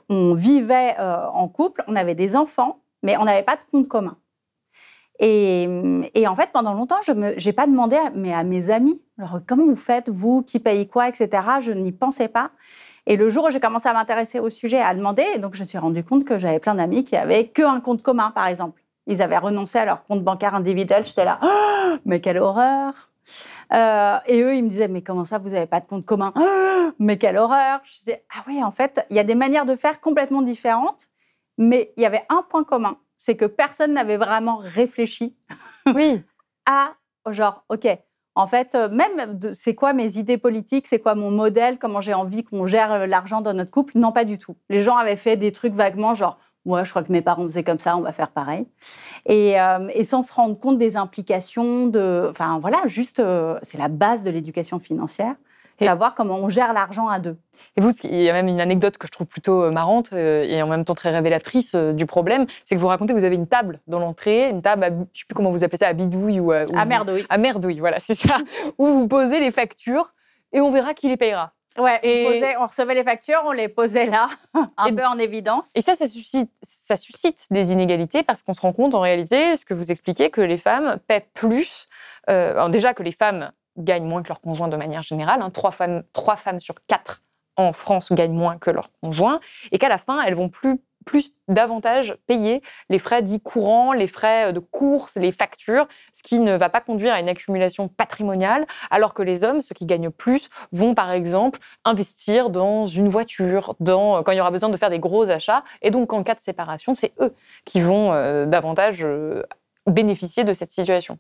on 0.08 0.34
vivait 0.34 0.96
euh, 0.98 1.26
en 1.32 1.48
couple, 1.48 1.82
on 1.86 1.96
avait 1.96 2.14
des 2.14 2.36
enfants, 2.36 2.80
mais 3.02 3.16
on 3.16 3.24
n'avait 3.24 3.42
pas 3.42 3.56
de 3.56 3.62
compte 3.70 3.88
commun. 3.88 4.16
Et, 5.22 5.66
en 6.26 6.34
fait, 6.34 6.48
pendant 6.50 6.72
longtemps, 6.72 7.00
je 7.02 7.12
n'ai 7.12 7.52
pas 7.52 7.66
demandé 7.66 7.96
à, 7.96 8.08
mais 8.14 8.32
à 8.32 8.42
mes 8.42 8.70
amis, 8.70 9.02
comment 9.46 9.66
vous 9.66 9.76
faites, 9.76 10.08
vous, 10.08 10.42
qui 10.42 10.58
payez 10.58 10.88
quoi, 10.88 11.08
etc. 11.08 11.28
Je 11.60 11.72
n'y 11.72 11.92
pensais 11.92 12.28
pas. 12.28 12.52
Et 13.06 13.16
le 13.16 13.28
jour 13.28 13.44
où 13.44 13.50
j'ai 13.50 13.60
commencé 13.60 13.86
à 13.86 13.92
m'intéresser 13.92 14.40
au 14.40 14.48
sujet, 14.48 14.80
à 14.80 14.94
demander, 14.94 15.38
donc 15.38 15.54
je 15.54 15.60
me 15.60 15.64
suis 15.66 15.76
rendu 15.76 16.02
compte 16.02 16.24
que 16.24 16.38
j'avais 16.38 16.58
plein 16.58 16.74
d'amis 16.74 17.04
qui 17.04 17.16
avaient 17.16 17.48
qu'un 17.48 17.80
compte 17.80 18.02
commun, 18.02 18.30
par 18.30 18.46
exemple. 18.46 18.79
Ils 19.10 19.22
avaient 19.22 19.38
renoncé 19.38 19.78
à 19.78 19.84
leur 19.84 20.04
compte 20.04 20.22
bancaire 20.24 20.54
individuel. 20.54 21.04
J'étais 21.04 21.24
là, 21.24 21.38
oh, 21.42 21.96
mais 22.06 22.20
quelle 22.20 22.38
horreur 22.38 23.10
euh, 23.72 24.18
et 24.26 24.40
eux, 24.40 24.56
ils 24.56 24.64
me 24.64 24.68
disaient, 24.68 24.88
mais 24.88 25.02
comment 25.02 25.24
ça, 25.24 25.38
vous 25.38 25.50
n'avez 25.50 25.66
pas 25.66 25.80
de 25.80 25.86
compte 25.86 26.04
commun? 26.04 26.32
Mais 26.98 27.18
quelle 27.18 27.38
horreur 27.38 27.80
Je 27.84 27.98
disais, 27.98 28.24
ah 28.36 28.42
oui, 28.46 28.62
en 28.62 28.70
fait, 28.70 29.06
il 29.10 29.16
y 29.16 29.18
a 29.18 29.24
des 29.24 29.34
manières 29.34 29.66
de 29.66 29.76
faire 29.76 30.00
complètement 30.00 30.42
différentes, 30.42 31.08
mais 31.56 31.92
il 31.96 32.02
y 32.02 32.06
avait 32.06 32.24
un 32.28 32.42
point 32.42 32.64
commun, 32.64 32.98
c'est 33.16 33.36
que 33.36 33.44
personne 33.44 33.92
n'avait 33.92 34.16
vraiment 34.16 34.56
réfléchi 34.56 35.36
oui. 35.94 36.22
à, 36.66 36.94
genre, 37.28 37.64
OK, 37.68 37.86
en 38.34 38.46
fait, 38.46 38.74
euh, 38.74 38.88
même 38.88 39.38
c'est 39.52 39.74
quoi 39.74 39.92
mes 39.92 40.18
idées 40.18 40.38
politiques, 40.38 40.86
c'est 40.86 40.98
quoi 40.98 41.14
mon 41.14 41.30
modèle, 41.30 41.78
comment 41.78 42.00
j'ai 42.00 42.14
envie 42.14 42.42
qu'on 42.42 42.66
gère 42.66 43.06
l'argent 43.06 43.40
dans 43.40 43.54
notre 43.54 43.70
couple? 43.70 43.98
Non, 43.98 44.12
pas 44.12 44.24
du 44.24 44.38
tout. 44.38 44.56
Les 44.68 44.80
gens 44.80 44.96
avaient 44.96 45.16
fait 45.16 45.36
des 45.36 45.52
trucs 45.52 45.74
vaguement, 45.74 46.14
genre, 46.14 46.38
ouais, 46.64 46.84
je 46.84 46.90
crois 46.90 47.02
que 47.02 47.12
mes 47.12 47.22
parents 47.22 47.44
faisaient 47.44 47.64
comme 47.64 47.78
ça, 47.78 47.96
on 47.96 48.00
va 48.00 48.12
faire 48.12 48.30
pareil. 48.30 48.66
Et, 49.26 49.60
euh, 49.60 49.88
sans 50.02 50.22
se 50.22 50.32
rendre 50.32 50.58
compte 50.58 50.78
des 50.78 50.96
implications 50.96 51.86
de. 51.86 52.26
Enfin, 52.28 52.58
voilà, 52.60 52.82
juste, 52.86 53.20
euh, 53.20 53.58
c'est 53.62 53.78
la 53.78 53.88
base 53.88 54.24
de 54.24 54.30
l'éducation 54.30 54.78
financière, 54.78 55.34
savoir 55.76 56.14
comment 56.14 56.36
on 56.36 56.48
gère 56.48 56.72
l'argent 56.72 57.08
à 57.08 57.18
deux. 57.18 57.36
Et 57.76 57.80
vous, 57.80 57.90
il 58.04 58.22
y 58.22 58.28
a 58.28 58.32
même 58.32 58.48
une 58.48 58.60
anecdote 58.60 58.98
que 58.98 59.06
je 59.06 59.12
trouve 59.12 59.26
plutôt 59.26 59.64
euh, 59.64 59.70
marrante 59.70 60.12
et 60.12 60.60
en 60.62 60.66
même 60.66 60.84
temps 60.84 60.94
très 60.94 61.10
révélatrice 61.10 61.74
du 61.74 62.06
problème, 62.06 62.46
c'est 62.64 62.74
que 62.74 62.80
vous 62.80 62.86
racontez 62.86 63.12
que 63.12 63.18
vous 63.18 63.24
avez 63.24 63.36
une 63.36 63.46
table 63.46 63.80
dans 63.86 63.98
l'entrée, 63.98 64.48
une 64.48 64.62
table, 64.62 64.84
je 64.84 64.90
ne 64.90 65.04
sais 65.14 65.24
plus 65.26 65.34
comment 65.34 65.50
vous 65.50 65.64
appelez 65.64 65.78
ça, 65.78 65.88
à 65.88 65.92
bidouille 65.92 66.40
ou 66.40 66.52
à, 66.52 66.64
à 66.74 66.84
merdouille. 66.84 67.26
À 67.28 67.38
merdouille, 67.38 67.80
voilà, 67.80 67.98
c'est 68.00 68.14
ça, 68.14 68.38
où 68.78 68.86
vous 68.86 69.08
posez 69.08 69.40
les 69.40 69.50
factures 69.50 70.12
et 70.52 70.60
on 70.60 70.70
verra 70.70 70.94
qui 70.94 71.08
les 71.08 71.16
payera. 71.16 71.52
Ouais, 71.78 72.00
et... 72.02 72.56
on, 72.58 72.66
recevait 72.66 72.94
les 72.94 73.04
factures, 73.04 73.40
on 73.44 73.52
les 73.52 73.68
posait 73.68 74.06
là, 74.06 74.28
un 74.76 74.92
peu 74.92 75.04
en 75.04 75.18
évidence. 75.18 75.76
Et 75.76 75.82
ça, 75.82 75.94
ça 75.94 76.08
suscite, 76.08 76.50
ça 76.62 76.96
suscite 76.96 77.46
des 77.50 77.70
inégalités 77.70 78.22
parce 78.22 78.42
qu'on 78.42 78.54
se 78.54 78.60
rend 78.60 78.72
compte 78.72 78.94
en 78.94 79.00
réalité, 79.00 79.56
ce 79.56 79.64
que 79.64 79.74
vous 79.74 79.92
expliquez, 79.92 80.30
que 80.30 80.40
les 80.40 80.58
femmes 80.58 80.98
paient 81.06 81.28
plus. 81.32 81.88
Euh, 82.28 82.68
déjà 82.68 82.92
que 82.92 83.02
les 83.02 83.12
femmes 83.12 83.52
gagnent 83.78 84.06
moins 84.06 84.22
que 84.22 84.28
leurs 84.28 84.40
conjoints 84.40 84.68
de 84.68 84.76
manière 84.76 85.02
générale. 85.02 85.42
Hein, 85.42 85.50
trois, 85.50 85.70
femmes, 85.70 86.02
trois 86.12 86.36
femmes 86.36 86.60
sur 86.60 86.74
quatre 86.86 87.22
en 87.56 87.72
France 87.72 88.12
gagnent 88.12 88.34
moins 88.34 88.58
que 88.58 88.70
leurs 88.70 88.90
conjoints. 89.00 89.40
Et 89.70 89.78
qu'à 89.78 89.88
la 89.88 89.98
fin, 89.98 90.20
elles 90.22 90.34
vont 90.34 90.48
plus 90.48 90.80
plus 91.04 91.32
davantage 91.48 92.16
payer 92.26 92.62
les 92.88 92.98
frais 92.98 93.22
dits 93.22 93.40
courants, 93.40 93.92
les 93.92 94.06
frais 94.06 94.52
de 94.52 94.60
course, 94.60 95.16
les 95.16 95.32
factures, 95.32 95.86
ce 96.12 96.22
qui 96.22 96.40
ne 96.40 96.56
va 96.56 96.68
pas 96.68 96.80
conduire 96.80 97.12
à 97.12 97.20
une 97.20 97.28
accumulation 97.28 97.88
patrimoniale, 97.88 98.66
alors 98.90 99.14
que 99.14 99.22
les 99.22 99.44
hommes, 99.44 99.60
ceux 99.60 99.74
qui 99.74 99.86
gagnent 99.86 100.10
plus, 100.10 100.48
vont 100.72 100.94
par 100.94 101.10
exemple 101.10 101.58
investir 101.84 102.50
dans 102.50 102.86
une 102.86 103.08
voiture, 103.08 103.74
dans, 103.80 104.22
quand 104.22 104.32
il 104.32 104.38
y 104.38 104.40
aura 104.40 104.50
besoin 104.50 104.68
de 104.68 104.76
faire 104.76 104.90
des 104.90 104.98
gros 104.98 105.30
achats, 105.30 105.64
et 105.82 105.90
donc 105.90 106.12
en 106.12 106.22
cas 106.22 106.34
de 106.34 106.40
séparation, 106.40 106.94
c'est 106.94 107.12
eux 107.20 107.34
qui 107.64 107.80
vont 107.80 108.12
euh, 108.12 108.46
davantage 108.46 109.00
euh, 109.02 109.42
bénéficier 109.86 110.44
de 110.44 110.52
cette 110.52 110.72
situation. 110.72 111.18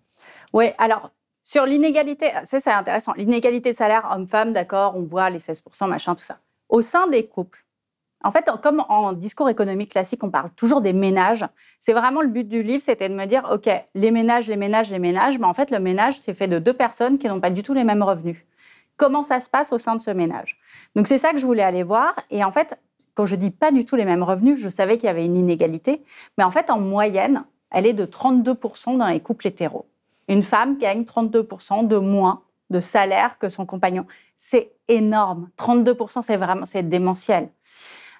Oui, 0.52 0.70
alors 0.78 1.10
sur 1.42 1.64
l'inégalité, 1.64 2.32
c'est 2.44 2.70
intéressant, 2.70 3.12
l'inégalité 3.16 3.72
de 3.72 3.76
salaire 3.76 4.08
homme-femme, 4.14 4.52
d'accord, 4.52 4.94
on 4.96 5.02
voit 5.02 5.30
les 5.30 5.38
16%, 5.38 5.88
machin, 5.88 6.14
tout 6.14 6.22
ça. 6.22 6.38
Au 6.68 6.82
sein 6.82 7.08
des 7.08 7.26
couples, 7.26 7.64
en 8.22 8.30
fait, 8.30 8.50
comme 8.62 8.84
en 8.88 9.12
discours 9.12 9.48
économique 9.48 9.92
classique, 9.92 10.22
on 10.22 10.30
parle 10.30 10.50
toujours 10.50 10.80
des 10.80 10.92
ménages. 10.92 11.44
C'est 11.78 11.92
vraiment 11.92 12.20
le 12.20 12.28
but 12.28 12.46
du 12.46 12.62
livre, 12.62 12.82
c'était 12.82 13.08
de 13.08 13.14
me 13.14 13.24
dire, 13.26 13.48
OK, 13.50 13.70
les 13.94 14.10
ménages, 14.10 14.46
les 14.46 14.56
ménages, 14.56 14.90
les 14.90 14.98
ménages, 14.98 15.38
mais 15.38 15.46
en 15.46 15.54
fait, 15.54 15.70
le 15.70 15.80
ménage, 15.80 16.20
c'est 16.20 16.34
fait 16.34 16.48
de 16.48 16.58
deux 16.58 16.74
personnes 16.74 17.18
qui 17.18 17.28
n'ont 17.28 17.40
pas 17.40 17.50
du 17.50 17.62
tout 17.62 17.72
les 17.72 17.84
mêmes 17.84 18.02
revenus. 18.02 18.44
Comment 18.96 19.22
ça 19.22 19.40
se 19.40 19.48
passe 19.48 19.72
au 19.72 19.78
sein 19.78 19.96
de 19.96 20.02
ce 20.02 20.10
ménage? 20.10 20.58
Donc, 20.94 21.06
c'est 21.06 21.16
ça 21.16 21.32
que 21.32 21.38
je 21.38 21.46
voulais 21.46 21.62
aller 21.62 21.82
voir. 21.82 22.14
Et 22.30 22.44
en 22.44 22.50
fait, 22.50 22.78
quand 23.14 23.24
je 23.24 23.36
dis 23.36 23.50
pas 23.50 23.72
du 23.72 23.86
tout 23.86 23.96
les 23.96 24.04
mêmes 24.04 24.22
revenus, 24.22 24.58
je 24.58 24.68
savais 24.68 24.98
qu'il 24.98 25.06
y 25.06 25.10
avait 25.10 25.24
une 25.24 25.38
inégalité. 25.38 26.02
Mais 26.36 26.44
en 26.44 26.50
fait, 26.50 26.68
en 26.68 26.78
moyenne, 26.78 27.44
elle 27.70 27.86
est 27.86 27.94
de 27.94 28.04
32% 28.04 28.98
dans 28.98 29.06
les 29.06 29.20
couples 29.20 29.46
hétéros. 29.46 29.86
Une 30.28 30.42
femme 30.42 30.76
gagne 30.76 31.02
32% 31.02 31.88
de 31.88 31.96
moins 31.96 32.42
de 32.68 32.80
salaire 32.80 33.38
que 33.38 33.48
son 33.48 33.66
compagnon. 33.66 34.06
C'est 34.36 34.72
énorme. 34.88 35.48
32%, 35.58 36.22
c'est 36.22 36.36
vraiment, 36.36 36.66
c'est 36.66 36.88
démentiel. 36.88 37.48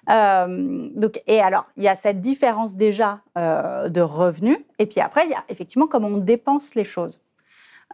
Euh, 0.09 0.89
donc, 0.93 1.21
et 1.27 1.41
alors, 1.41 1.65
il 1.77 1.83
y 1.83 1.87
a 1.87 1.95
cette 1.95 2.21
différence 2.21 2.75
déjà 2.75 3.21
euh, 3.37 3.89
de 3.89 4.01
revenus. 4.01 4.57
Et 4.79 4.85
puis 4.85 4.99
après, 4.99 5.25
il 5.25 5.31
y 5.31 5.35
a 5.35 5.43
effectivement 5.49 5.87
comment 5.87 6.07
on 6.07 6.17
dépense 6.17 6.75
les 6.75 6.83
choses. 6.83 7.19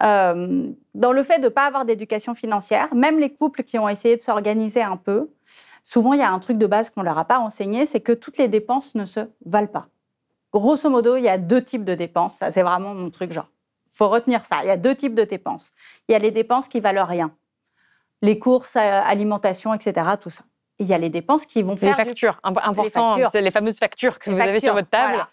Euh, 0.03 0.71
dans 0.93 1.11
le 1.11 1.23
fait 1.23 1.39
de 1.39 1.45
ne 1.45 1.49
pas 1.49 1.65
avoir 1.65 1.83
d'éducation 1.83 2.35
financière, 2.35 2.93
même 2.93 3.19
les 3.19 3.33
couples 3.33 3.63
qui 3.63 3.79
ont 3.79 3.89
essayé 3.89 4.15
de 4.15 4.21
s'organiser 4.21 4.83
un 4.83 4.97
peu, 4.97 5.29
souvent 5.81 6.13
il 6.13 6.19
y 6.19 6.23
a 6.23 6.31
un 6.31 6.39
truc 6.39 6.59
de 6.59 6.67
base 6.67 6.91
qu'on 6.91 7.01
ne 7.01 7.05
leur 7.05 7.17
a 7.17 7.25
pas 7.25 7.39
enseigné, 7.39 7.85
c'est 7.87 7.99
que 7.99 8.11
toutes 8.11 8.37
les 8.37 8.47
dépenses 8.47 8.93
ne 8.93 9.05
se 9.05 9.21
valent 9.45 9.67
pas. 9.67 9.87
Grosso 10.53 10.89
modo, 10.89 11.17
il 11.17 11.23
y 11.23 11.29
a 11.29 11.39
deux 11.39 11.63
types 11.63 11.83
de 11.83 11.95
dépenses. 11.95 12.35
Ça, 12.35 12.51
c'est 12.51 12.61
vraiment 12.61 12.93
mon 12.93 13.09
truc, 13.09 13.31
genre. 13.31 13.49
faut 13.89 14.07
retenir 14.07 14.45
ça. 14.45 14.59
Il 14.63 14.67
y 14.67 14.71
a 14.71 14.77
deux 14.77 14.95
types 14.95 15.15
de 15.15 15.23
dépenses. 15.23 15.73
Il 16.07 16.13
y 16.13 16.15
a 16.15 16.19
les 16.19 16.31
dépenses 16.31 16.67
qui 16.67 16.79
valent 16.79 17.05
rien. 17.05 17.31
Les 18.21 18.39
courses, 18.39 18.75
alimentation, 18.75 19.73
etc., 19.73 20.11
tout 20.19 20.29
ça 20.29 20.43
il 20.79 20.87
y 20.87 20.93
a 20.93 20.97
les 20.97 21.09
dépenses 21.09 21.45
qui 21.45 21.61
vont 21.61 21.75
faire. 21.75 21.97
Les 21.97 22.05
factures, 22.05 22.39
important, 22.43 23.17
c'est 23.31 23.41
les 23.41 23.51
fameuses 23.51 23.77
factures 23.77 24.19
que 24.19 24.29
vous 24.29 24.39
avez 24.39 24.59
sur 24.59 24.73
votre 24.73 24.89
table. 24.89 25.25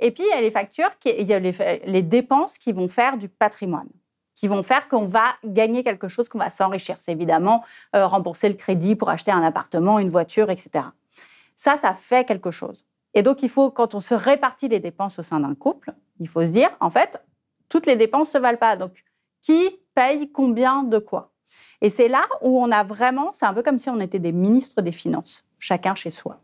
Et 0.00 0.10
puis, 0.10 0.24
il 0.24 0.34
y 0.34 0.38
a 0.38 0.40
les 0.40 0.50
factures, 0.50 0.90
il 1.04 1.26
y 1.26 1.32
a 1.32 1.38
les, 1.38 2.02
dépenses 2.02 2.58
qui 2.58 2.72
vont 2.72 2.88
faire 2.88 3.16
du 3.16 3.28
patrimoine, 3.28 3.88
qui 4.34 4.48
vont 4.48 4.64
faire 4.64 4.88
qu'on 4.88 5.06
va 5.06 5.24
gagner 5.44 5.84
quelque 5.84 6.08
chose, 6.08 6.28
qu'on 6.28 6.38
va 6.38 6.50
s'enrichir. 6.50 6.96
C'est 6.98 7.12
évidemment 7.12 7.64
euh, 7.94 8.06
rembourser 8.06 8.48
le 8.48 8.56
crédit 8.56 8.96
pour 8.96 9.10
acheter 9.10 9.30
un 9.30 9.42
appartement, 9.42 10.00
une 10.00 10.08
voiture, 10.08 10.50
etc. 10.50 10.86
Ça, 11.54 11.76
ça 11.76 11.94
fait 11.94 12.26
quelque 12.26 12.50
chose. 12.50 12.84
Et 13.14 13.22
donc, 13.22 13.42
il 13.42 13.48
faut, 13.48 13.70
quand 13.70 13.94
on 13.94 14.00
se 14.00 14.14
répartit 14.14 14.68
les 14.68 14.80
dépenses 14.80 15.18
au 15.18 15.22
sein 15.22 15.38
d'un 15.38 15.54
couple, 15.54 15.92
il 16.18 16.28
faut 16.28 16.44
se 16.44 16.50
dire, 16.50 16.70
en 16.80 16.90
fait, 16.90 17.22
toutes 17.68 17.86
les 17.86 17.96
dépenses 17.96 18.28
ne 18.30 18.32
se 18.32 18.38
valent 18.38 18.58
pas. 18.58 18.74
Donc, 18.74 19.04
qui 19.40 19.78
paye 19.94 20.32
combien 20.32 20.82
de 20.82 20.98
quoi? 20.98 21.31
Et 21.80 21.90
c'est 21.90 22.08
là 22.08 22.24
où 22.40 22.62
on 22.62 22.70
a 22.70 22.82
vraiment, 22.84 23.32
c'est 23.32 23.46
un 23.46 23.54
peu 23.54 23.62
comme 23.62 23.78
si 23.78 23.90
on 23.90 24.00
était 24.00 24.18
des 24.18 24.32
ministres 24.32 24.82
des 24.82 24.92
Finances, 24.92 25.44
chacun 25.58 25.94
chez 25.94 26.10
soi. 26.10 26.40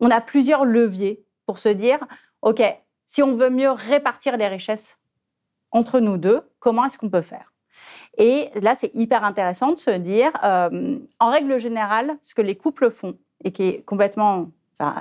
On 0.00 0.10
a 0.10 0.20
plusieurs 0.20 0.64
leviers 0.64 1.22
pour 1.46 1.58
se 1.58 1.68
dire, 1.68 1.98
OK, 2.42 2.62
si 3.06 3.22
on 3.22 3.34
veut 3.34 3.50
mieux 3.50 3.70
répartir 3.70 4.36
les 4.36 4.48
richesses 4.48 4.98
entre 5.72 6.00
nous 6.00 6.16
deux, 6.16 6.40
comment 6.58 6.84
est-ce 6.84 6.98
qu'on 6.98 7.10
peut 7.10 7.22
faire? 7.22 7.52
Et 8.18 8.50
là, 8.60 8.74
c'est 8.74 8.94
hyper 8.94 9.24
intéressant 9.24 9.72
de 9.72 9.78
se 9.78 9.90
dire, 9.90 10.32
euh, 10.44 10.98
en 11.18 11.30
règle 11.30 11.58
générale, 11.58 12.16
ce 12.22 12.34
que 12.34 12.42
les 12.42 12.56
couples 12.56 12.90
font, 12.90 13.18
et 13.44 13.52
qui 13.52 13.64
est 13.64 13.84
complètement, 13.84 14.50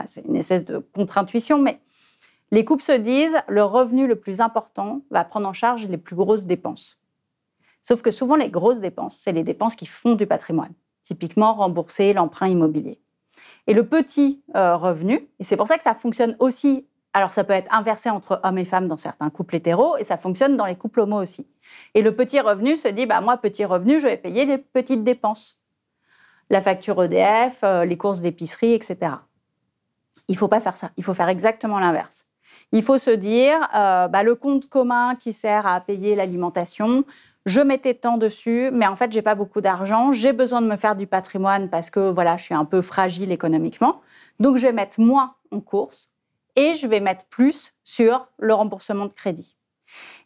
c'est 0.05 0.25
une 0.25 0.35
espèce 0.35 0.65
de 0.65 0.77
contre-intuition, 0.77 1.57
mais 1.57 1.79
les 2.51 2.65
couples 2.65 2.83
se 2.83 2.91
disent, 2.91 3.37
le 3.47 3.63
revenu 3.63 4.07
le 4.07 4.15
plus 4.15 4.41
important 4.41 5.01
va 5.11 5.23
prendre 5.23 5.47
en 5.47 5.53
charge 5.53 5.87
les 5.87 5.97
plus 5.97 6.15
grosses 6.15 6.45
dépenses. 6.45 6.98
Sauf 7.89 8.03
que 8.03 8.11
souvent, 8.11 8.35
les 8.35 8.51
grosses 8.51 8.81
dépenses, 8.81 9.17
c'est 9.19 9.31
les 9.31 9.43
dépenses 9.43 9.75
qui 9.75 9.87
font 9.87 10.13
du 10.13 10.27
patrimoine, 10.27 10.73
typiquement 11.01 11.55
rembourser 11.55 12.13
l'emprunt 12.13 12.47
immobilier. 12.47 13.01
Et 13.65 13.73
le 13.73 13.83
petit 13.83 14.43
euh, 14.55 14.77
revenu, 14.77 15.27
et 15.39 15.43
c'est 15.43 15.57
pour 15.57 15.65
ça 15.65 15.75
que 15.75 15.81
ça 15.81 15.95
fonctionne 15.95 16.35
aussi, 16.37 16.85
alors 17.13 17.31
ça 17.31 17.43
peut 17.43 17.53
être 17.53 17.73
inversé 17.73 18.11
entre 18.11 18.41
hommes 18.43 18.59
et 18.59 18.65
femmes 18.65 18.87
dans 18.87 18.97
certains 18.97 19.31
couples 19.31 19.55
hétéros, 19.55 19.97
et 19.97 20.03
ça 20.03 20.17
fonctionne 20.17 20.55
dans 20.55 20.67
les 20.67 20.75
couples 20.75 20.99
homo 20.99 21.19
aussi. 21.19 21.47
Et 21.95 22.03
le 22.03 22.13
petit 22.13 22.39
revenu 22.39 22.75
se 22.75 22.89
dit, 22.89 23.07
bah, 23.07 23.21
moi, 23.21 23.37
petit 23.37 23.65
revenu, 23.65 23.99
je 23.99 24.05
vais 24.05 24.17
payer 24.17 24.45
les 24.45 24.59
petites 24.59 25.03
dépenses. 25.03 25.57
La 26.51 26.61
facture 26.61 27.03
EDF, 27.03 27.61
euh, 27.63 27.85
les 27.85 27.97
courses 27.97 28.21
d'épicerie, 28.21 28.73
etc. 28.73 29.13
Il 30.27 30.33
ne 30.33 30.37
faut 30.37 30.47
pas 30.47 30.61
faire 30.61 30.77
ça, 30.77 30.91
il 30.95 31.03
faut 31.03 31.15
faire 31.15 31.29
exactement 31.29 31.79
l'inverse. 31.79 32.27
Il 32.71 32.83
faut 32.83 32.99
se 32.99 33.09
dire, 33.09 33.57
euh, 33.75 34.07
bah, 34.07 34.21
le 34.21 34.35
compte 34.35 34.69
commun 34.69 35.15
qui 35.15 35.33
sert 35.33 35.65
à 35.65 35.79
payer 35.81 36.15
l'alimentation, 36.15 37.03
je 37.45 37.61
mettais 37.61 37.93
tant 37.93 38.17
dessus, 38.17 38.69
mais 38.71 38.87
en 38.87 38.95
fait, 38.95 39.11
j'ai 39.11 39.21
pas 39.21 39.35
beaucoup 39.35 39.61
d'argent. 39.61 40.11
J'ai 40.11 40.33
besoin 40.33 40.61
de 40.61 40.67
me 40.67 40.75
faire 40.75 40.95
du 40.95 41.07
patrimoine 41.07 41.69
parce 41.69 41.89
que 41.89 42.11
voilà, 42.11 42.37
je 42.37 42.43
suis 42.43 42.53
un 42.53 42.65
peu 42.65 42.81
fragile 42.81 43.31
économiquement. 43.31 44.01
Donc, 44.39 44.57
je 44.57 44.67
vais 44.67 44.73
mettre 44.73 44.99
moins 44.99 45.35
en 45.51 45.59
course 45.59 46.09
et 46.55 46.75
je 46.75 46.87
vais 46.87 46.99
mettre 46.99 47.25
plus 47.29 47.71
sur 47.83 48.27
le 48.37 48.53
remboursement 48.53 49.05
de 49.05 49.13
crédit. 49.13 49.55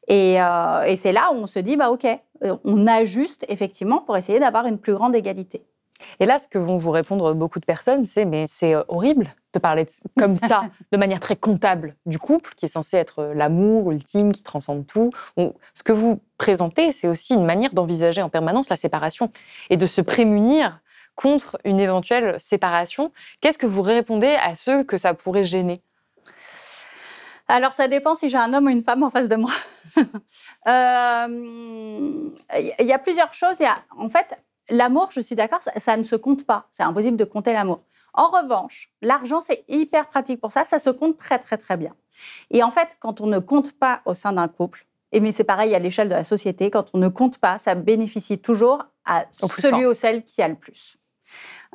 Et, 0.07 0.41
euh, 0.41 0.83
et 0.83 0.95
c'est 0.95 1.11
là 1.11 1.31
où 1.31 1.35
on 1.35 1.47
se 1.47 1.59
dit, 1.59 1.77
bah 1.77 1.89
ok, 1.91 2.05
euh, 2.05 2.57
on 2.63 2.87
ajuste 2.87 3.45
effectivement 3.47 3.99
pour 3.99 4.17
essayer 4.17 4.39
d'avoir 4.39 4.65
une 4.65 4.77
plus 4.77 4.93
grande 4.93 5.15
égalité. 5.15 5.63
Et 6.19 6.25
là, 6.25 6.39
ce 6.39 6.47
que 6.47 6.57
vont 6.57 6.77
vous 6.77 6.91
répondre 6.91 7.33
beaucoup 7.33 7.59
de 7.59 7.65
personnes, 7.65 8.05
c'est 8.05 8.25
mais 8.25 8.45
c'est 8.47 8.73
euh, 8.73 8.83
horrible 8.87 9.33
de 9.53 9.59
parler 9.59 9.85
comme 10.17 10.35
ça, 10.35 10.63
de 10.91 10.97
manière 10.97 11.19
très 11.19 11.35
comptable 11.35 11.95
du 12.05 12.19
couple, 12.19 12.53
qui 12.55 12.65
est 12.65 12.69
censé 12.69 12.97
être 12.97 13.19
euh, 13.19 13.33
l'amour 13.33 13.91
ultime, 13.91 14.31
qui 14.31 14.43
transcende 14.43 14.85
tout. 14.87 15.11
ce 15.37 15.83
que 15.83 15.93
vous 15.93 16.21
présentez, 16.37 16.91
c'est 16.91 17.07
aussi 17.07 17.33
une 17.33 17.45
manière 17.45 17.73
d'envisager 17.73 18.21
en 18.21 18.29
permanence 18.29 18.69
la 18.69 18.75
séparation 18.75 19.31
et 19.69 19.77
de 19.77 19.85
se 19.85 20.01
prémunir 20.01 20.79
contre 21.15 21.57
une 21.63 21.79
éventuelle 21.79 22.39
séparation. 22.39 23.11
Qu'est-ce 23.41 23.57
que 23.57 23.67
vous 23.67 23.81
répondez 23.81 24.35
à 24.41 24.55
ceux 24.55 24.83
que 24.83 24.97
ça 24.97 25.13
pourrait 25.13 25.45
gêner? 25.45 25.81
Alors, 27.47 27.73
ça 27.73 27.87
dépend 27.87 28.15
si 28.15 28.29
j'ai 28.29 28.37
un 28.37 28.53
homme 28.53 28.65
ou 28.65 28.69
une 28.69 28.83
femme 28.83 29.03
en 29.03 29.09
face 29.09 29.29
de 29.29 29.35
moi. 29.35 29.51
Euh, 30.65 31.27
il 32.79 32.85
y 32.85 32.93
a 32.93 32.99
plusieurs 32.99 33.33
choses. 33.33 33.59
Y 33.59 33.65
a, 33.65 33.79
en 33.97 34.07
fait, 34.07 34.33
L'amour, 34.69 35.09
je 35.11 35.21
suis 35.21 35.35
d'accord, 35.35 35.59
ça, 35.61 35.97
ne 35.97 36.03
se 36.03 36.15
compte 36.15 36.45
pas. 36.45 36.67
C'est 36.71 36.83
impossible 36.83 37.17
de 37.17 37.25
compter 37.25 37.53
l'amour. 37.53 37.81
En 38.13 38.27
revanche, 38.27 38.91
l'argent, 39.01 39.41
c'est 39.41 39.63
hyper 39.67 40.07
pratique 40.07 40.39
pour 40.39 40.51
ça. 40.51 40.65
Ça 40.65 40.79
se 40.79 40.89
compte 40.89 41.17
très, 41.17 41.39
très, 41.39 41.57
très 41.57 41.77
bien. 41.77 41.95
Et 42.51 42.63
en 42.63 42.71
fait, 42.71 42.97
quand 42.99 43.21
on 43.21 43.27
ne 43.27 43.39
compte 43.39 43.73
pas 43.73 44.01
au 44.05 44.13
sein 44.13 44.33
d'un 44.33 44.47
couple, 44.47 44.85
et 45.11 45.19
mais 45.19 45.31
c'est 45.31 45.43
pareil 45.43 45.75
à 45.75 45.79
l'échelle 45.79 46.09
de 46.09 46.13
la 46.13 46.23
société, 46.23 46.69
quand 46.71 46.89
on 46.93 46.97
ne 46.97 47.07
compte 47.07 47.37
pas, 47.39 47.57
ça 47.57 47.75
bénéficie 47.75 48.39
toujours 48.39 48.83
à 49.05 49.25
celui 49.31 49.85
ou 49.85 49.93
celle 49.93 50.23
qui 50.23 50.41
a 50.41 50.47
le 50.47 50.55
plus. 50.55 50.97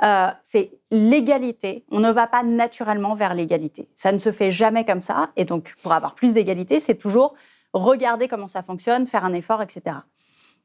Euh, 0.02 0.28
c'est 0.42 0.72
l'égalité. 0.90 1.84
On 1.90 2.00
ne 2.00 2.10
va 2.10 2.26
pas 2.26 2.42
naturellement 2.42 3.14
vers 3.14 3.34
l'égalité. 3.34 3.88
Ça 3.94 4.12
ne 4.12 4.18
se 4.18 4.32
fait 4.32 4.50
jamais 4.50 4.84
comme 4.84 5.00
ça. 5.00 5.30
Et 5.36 5.44
donc, 5.44 5.74
pour 5.82 5.92
avoir 5.92 6.14
plus 6.14 6.34
d'égalité, 6.34 6.80
c'est 6.80 6.96
toujours 6.96 7.34
regarder 7.72 8.28
comment 8.28 8.48
ça 8.48 8.62
fonctionne, 8.62 9.06
faire 9.06 9.24
un 9.24 9.34
effort, 9.34 9.62
etc. 9.62 9.96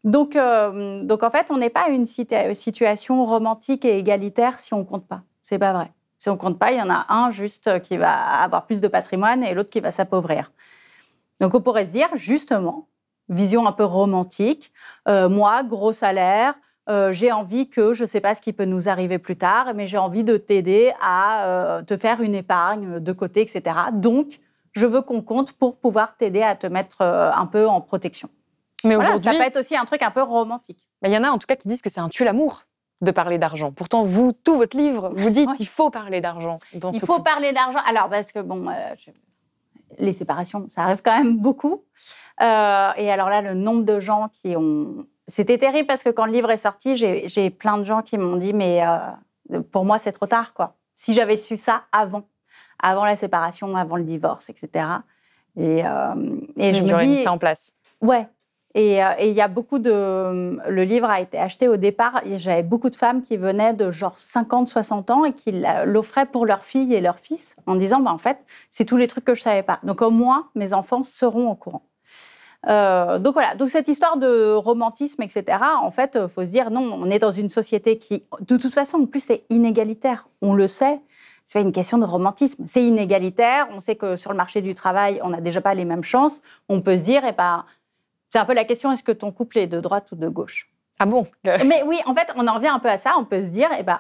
Donc, 0.04 0.36
euh, 0.36 1.04
donc 1.04 1.24
en 1.24 1.30
fait, 1.30 1.50
on 1.50 1.58
n'est 1.58 1.70
pas 1.70 1.89
une 1.89 2.06
situation 2.06 3.24
romantique 3.24 3.86
et 3.86 3.98
égalitaire 3.98 4.60
si 4.60 4.74
on 4.74 4.84
compte 4.84 5.08
pas. 5.08 5.22
C'est 5.42 5.60
pas 5.60 5.74
vrai. 5.74 5.92
Si 6.20 6.30
on 6.30 6.38
compte 6.38 6.60
pas, 6.60 6.72
il 6.72 6.78
y 6.78 6.82
en 6.82 6.89
a 6.89 7.06
un 7.10 7.32
juste 7.32 7.82
qui 7.82 7.98
va 7.98 8.13
avoir 8.42 8.66
plus 8.66 8.82
de 8.82 8.88
patrimoine 8.88 9.44
et 9.44 9.54
l'autre 9.54 9.70
qui 9.70 9.80
va 9.80 9.92
s'appauvrir. 9.92 10.52
Donc 11.39 11.54
on 11.54 11.62
pourrait 11.62 11.86
se 11.86 11.92
dire 11.92 12.10
justement, 12.13 12.88
vision 13.30 13.66
un 13.66 13.72
peu 13.72 13.84
romantique, 13.84 14.72
euh, 15.08 15.30
moi, 15.30 15.63
gros 15.63 15.94
salaire, 15.94 16.54
euh, 16.89 17.13
j'ai 17.13 17.32
envie 17.32 17.70
que, 17.70 17.94
je 17.94 18.04
ne 18.04 18.08
sais 18.08 18.20
pas 18.20 18.36
ce 18.36 18.42
qui 18.42 18.52
peut 18.52 18.66
nous 18.66 18.89
arriver 18.89 19.20
plus 19.20 19.38
tard, 19.38 19.74
mais 19.74 19.88
j'ai 19.88 19.98
envie 19.98 20.26
de 20.26 20.36
t'aider 20.36 20.92
à 21.02 21.82
te 21.88 21.96
faire 21.96 22.22
une 22.22 22.36
épargne 22.36 23.00
de 23.00 23.12
côté, 23.13 23.42
etc. 23.42 23.78
Donc, 23.94 24.39
je 24.74 24.86
veux 24.86 25.02
qu'on 25.02 25.22
compte 25.22 25.54
pour 25.54 25.78
pouvoir 25.78 26.18
t'aider 26.18 26.42
à 26.42 26.56
te 26.56 26.68
mettre 26.68 27.02
un 27.02 27.46
peu 27.46 27.68
en 27.68 27.80
protection. 27.80 28.30
Mais 28.84 28.96
ça 29.19 29.32
peut 29.32 29.41
être 29.41 29.58
aussi 29.58 29.76
un 29.76 29.86
truc 29.86 30.02
un 30.02 30.12
peu 30.12 30.22
romantique. 30.22 30.88
Il 31.04 31.12
y 31.12 31.17
en 31.17 31.24
a 31.24 31.30
en 31.30 31.38
tout 31.38 31.48
cas 31.48 31.56
qui 31.56 31.67
disent 31.67 31.82
que 31.82 31.89
c'est 31.89 32.00
un 32.00 32.10
tue-l'amour 32.10 32.63
de 33.04 33.12
parler 33.12 33.38
d'argent. 33.38 33.72
Pourtant, 33.72 34.04
vous, 34.04 34.32
tout 34.32 34.56
votre 34.56 34.78
livre, 34.78 35.12
vous 35.13 35.30
dites 35.30 35.52
qu'il 35.54 35.67
faut 35.67 35.89
parler 35.89 36.22
d'argent. 36.22 36.58
Il 36.74 37.00
faut 37.00 37.19
parler 37.19 37.52
d'argent. 37.52 37.80
Alors, 37.86 38.10
parce 38.10 38.32
que, 38.32 38.39
bon, 38.39 38.69
euh, 38.69 38.96
les 40.00 40.13
séparations, 40.13 40.67
ça 40.69 40.84
arrive 40.84 41.02
quand 41.04 41.15
même 41.15 41.38
beaucoup. 41.38 41.84
Euh, 42.41 42.91
et 42.98 43.12
alors 43.12 43.30
là, 43.30 43.41
le 43.41 43.54
nombre 43.54 43.84
de 43.84 44.00
gens 44.00 44.30
qui 44.32 44.56
ont... 44.56 45.06
C'était 45.28 45.58
terrible 45.58 45.88
parce 45.88 46.04
que 46.04 46.10
quand 46.10 46.26
le 46.26 46.32
livre 46.32 46.52
est 46.52 46.58
sorti, 46.58 46.96
j'ai 46.96 47.50
plein 47.50 47.78
de 47.78 47.84
gens 47.84 48.02
qui 48.02 48.17
m'ont 48.17 48.36
dit, 48.36 48.54
mais 48.54 48.86
euh, 48.86 49.62
pour 49.72 49.86
moi, 49.86 49.98
c'est 49.98 50.12
trop 50.12 50.28
tard, 50.28 50.54
quoi. 50.54 50.76
Si 50.96 51.13
j'avais 51.13 51.38
su 51.38 51.58
ça 51.58 51.84
avant, 51.91 52.24
avant 52.82 53.06
la 53.06 53.15
séparation, 53.15 53.76
avant 53.76 53.96
le 53.96 54.04
divorce, 54.04 54.50
etc. 54.50 54.86
Et, 55.58 55.80
et 56.58 56.74
je 56.74 56.84
me 56.84 56.98
dis... 57.00 57.24
ça 57.24 57.32
en 57.32 57.38
place. 57.38 57.72
Ouais, 58.02 58.28
et 58.76 59.00
il 59.20 59.34
y 59.34 59.42
a 59.42 59.48
beaucoup 59.48 59.78
de. 59.78 59.92
Le 60.68 60.84
livre 60.84 61.08
a 61.08 61.22
été 61.22 61.38
acheté 61.38 61.68
au 61.68 61.78
départ. 61.78 62.22
J'avais 62.38 62.64
beaucoup 62.64 62.90
de 62.90 62.96
femmes 62.96 63.22
qui 63.22 63.38
venaient 63.38 63.74
de 63.74 63.92
genre 63.92 64.18
50, 64.18 64.68
60 64.68 65.12
ans 65.12 65.26
et 65.26 65.34
qui 65.34 65.52
l'offraient 65.86 66.26
pour 66.26 66.48
leurs 66.48 66.64
filles 66.64 66.96
et 66.96 67.02
leurs 67.02 67.20
fils 67.20 67.56
en 67.68 67.76
disant 67.76 68.00
bah, 68.00 68.12
en 68.12 68.18
fait, 68.18 68.40
c'est 68.70 68.86
tous 68.86 68.98
les 68.98 69.08
trucs 69.08 69.26
que 69.26 69.36
je 69.36 69.42
ne 69.42 69.44
savais 69.44 69.64
pas. 69.64 69.80
Donc 69.84 70.02
au 70.02 70.10
moins, 70.10 70.48
mes 70.56 70.74
enfants 70.74 71.04
seront 71.04 71.52
au 71.52 71.56
courant. 71.56 71.84
Euh, 72.68 73.20
donc 73.20 73.34
voilà, 73.34 73.56
donc 73.56 73.70
cette 73.70 73.88
histoire 73.88 74.18
de 74.18 74.54
romantisme, 74.54 75.22
etc., 75.22 75.58
en 75.82 75.92
fait, 75.92 76.18
il 76.22 76.30
faut 76.30 76.46
se 76.46 76.50
dire 76.50 76.72
non, 76.72 76.82
on 76.94 77.10
est 77.10 77.20
dans 77.20 77.32
une 77.32 77.50
société 77.50 77.98
qui, 77.98 78.24
de 78.40 78.58
toute 78.58 78.74
façon, 78.74 78.98
en 78.98 79.06
plus, 79.06 79.20
c'est 79.20 79.44
inégalitaire. 79.50 80.28
On 80.42 80.54
le 80.54 80.68
sait. 80.68 81.02
C'est 81.46 81.60
pas 81.60 81.64
une 81.64 81.74
question 81.74 81.98
de 81.98 82.06
romantisme. 82.06 82.64
C'est 82.66 82.84
inégalitaire. 82.84 83.68
On 83.72 83.82
sait 83.82 83.96
que 83.96 84.16
sur 84.16 84.32
le 84.32 84.38
marché 84.38 84.62
du 84.62 84.74
travail, 84.74 85.20
on 85.24 85.30
n'a 85.30 85.42
déjà 85.42 85.60
pas 85.60 85.74
les 85.74 85.84
mêmes 85.84 86.04
chances. 86.04 86.42
On 86.70 86.80
peut 86.80 86.98
se 86.98 87.04
dire, 87.04 87.22
eh 87.28 87.34
ben, 87.34 87.66
c'est 88.34 88.39
un 88.39 88.46
peu 88.46 88.56
la 88.56 88.65
question 88.65 88.91
est-ce 88.91 89.04
que 89.04 89.12
ton 89.12 89.32
couple 89.32 89.60
est 89.60 89.67
de 89.67 89.80
droite 89.80 90.12
ou 90.12 90.15
de 90.15 90.28
gauche? 90.28 90.67
Ah 90.98 91.06
bon? 91.06 91.28
Mais 91.43 91.84
oui, 91.84 92.00
en 92.08 92.15
fait, 92.15 92.34
on 92.36 92.48
en 92.48 92.56
revient 92.56 92.69
un 92.69 92.80
peu 92.80 92.89
à 92.89 92.98
ça. 92.98 93.13
On 93.19 93.26
peut 93.26 93.43
se 93.43 93.52
dire, 93.52 93.69
eh 93.78 93.84
ben, 93.84 94.00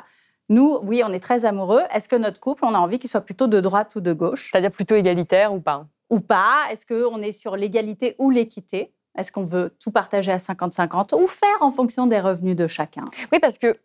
nous, 0.49 0.79
oui, 0.81 1.03
on 1.05 1.13
est 1.13 1.19
très 1.19 1.45
amoureux. 1.45 1.81
Est-ce 1.93 2.09
que 2.09 2.15
notre 2.15 2.39
couple, 2.39 2.65
on 2.65 2.73
a 2.73 2.79
envie 2.79 2.97
qu'il 2.97 3.11
soit 3.11 3.21
plutôt 3.21 3.45
de 3.45 3.61
droite 3.61 3.95
ou 3.95 4.01
de 4.01 4.11
gauche? 4.11 4.49
C'est-à-dire 4.49 4.71
plutôt 4.71 4.95
égalitaire 4.95 5.53
ou 5.53 5.59
pas? 5.59 5.85
Ou 6.09 6.19
pas 6.19 6.63
Est-ce 6.71 6.87
qu'on 6.87 7.21
est 7.21 7.31
sur 7.31 7.55
l'égalité 7.55 8.15
ou 8.17 8.31
l'équité? 8.31 8.91
Est-ce 9.15 9.31
qu'on 9.31 9.43
veut 9.43 9.75
tout 9.79 9.91
partager 9.91 10.31
à 10.31 10.37
50-50 10.37 11.13
ou 11.13 11.27
faire 11.27 11.61
en 11.61 11.69
fonction 11.69 12.07
des 12.07 12.19
revenus 12.19 12.55
de 12.55 12.65
chacun? 12.65 13.05
Oui, 13.31 13.37
parce 13.39 13.59
que, 13.59 13.77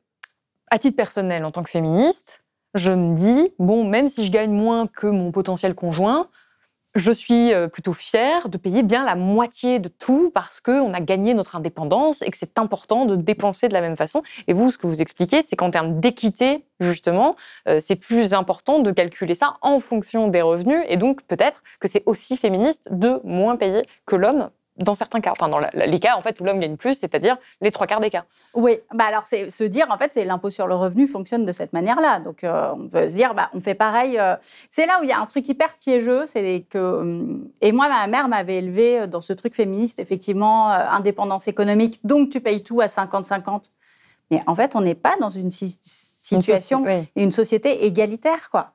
à 0.70 0.78
titre 0.78 0.96
personnel, 0.96 1.44
en 1.44 1.50
tant 1.50 1.62
que 1.62 1.70
féministe, 1.70 2.42
je 2.72 2.92
me 2.92 3.14
dis, 3.14 3.52
bon, 3.58 3.84
même 3.84 4.08
si 4.08 4.24
je 4.24 4.32
gagne 4.32 4.52
moins 4.52 4.86
que 4.86 5.08
mon 5.08 5.30
potentiel 5.30 5.74
conjoint, 5.74 6.30
je 6.98 7.12
suis 7.12 7.52
euh, 7.52 7.68
plutôt 7.68 7.92
fière 7.92 8.48
de 8.48 8.58
payer 8.58 8.82
bien 8.82 9.04
la 9.04 9.14
moitié 9.14 9.78
de 9.78 9.88
tout 9.88 10.30
parce 10.34 10.60
qu'on 10.60 10.92
a 10.92 11.00
gagné 11.00 11.32
notre 11.32 11.56
indépendance 11.56 12.22
et 12.22 12.30
que 12.30 12.36
c'est 12.36 12.58
important 12.58 13.06
de 13.06 13.16
dépenser 13.16 13.68
de 13.68 13.74
la 13.74 13.80
même 13.80 13.96
façon. 13.96 14.22
Et 14.48 14.52
vous, 14.52 14.70
ce 14.70 14.78
que 14.78 14.86
vous 14.86 15.00
expliquez, 15.00 15.42
c'est 15.42 15.56
qu'en 15.56 15.70
termes 15.70 16.00
d'équité, 16.00 16.64
justement, 16.80 17.36
euh, 17.68 17.78
c'est 17.80 17.96
plus 17.96 18.34
important 18.34 18.80
de 18.80 18.90
calculer 18.90 19.34
ça 19.34 19.56
en 19.62 19.80
fonction 19.80 20.28
des 20.28 20.42
revenus. 20.42 20.84
Et 20.88 20.96
donc, 20.96 21.22
peut-être 21.22 21.62
que 21.80 21.88
c'est 21.88 22.02
aussi 22.06 22.36
féministe 22.36 22.88
de 22.90 23.20
moins 23.24 23.56
payer 23.56 23.86
que 24.04 24.16
l'homme 24.16 24.50
dans 24.78 24.94
certains 24.94 25.20
cas, 25.20 25.32
enfin 25.32 25.48
dans 25.48 25.60
les 25.74 25.98
cas 25.98 26.16
en 26.16 26.22
fait 26.22 26.40
où 26.40 26.44
l'homme 26.44 26.60
gagne 26.60 26.76
plus, 26.76 26.94
c'est-à-dire 26.94 27.36
les 27.60 27.70
trois 27.70 27.86
quarts 27.86 28.00
des 28.00 28.10
cas. 28.10 28.24
Oui, 28.54 28.78
bah 28.94 29.04
alors 29.06 29.26
c'est 29.26 29.50
se 29.50 29.64
dire 29.64 29.86
en 29.90 29.98
fait 29.98 30.12
c'est 30.14 30.24
l'impôt 30.24 30.50
sur 30.50 30.66
le 30.66 30.74
revenu 30.74 31.06
fonctionne 31.06 31.44
de 31.44 31.52
cette 31.52 31.72
manière-là, 31.72 32.20
donc 32.20 32.44
euh, 32.44 32.72
on 32.74 32.88
peut 32.88 33.08
se 33.08 33.14
dire 33.14 33.34
bah 33.34 33.50
on 33.54 33.60
fait 33.60 33.74
pareil. 33.74 34.18
Euh, 34.18 34.36
c'est 34.70 34.86
là 34.86 34.98
où 35.00 35.02
il 35.02 35.08
y 35.08 35.12
a 35.12 35.20
un 35.20 35.26
truc 35.26 35.48
hyper 35.48 35.74
piégeux, 35.74 36.26
c'est 36.26 36.64
que 36.70 36.78
hum, 36.78 37.48
et 37.60 37.72
moi 37.72 37.88
ma 37.88 38.06
mère 38.06 38.28
m'avait 38.28 38.56
élevé 38.56 39.06
dans 39.06 39.20
ce 39.20 39.32
truc 39.32 39.54
féministe 39.54 39.98
effectivement 39.98 40.72
euh, 40.72 40.78
indépendance 40.90 41.48
économique, 41.48 42.00
donc 42.04 42.30
tu 42.30 42.40
payes 42.40 42.62
tout 42.62 42.80
à 42.80 42.86
50-50. 42.86 43.70
Mais 44.30 44.42
en 44.46 44.54
fait 44.54 44.76
on 44.76 44.80
n'est 44.80 44.94
pas 44.94 45.16
dans 45.20 45.30
une 45.30 45.50
situation 45.50 46.86
et 46.86 47.08
une 47.16 47.32
société 47.32 47.84
égalitaire 47.86 48.50
quoi. 48.50 48.72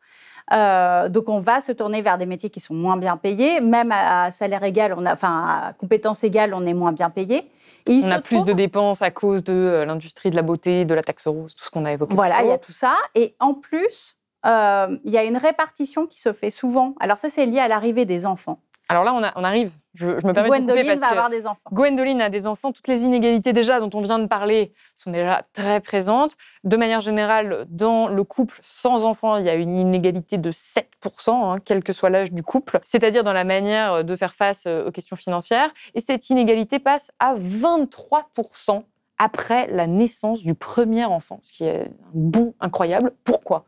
Euh, 0.52 1.10
donc, 1.10 1.30
on 1.30 1.40
va 1.40 1.62
se 1.62 1.72
tourner 1.72 2.02
vers 2.02 2.18
des 2.18 2.26
métiers 2.26 2.50
qui 2.50 2.60
sont 2.60 2.74
moins 2.74 2.98
bien 2.98 3.18
payés. 3.18 3.62
Même 3.62 3.92
à, 3.92 4.32
salaire 4.32 4.64
égal, 4.64 4.94
on 4.98 5.06
a, 5.06 5.14
enfin, 5.14 5.48
à 5.48 5.74
compétence 5.74 6.24
égale, 6.24 6.54
on 6.54 6.66
est 6.66 6.74
moins 6.74 6.92
bien 6.92 7.10
payé. 7.10 7.50
on 7.88 8.12
a 8.12 8.22
plus 8.22 8.44
de 8.44 8.54
dépenses 8.54 9.02
à 9.02 9.12
cause 9.12 9.44
de 9.44 9.54
euh, 9.54 9.86
l'industrie 9.86 10.30
de 10.30 10.36
la 10.36 10.42
beauté, 10.42 10.86
de 10.86 10.94
la 10.94 11.04
taxe 11.04 11.28
rose, 11.28 11.56
tout 11.56 11.64
ce 11.64 11.70
qu'on 11.70 11.86
a 11.86 11.94
évoqué. 11.94 12.14
Voilà, 12.14 12.44
il 12.44 12.50
y 12.50 12.52
a 12.52 12.58
tout 12.58 12.74
ça. 12.74 12.96
Et 13.16 13.36
en 13.40 13.54
plus, 13.54 14.16
euh, 14.46 14.98
il 15.06 15.12
y 15.12 15.18
a 15.18 15.24
une 15.24 15.38
répartition 15.38 16.06
qui 16.06 16.20
se 16.20 16.34
fait 16.34 16.52
souvent. 16.52 16.96
Alors 17.00 17.20
ça, 17.20 17.30
c'est 17.30 17.46
lié 17.46 17.60
à 17.60 17.68
l'arrivée 17.68 18.06
des 18.06 18.26
enfants. 18.26 18.60
Alors 18.90 19.04
là, 19.04 19.34
on, 19.36 19.44
arrive. 19.44 19.78
Je, 19.94 20.08
me 20.08 20.34
permets 20.34 20.50
Gwendoline 20.50 20.96
de 20.96 21.00
va 21.00 21.08
avoir 21.08 21.30
des 21.30 21.48
enfants. 21.48 21.70
Gwendoline 21.72 22.22
a 22.22 22.30
des 22.30 22.48
enfants. 22.48 22.72
Toutes 22.72 22.88
les 22.88 23.04
inégalités 23.04 23.54
déjà 23.54 23.80
dont 23.80 23.90
on 23.94 24.02
vient 24.02 24.20
de 24.20 24.28
parler 24.28 24.74
sont 24.98 25.10
déjà 25.10 25.44
très 25.54 25.80
présentes. 25.80 26.36
De 26.64 26.76
manière 26.76 27.00
générale, 27.00 27.66
dans 27.70 28.08
le 28.08 28.24
couple 28.24 28.60
sans 28.62 29.06
enfants, 29.06 29.38
il 29.38 29.46
y 29.46 29.50
a 29.50 29.56
une 29.56 29.78
inégalité 29.78 30.38
de 30.38 30.52
7%, 30.52 30.84
hein, 31.30 31.60
quel 31.64 31.82
que 31.82 31.94
soit 31.94 32.10
l'âge 32.10 32.32
du 32.34 32.44
couple, 32.44 32.80
c'est-à-dire 32.84 33.24
dans 33.24 33.34
la 33.34 33.46
manière 33.46 34.04
de 34.04 34.16
faire 34.16 34.34
face 34.34 34.66
euh, 34.68 34.88
aux 34.88 34.92
questions 34.92 35.16
financières. 35.16 35.72
Et 35.96 36.02
cette 36.02 36.30
inégalité 36.30 36.80
passe 36.80 37.12
à 37.20 37.36
23% 37.36 38.84
après 39.18 39.68
la 39.68 39.88
naissance 39.88 40.44
du 40.44 40.56
premier 40.56 41.06
enfant, 41.06 41.40
ce 41.42 41.54
qui 41.54 41.64
est 41.64 41.86
un 41.86 42.12
bond 42.14 42.54
incroyable. 42.60 43.14
Pourquoi? 43.24 43.66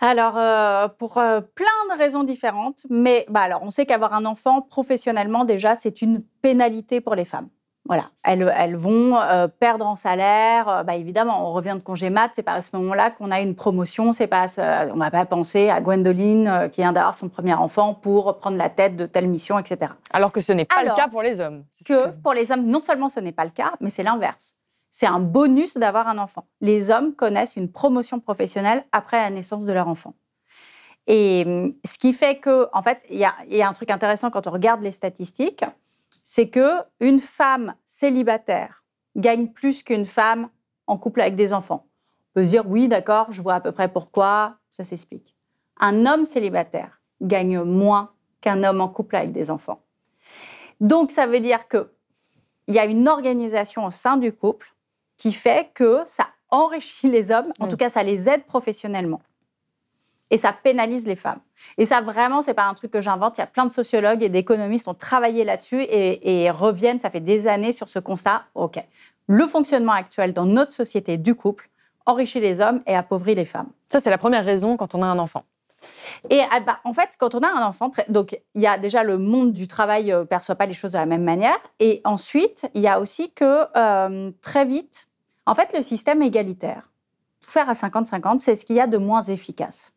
Alors, 0.00 0.36
euh, 0.36 0.88
pour 0.88 1.16
euh, 1.18 1.40
plein 1.40 1.94
de 1.94 1.98
raisons 1.98 2.24
différentes, 2.24 2.82
mais 2.90 3.24
bah, 3.30 3.40
alors, 3.40 3.62
on 3.62 3.70
sait 3.70 3.86
qu'avoir 3.86 4.12
un 4.12 4.26
enfant 4.26 4.60
professionnellement, 4.60 5.44
déjà, 5.44 5.74
c'est 5.74 6.02
une 6.02 6.22
pénalité 6.42 7.00
pour 7.00 7.14
les 7.14 7.24
femmes. 7.24 7.48
Voilà, 7.88 8.10
elles, 8.24 8.52
elles 8.56 8.74
vont 8.74 9.16
euh, 9.16 9.46
perdre 9.46 9.86
en 9.86 9.94
salaire. 9.94 10.82
bah, 10.84 10.96
évidemment, 10.96 11.48
on 11.48 11.52
revient 11.52 11.74
de 11.74 11.80
congé 11.80 12.10
mat, 12.10 12.32
c'est 12.34 12.42
pas 12.42 12.54
à 12.54 12.62
ce 12.62 12.76
moment-là 12.76 13.12
qu'on 13.12 13.30
a 13.30 13.40
une 13.40 13.54
promotion. 13.54 14.10
C'est 14.10 14.26
pas, 14.26 14.48
on 14.92 14.98
va 14.98 15.12
pas 15.12 15.24
penser 15.24 15.70
à 15.70 15.80
Gwendoline 15.80 16.68
qui 16.72 16.80
vient 16.80 16.92
d'avoir 16.92 17.14
son 17.14 17.28
premier 17.28 17.54
enfant 17.54 17.94
pour 17.94 18.38
prendre 18.38 18.56
la 18.56 18.70
tête 18.70 18.96
de 18.96 19.06
telle 19.06 19.28
mission, 19.28 19.56
etc. 19.56 19.92
Alors 20.12 20.32
que 20.32 20.40
ce 20.40 20.52
n'est 20.52 20.64
pas 20.64 20.82
le 20.82 20.96
cas 20.96 21.06
pour 21.06 21.22
les 21.22 21.40
hommes. 21.40 21.64
Que, 21.86 22.06
que 22.06 22.10
pour 22.22 22.34
les 22.34 22.50
hommes, 22.50 22.66
non 22.66 22.80
seulement 22.80 23.08
ce 23.08 23.20
n'est 23.20 23.30
pas 23.30 23.44
le 23.44 23.52
cas, 23.52 23.74
mais 23.80 23.90
c'est 23.90 24.02
l'inverse 24.02 24.56
c'est 24.98 25.04
un 25.04 25.20
bonus 25.20 25.76
d'avoir 25.76 26.08
un 26.08 26.16
enfant. 26.16 26.46
Les 26.62 26.90
hommes 26.90 27.14
connaissent 27.14 27.56
une 27.56 27.70
promotion 27.70 28.18
professionnelle 28.18 28.82
après 28.92 29.18
la 29.18 29.28
naissance 29.28 29.66
de 29.66 29.72
leur 29.74 29.88
enfant. 29.88 30.14
Et 31.06 31.44
hum, 31.46 31.70
ce 31.84 31.98
qui 31.98 32.14
fait 32.14 32.38
que, 32.38 32.66
en 32.72 32.80
fait, 32.80 33.04
il 33.10 33.18
y, 33.18 33.24
a, 33.26 33.68
un 33.68 33.72
truc 33.74 33.90
intéressant 33.90 34.30
quand 34.30 34.46
on 34.46 34.50
regarde 34.50 34.80
les 34.80 34.92
statistiques, 34.92 35.66
c'est 36.24 36.48
que 36.48 36.80
une 37.00 37.20
femme 37.20 37.74
célibataire 37.84 38.84
gagne 39.16 39.48
plus 39.48 39.82
qu'une 39.82 40.06
femme 40.06 40.48
en 40.86 40.96
couple 40.96 41.20
avec 41.20 41.34
des 41.34 41.52
enfants. 41.52 41.84
On 42.30 42.40
peut 42.40 42.46
se 42.46 42.50
dire 42.50 42.66
oui, 42.66 42.88
d'accord, 42.88 43.26
je 43.28 43.42
vois 43.42 43.56
à 43.56 43.60
peu 43.60 43.72
près 43.72 43.88
pourquoi, 43.92 44.56
ça 44.70 44.82
s'explique. 44.82 45.36
Un 45.78 46.06
homme 46.06 46.24
célibataire 46.24 47.02
gagne 47.20 47.60
moins 47.60 48.12
qu'un 48.40 48.64
homme 48.64 48.80
en 48.80 48.88
couple 48.88 49.16
avec 49.16 49.30
des 49.30 49.50
enfants. 49.50 49.82
Donc 50.80 51.10
ça 51.10 51.26
veut 51.26 51.40
dire 51.40 51.68
que 51.68 51.92
il 52.66 52.74
y 52.74 52.78
a 52.78 52.86
une 52.86 53.08
organisation 53.08 53.84
au 53.84 53.90
sein 53.90 54.16
du 54.16 54.32
couple 54.32 54.72
qui 55.16 55.32
fait 55.32 55.70
que 55.74 56.02
ça 56.04 56.26
enrichit 56.50 57.10
les 57.10 57.30
hommes, 57.30 57.52
en 57.58 57.66
mm. 57.66 57.68
tout 57.68 57.76
cas 57.76 57.90
ça 57.90 58.02
les 58.02 58.28
aide 58.28 58.44
professionnellement. 58.44 59.20
Et 60.30 60.38
ça 60.38 60.52
pénalise 60.52 61.06
les 61.06 61.14
femmes. 61.14 61.38
Et 61.78 61.86
ça, 61.86 62.00
vraiment, 62.00 62.42
c'est 62.42 62.54
pas 62.54 62.64
un 62.64 62.74
truc 62.74 62.90
que 62.90 63.00
j'invente. 63.00 63.38
Il 63.38 63.42
y 63.42 63.44
a 63.44 63.46
plein 63.46 63.64
de 63.64 63.72
sociologues 63.72 64.24
et 64.24 64.28
d'économistes 64.28 64.84
qui 64.84 64.90
ont 64.90 64.94
travaillé 64.94 65.44
là-dessus 65.44 65.80
et, 65.80 66.50
reviennent, 66.50 66.98
ça 66.98 67.10
fait 67.10 67.20
des 67.20 67.46
années, 67.46 67.70
sur 67.70 67.88
ce 67.88 68.00
constat. 68.00 68.44
OK, 68.56 68.82
le 69.28 69.46
fonctionnement 69.46 69.92
actuel 69.92 70.32
dans 70.32 70.44
notre 70.44 70.72
société 70.72 71.16
du 71.16 71.36
couple 71.36 71.68
enrichit 72.06 72.40
les 72.40 72.60
hommes 72.60 72.82
et 72.86 72.96
appauvrit 72.96 73.36
les 73.36 73.44
femmes. 73.44 73.68
Ça, 73.88 74.00
c'est 74.00 74.10
la 74.10 74.18
première 74.18 74.44
raison 74.44 74.76
quand 74.76 74.96
on 74.96 75.02
a 75.02 75.06
un 75.06 75.18
enfant. 75.20 75.44
Et 76.30 76.40
ah 76.50 76.60
bah, 76.60 76.78
en 76.84 76.92
fait, 76.92 77.10
quand 77.18 77.34
on 77.34 77.40
a 77.40 77.48
un 77.48 77.64
enfant, 77.66 77.90
donc 78.08 78.38
il 78.54 78.60
y 78.60 78.66
a 78.66 78.78
déjà 78.78 79.02
le 79.02 79.18
monde 79.18 79.52
du 79.52 79.68
travail 79.68 80.06
ne 80.06 80.14
euh, 80.14 80.24
perçoit 80.24 80.54
pas 80.54 80.66
les 80.66 80.74
choses 80.74 80.92
de 80.92 80.98
la 80.98 81.06
même 81.06 81.24
manière. 81.24 81.58
Et 81.78 82.00
ensuite, 82.04 82.66
il 82.74 82.80
y 82.80 82.88
a 82.88 83.00
aussi 83.00 83.32
que 83.32 83.64
euh, 83.76 84.30
très 84.42 84.64
vite, 84.64 85.08
en 85.46 85.54
fait, 85.54 85.72
le 85.76 85.82
système 85.82 86.22
égalitaire, 86.22 86.88
faire 87.40 87.68
à 87.68 87.74
50-50, 87.74 88.40
c'est 88.40 88.56
ce 88.56 88.64
qu'il 88.64 88.76
y 88.76 88.80
a 88.80 88.86
de 88.86 88.98
moins 88.98 89.22
efficace. 89.22 89.94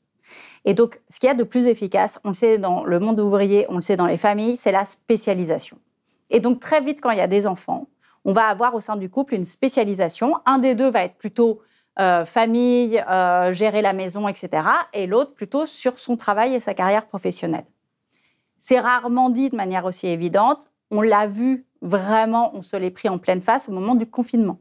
Et 0.66 0.74
donc, 0.74 1.00
ce 1.10 1.20
qu'il 1.20 1.28
y 1.28 1.32
a 1.32 1.36
de 1.36 1.44
plus 1.44 1.68
efficace, 1.68 2.20
on 2.24 2.30
le 2.30 2.36
sait 2.36 2.58
dans 2.58 2.84
le 2.84 3.00
monde 3.00 3.20
ouvrier, 3.20 3.66
on 3.70 3.76
le 3.76 3.82
sait 3.82 3.96
dans 3.96 4.06
les 4.06 4.18
familles, 4.18 4.58
c'est 4.58 4.72
la 4.72 4.86
spécialisation. 4.86 5.78
Et 6.30 6.40
donc, 6.40 6.60
très 6.60 6.82
vite, 6.82 7.00
quand 7.02 7.10
il 7.12 7.18
y 7.18 7.22
a 7.22 7.28
des 7.28 7.48
enfants, 7.48 7.88
on 8.26 8.34
va 8.34 8.48
avoir 8.48 8.76
au 8.76 8.82
sein 8.82 8.96
du 8.96 9.10
couple 9.10 9.34
une 9.34 9.46
spécialisation. 9.46 10.36
Un 10.46 10.60
des 10.60 10.76
deux 10.76 10.90
va 10.90 11.04
être 11.04 11.16
plutôt 11.16 11.62
euh, 12.00 12.26
famille, 12.26 13.04
euh, 13.10 13.52
gérer 13.52 13.82
la 13.82 13.94
maison, 13.94 14.28
etc. 14.28 14.64
Et 14.94 15.08
l'autre 15.08 15.34
plutôt 15.34 15.66
sur 15.66 16.00
son 16.00 16.18
travail 16.18 16.56
et 16.56 16.60
sa 16.60 16.74
carrière 16.74 17.06
professionnelle. 17.06 17.66
C'est 18.58 18.80
rarement 18.80 19.30
dit 19.30 19.50
de 19.50 19.56
manière 19.56 19.86
aussi 19.86 20.08
évidente. 20.08 20.68
On 20.92 21.02
l'a 21.02 21.28
vu 21.28 21.66
vraiment, 21.82 22.52
on 22.56 22.62
se 22.62 22.76
l'est 22.76 22.90
pris 22.90 23.10
en 23.10 23.18
pleine 23.18 23.42
face 23.42 23.70
au 23.70 23.72
moment 23.72 23.96
du 23.96 24.06
confinement. 24.06 24.60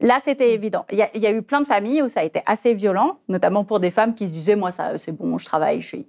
Là, 0.00 0.18
c'était 0.20 0.54
évident. 0.54 0.86
Il 0.90 0.98
y, 0.98 1.26
a 1.26 1.30
eu 1.30 1.42
plein 1.42 1.60
de 1.60 1.66
familles 1.66 2.02
où 2.02 2.08
ça 2.08 2.20
a 2.20 2.24
été 2.24 2.42
assez 2.46 2.72
violent, 2.72 3.18
notamment 3.28 3.64
pour 3.64 3.80
des 3.80 3.90
femmes 3.90 4.14
qui 4.14 4.26
se 4.26 4.32
disaient 4.32 4.56
Moi, 4.56 4.72
ça, 4.72 4.96
c'est 4.96 5.12
bon, 5.12 5.36
je 5.36 5.44
travaille, 5.44 5.82
je 5.82 5.88
suis. 5.88 6.06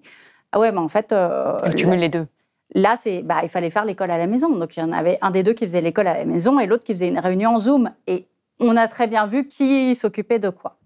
Ah 0.54 0.60
ouais, 0.60 0.72
mais 0.72 0.78
en 0.78 0.88
fait. 0.88 1.12
Euh, 1.12 1.58
Elle 1.64 2.00
les 2.00 2.10
deux. 2.10 2.26
Là, 2.74 2.96
c'est, 2.96 3.22
bah, 3.22 3.42
il 3.44 3.50
fallait 3.50 3.70
faire 3.70 3.84
l'école 3.84 4.12
à 4.12 4.18
la 4.18 4.28
maison. 4.28 4.50
Donc, 4.50 4.78
il 4.78 4.80
y 4.80 4.84
en 4.84 4.94
avait 4.94 5.18
un 5.22 5.30
des 5.30 5.44
deux 5.44 5.52
qui 5.52 5.66
faisait 5.66 5.82
l'école 5.82 6.08
à 6.08 6.18
la 6.18 6.24
maison 6.24 6.58
et 6.58 6.68
l'autre 6.68 6.86
qui 6.86 6.94
faisait 6.94 7.10
une 7.10 7.20
réunion 7.20 7.56
en 7.56 7.60
Zoom. 7.60 7.92
Et 8.08 8.28
on 8.60 8.76
a 8.78 8.88
très 8.88 9.08
bien 9.08 9.26
vu 9.26 9.48
qui 9.48 9.96
s'occupait 9.96 10.40
de 10.40 10.50
quoi. 10.50 10.78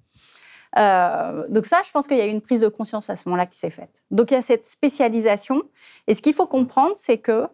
Euh, 0.78 1.46
donc 1.50 1.66
ça, 1.66 1.82
je 1.86 1.92
pense 1.92 2.08
qu'il 2.08 2.18
y 2.18 2.22
a 2.22 2.26
eu 2.26 2.32
une 2.32 2.42
prise 2.42 2.62
de 2.62 2.68
conscience 2.68 3.10
à 3.10 3.16
ce 3.16 3.28
moment-là 3.30 3.46
qui 3.46 3.58
s'est 3.58 3.70
faite. 3.70 4.04
Donc 4.12 4.32
il 4.32 4.34
y 4.34 4.38
a 4.38 4.42
cette 4.42 4.66
spécialisation. 4.66 5.64
Et 6.08 6.16
ce 6.16 6.22
qu'il 6.22 6.34
faut 6.34 6.48
comprendre, 6.48 6.94
c'est 6.98 7.18
que 7.18 7.48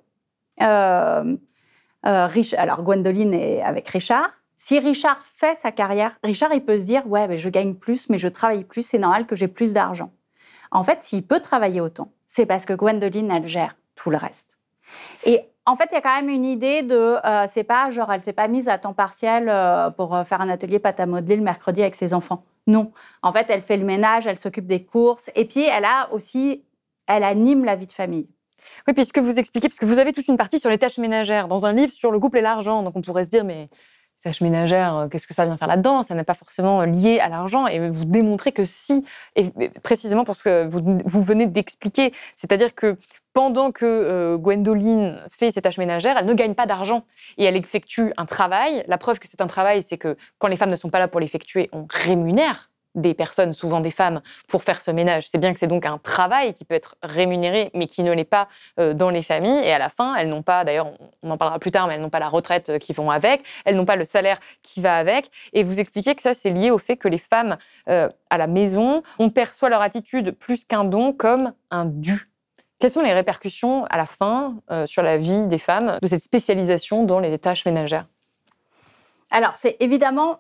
euh, 0.61 1.37
euh 2.05 2.27
alors 2.57 2.81
Gwendoline 2.83 3.33
est 3.33 3.61
avec 3.61 3.87
Richard, 3.89 4.31
si 4.63 4.77
Richard 4.77 5.25
fait 5.25 5.55
sa 5.55 5.71
carrière, 5.71 6.15
Richard, 6.23 6.53
il 6.53 6.63
peut 6.63 6.79
se 6.79 6.85
dire, 6.85 7.07
ouais, 7.07 7.27
mais 7.27 7.39
je 7.39 7.49
gagne 7.49 7.73
plus, 7.73 8.09
mais 8.09 8.19
je 8.19 8.27
travaille 8.27 8.63
plus, 8.63 8.85
c'est 8.85 8.99
normal 8.99 9.25
que 9.25 9.35
j'ai 9.35 9.47
plus 9.47 9.73
d'argent. 9.73 10.11
En 10.69 10.83
fait, 10.83 11.01
s'il 11.01 11.25
peut 11.25 11.39
travailler 11.39 11.81
autant, 11.81 12.11
c'est 12.27 12.45
parce 12.45 12.65
que 12.65 12.73
Gwendoline, 12.73 13.31
elle 13.31 13.47
gère 13.47 13.75
tout 13.95 14.11
le 14.11 14.17
reste. 14.17 14.59
Et 15.25 15.41
en 15.71 15.75
fait, 15.75 15.87
il 15.91 15.95
y 15.95 15.97
a 15.97 16.01
quand 16.01 16.15
même 16.15 16.27
une 16.27 16.43
idée 16.43 16.83
de, 16.83 16.95
euh, 17.25 17.45
c'est 17.47 17.63
pas 17.63 17.89
genre, 17.91 18.11
elle 18.11 18.19
s'est 18.19 18.33
pas 18.33 18.49
mise 18.49 18.67
à 18.67 18.77
temps 18.77 18.93
partiel 18.93 19.47
euh, 19.47 19.89
pour 19.89 20.13
euh, 20.13 20.25
faire 20.25 20.41
un 20.41 20.49
atelier 20.49 20.79
pâte 20.79 20.99
à 20.99 21.05
modeler 21.05 21.37
le 21.37 21.43
mercredi 21.43 21.81
avec 21.81 21.95
ses 21.95 22.13
enfants. 22.13 22.43
Non. 22.67 22.91
En 23.21 23.31
fait, 23.31 23.45
elle 23.49 23.61
fait 23.61 23.77
le 23.77 23.85
ménage, 23.85 24.27
elle 24.27 24.37
s'occupe 24.37 24.67
des 24.67 24.83
courses, 24.83 25.31
et 25.33 25.45
puis 25.45 25.63
elle 25.63 25.85
a 25.85 26.11
aussi, 26.11 26.65
elle 27.07 27.23
anime 27.23 27.63
la 27.63 27.77
vie 27.77 27.87
de 27.87 27.93
famille. 27.93 28.27
Oui, 28.85 28.93
puisque 28.93 29.19
vous 29.19 29.39
expliquez, 29.39 29.69
parce 29.69 29.79
que 29.79 29.85
vous 29.85 29.99
avez 29.99 30.11
toute 30.11 30.27
une 30.27 30.35
partie 30.35 30.59
sur 30.59 30.69
les 30.69 30.77
tâches 30.77 30.97
ménagères 30.97 31.47
dans 31.47 31.65
un 31.65 31.71
livre 31.71 31.93
sur 31.93 32.11
le 32.11 32.19
couple 32.19 32.39
et 32.39 32.41
l'argent, 32.41 32.83
donc 32.83 32.97
on 32.97 33.01
pourrait 33.01 33.23
se 33.23 33.29
dire, 33.29 33.45
mais 33.45 33.69
tâches 34.23 34.41
ménagères, 34.41 35.07
qu'est-ce 35.09 35.25
que 35.25 35.33
ça 35.33 35.45
vient 35.45 35.57
faire 35.57 35.69
là-dedans? 35.69 36.03
Ça 36.03 36.15
n'est 36.15 36.25
pas 36.25 36.33
forcément 36.33 36.83
lié 36.83 37.19
à 37.19 37.29
l'argent. 37.29 37.65
Et 37.67 37.89
vous 37.89 38.05
démontrez 38.05 38.51
que 38.51 38.65
si, 38.65 39.03
et 39.35 39.49
précisément 39.81 40.23
pour 40.23 40.35
ce 40.35 40.43
que 40.43 40.69
vous, 40.69 41.21
venez 41.21 41.47
d'expliquer, 41.47 42.13
c'est-à-dire 42.35 42.75
que 42.75 42.97
pendant 43.33 43.71
que 43.71 43.85
euh, 43.85 44.37
Gwendoline 44.37 45.21
fait 45.29 45.51
ses 45.51 45.61
tâches 45.61 45.77
ménagères, 45.77 46.17
elle 46.17 46.25
ne 46.25 46.33
gagne 46.33 46.55
pas 46.55 46.65
d'argent 46.65 47.03
et 47.37 47.45
elle 47.45 47.55
effectue 47.55 48.13
un 48.17 48.25
travail. 48.25 48.83
La 48.87 48.97
preuve 48.97 49.19
que 49.19 49.27
c'est 49.27 49.41
un 49.41 49.47
travail, 49.47 49.81
c'est 49.83 49.97
que 49.97 50.17
quand 50.37 50.47
les 50.47 50.57
femmes 50.57 50.71
ne 50.71 50.75
sont 50.75 50.89
pas 50.89 50.99
là 50.99 51.07
pour 51.07 51.19
l'effectuer, 51.19 51.69
on 51.71 51.85
rémunère 51.89 52.71
des 52.95 53.13
personnes, 53.13 53.53
souvent 53.53 53.79
des 53.79 53.91
femmes, 53.91 54.21
pour 54.47 54.63
faire 54.63 54.81
ce 54.81 54.91
ménage. 54.91 55.27
C'est 55.27 55.37
bien 55.37 55.53
que 55.53 55.59
c'est 55.59 55.67
donc 55.67 55.85
un 55.85 55.97
travail 55.97 56.53
qui 56.53 56.65
peut 56.65 56.75
être 56.75 56.95
rémunéré, 57.01 57.71
mais 57.73 57.87
qui 57.87 58.03
ne 58.03 58.11
l'est 58.11 58.23
pas 58.23 58.47
euh, 58.79 58.93
dans 58.93 59.09
les 59.09 59.21
familles. 59.21 59.63
Et 59.63 59.71
à 59.71 59.79
la 59.79 59.89
fin, 59.89 60.15
elles 60.15 60.29
n'ont 60.29 60.41
pas, 60.41 60.63
d'ailleurs, 60.63 60.91
on 61.23 61.31
en 61.31 61.37
parlera 61.37 61.59
plus 61.59 61.71
tard, 61.71 61.87
mais 61.87 61.95
elles 61.95 62.01
n'ont 62.01 62.09
pas 62.09 62.19
la 62.19 62.29
retraite 62.29 62.69
euh, 62.69 62.79
qui 62.79 62.93
vont 62.93 63.09
avec, 63.09 63.43
elles 63.65 63.75
n'ont 63.75 63.85
pas 63.85 63.95
le 63.95 64.03
salaire 64.03 64.39
qui 64.61 64.81
va 64.81 64.97
avec. 64.97 65.29
Et 65.53 65.63
vous 65.63 65.79
expliquez 65.79 66.15
que 66.15 66.21
ça, 66.21 66.33
c'est 66.33 66.49
lié 66.49 66.71
au 66.71 66.77
fait 66.77 66.97
que 66.97 67.07
les 67.07 67.17
femmes 67.17 67.57
à 67.87 68.37
la 68.37 68.47
maison, 68.47 69.01
on 69.19 69.29
perçoit 69.29 69.69
leur 69.69 69.81
attitude 69.81 70.31
plus 70.37 70.65
qu'un 70.65 70.83
don 70.83 71.13
comme 71.13 71.53
un 71.69 71.85
dû. 71.85 72.31
Quelles 72.81 72.91
sont 72.91 73.01
les 73.01 73.13
répercussions 73.13 73.85
à 73.85 73.95
la 73.95 74.05
fin 74.05 74.55
sur 74.85 75.03
la 75.03 75.17
vie 75.17 75.45
des 75.45 75.59
femmes 75.59 75.99
de 76.01 76.07
cette 76.07 76.23
spécialisation 76.23 77.03
dans 77.03 77.19
les 77.19 77.37
tâches 77.37 77.63
ménagères? 77.65 78.07
Alors, 79.29 79.53
c'est 79.55 79.77
évidemment 79.79 80.39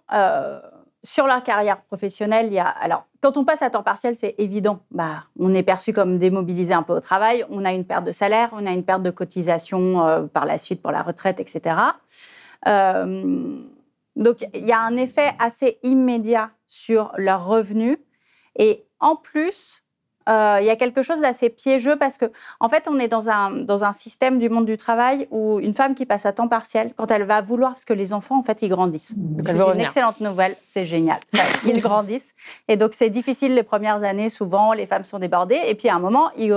sur 1.03 1.27
leur 1.27 1.43
carrière 1.43 1.81
professionnelle. 1.81 2.51
Alors, 2.79 3.05
quand 3.21 3.37
on 3.37 3.45
passe 3.45 3.61
à 3.61 3.69
temps 3.69 3.83
partiel, 3.83 4.15
c'est 4.15 4.35
évident. 4.37 4.81
Bah, 4.91 5.25
on 5.39 5.53
est 5.53 5.63
perçu 5.63 5.93
comme 5.93 6.17
démobilisé 6.17 6.73
un 6.73 6.83
peu 6.83 6.93
au 6.93 6.99
travail. 6.99 7.45
On 7.49 7.65
a 7.65 7.73
une 7.73 7.85
perte 7.85 8.03
de 8.03 8.11
salaire, 8.11 8.49
on 8.53 8.65
a 8.65 8.71
une 8.71 8.83
perte 8.83 9.03
de 9.03 9.11
cotisation 9.11 10.05
euh, 10.07 10.23
par 10.23 10.45
la 10.45 10.57
suite 10.57 10.81
pour 10.81 10.91
la 10.91 11.01
retraite, 11.01 11.39
etc. 11.39 11.75
Euh, 12.67 13.59
donc, 14.15 14.47
il 14.53 14.65
y 14.65 14.71
a 14.71 14.81
un 14.81 14.97
effet 14.97 15.31
assez 15.39 15.79
immédiat 15.83 16.51
sur 16.67 17.11
leurs 17.17 17.45
revenus. 17.45 17.97
Et 18.57 18.85
en 18.99 19.15
plus, 19.15 19.83
Euh, 20.29 20.57
il 20.61 20.65
y 20.65 20.69
a 20.69 20.75
quelque 20.75 21.01
chose 21.01 21.21
d'assez 21.21 21.49
piégeux 21.49 21.95
parce 21.95 22.17
que, 22.17 22.25
en 22.59 22.69
fait, 22.69 22.87
on 22.89 22.99
est 22.99 23.07
dans 23.07 23.29
un, 23.29 23.51
dans 23.51 23.83
un 23.83 23.93
système 23.93 24.39
du 24.39 24.49
monde 24.49 24.65
du 24.65 24.77
travail 24.77 25.27
où 25.31 25.59
une 25.59 25.73
femme 25.73 25.95
qui 25.95 26.05
passe 26.05 26.25
à 26.25 26.31
temps 26.31 26.47
partiel, 26.47 26.93
quand 26.95 27.11
elle 27.11 27.23
va 27.23 27.41
vouloir, 27.41 27.71
parce 27.71 27.85
que 27.85 27.93
les 27.93 28.13
enfants, 28.13 28.37
en 28.37 28.43
fait, 28.43 28.61
ils 28.61 28.69
grandissent. 28.69 29.15
C'est 29.41 29.51
une 29.51 29.79
excellente 29.79 30.19
nouvelle, 30.19 30.55
c'est 30.63 30.85
génial. 30.85 31.19
ils 31.65 31.81
grandissent. 31.81 32.35
Et 32.67 32.77
donc, 32.77 32.93
c'est 32.93 33.09
difficile 33.09 33.55
les 33.55 33.63
premières 33.63 34.03
années, 34.03 34.29
souvent, 34.29 34.73
les 34.73 34.85
femmes 34.85 35.03
sont 35.03 35.19
débordées. 35.19 35.59
Et 35.67 35.75
puis, 35.75 35.89
à 35.89 35.95
un 35.95 35.99
moment, 35.99 36.29
ils, 36.37 36.53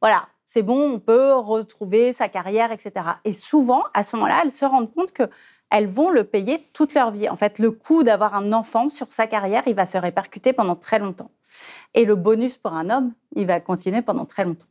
voilà, 0.00 0.26
c'est 0.44 0.62
bon, 0.62 0.94
on 0.94 0.98
peut 0.98 1.32
retrouver 1.34 2.12
sa 2.12 2.28
carrière, 2.28 2.72
etc. 2.72 2.92
Et 3.24 3.32
souvent, 3.32 3.84
à 3.94 4.04
ce 4.04 4.16
moment-là, 4.16 4.40
elles 4.44 4.50
se 4.50 4.64
rendent 4.64 4.92
compte 4.92 5.12
que 5.12 5.28
elles 5.70 5.86
vont 5.86 6.10
le 6.10 6.24
payer 6.24 6.68
toute 6.72 6.94
leur 6.94 7.12
vie. 7.12 7.28
En 7.28 7.36
fait, 7.36 7.58
le 7.58 7.70
coût 7.70 8.02
d'avoir 8.02 8.34
un 8.34 8.52
enfant 8.52 8.88
sur 8.88 9.12
sa 9.12 9.26
carrière, 9.26 9.62
il 9.66 9.74
va 9.74 9.86
se 9.86 9.96
répercuter 9.96 10.52
pendant 10.52 10.74
très 10.74 10.98
longtemps. 10.98 11.30
Et 11.94 12.04
le 12.04 12.14
bonus 12.14 12.56
pour 12.56 12.74
un 12.74 12.90
homme, 12.90 13.12
il 13.36 13.46
va 13.46 13.60
continuer 13.60 14.02
pendant 14.02 14.24
très 14.24 14.44
longtemps. 14.44 14.66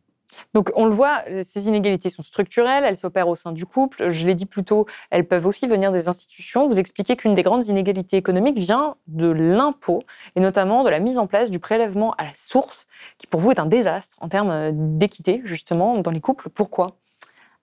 Donc 0.53 0.71
on 0.75 0.85
le 0.85 0.91
voit, 0.91 1.21
euh, 1.29 1.41
ces 1.43 1.67
inégalités 1.67 2.09
sont 2.09 2.23
structurelles, 2.23 2.83
elles 2.83 2.97
s'opèrent 2.97 3.27
au 3.27 3.35
sein 3.35 3.51
du 3.51 3.65
couple. 3.65 4.09
Je 4.09 4.25
l'ai 4.25 4.35
dit 4.35 4.45
plus 4.45 4.63
tôt, 4.63 4.85
elles 5.09 5.27
peuvent 5.27 5.45
aussi 5.45 5.67
venir 5.67 5.91
des 5.91 6.07
institutions. 6.07 6.67
Vous 6.67 6.79
expliquez 6.79 7.15
qu'une 7.15 7.33
des 7.33 7.43
grandes 7.43 7.67
inégalités 7.67 8.17
économiques 8.17 8.57
vient 8.57 8.95
de 9.07 9.29
l'impôt, 9.29 10.01
et 10.35 10.39
notamment 10.39 10.83
de 10.83 10.89
la 10.89 10.99
mise 10.99 11.17
en 11.17 11.27
place 11.27 11.49
du 11.49 11.59
prélèvement 11.59 12.13
à 12.13 12.25
la 12.25 12.33
source, 12.35 12.87
qui 13.17 13.27
pour 13.27 13.39
vous 13.39 13.51
est 13.51 13.59
un 13.59 13.65
désastre 13.65 14.17
en 14.21 14.29
termes 14.29 14.51
euh, 14.51 14.71
d'équité, 14.73 15.41
justement, 15.43 15.97
dans 15.97 16.11
les 16.11 16.21
couples. 16.21 16.49
Pourquoi? 16.49 16.98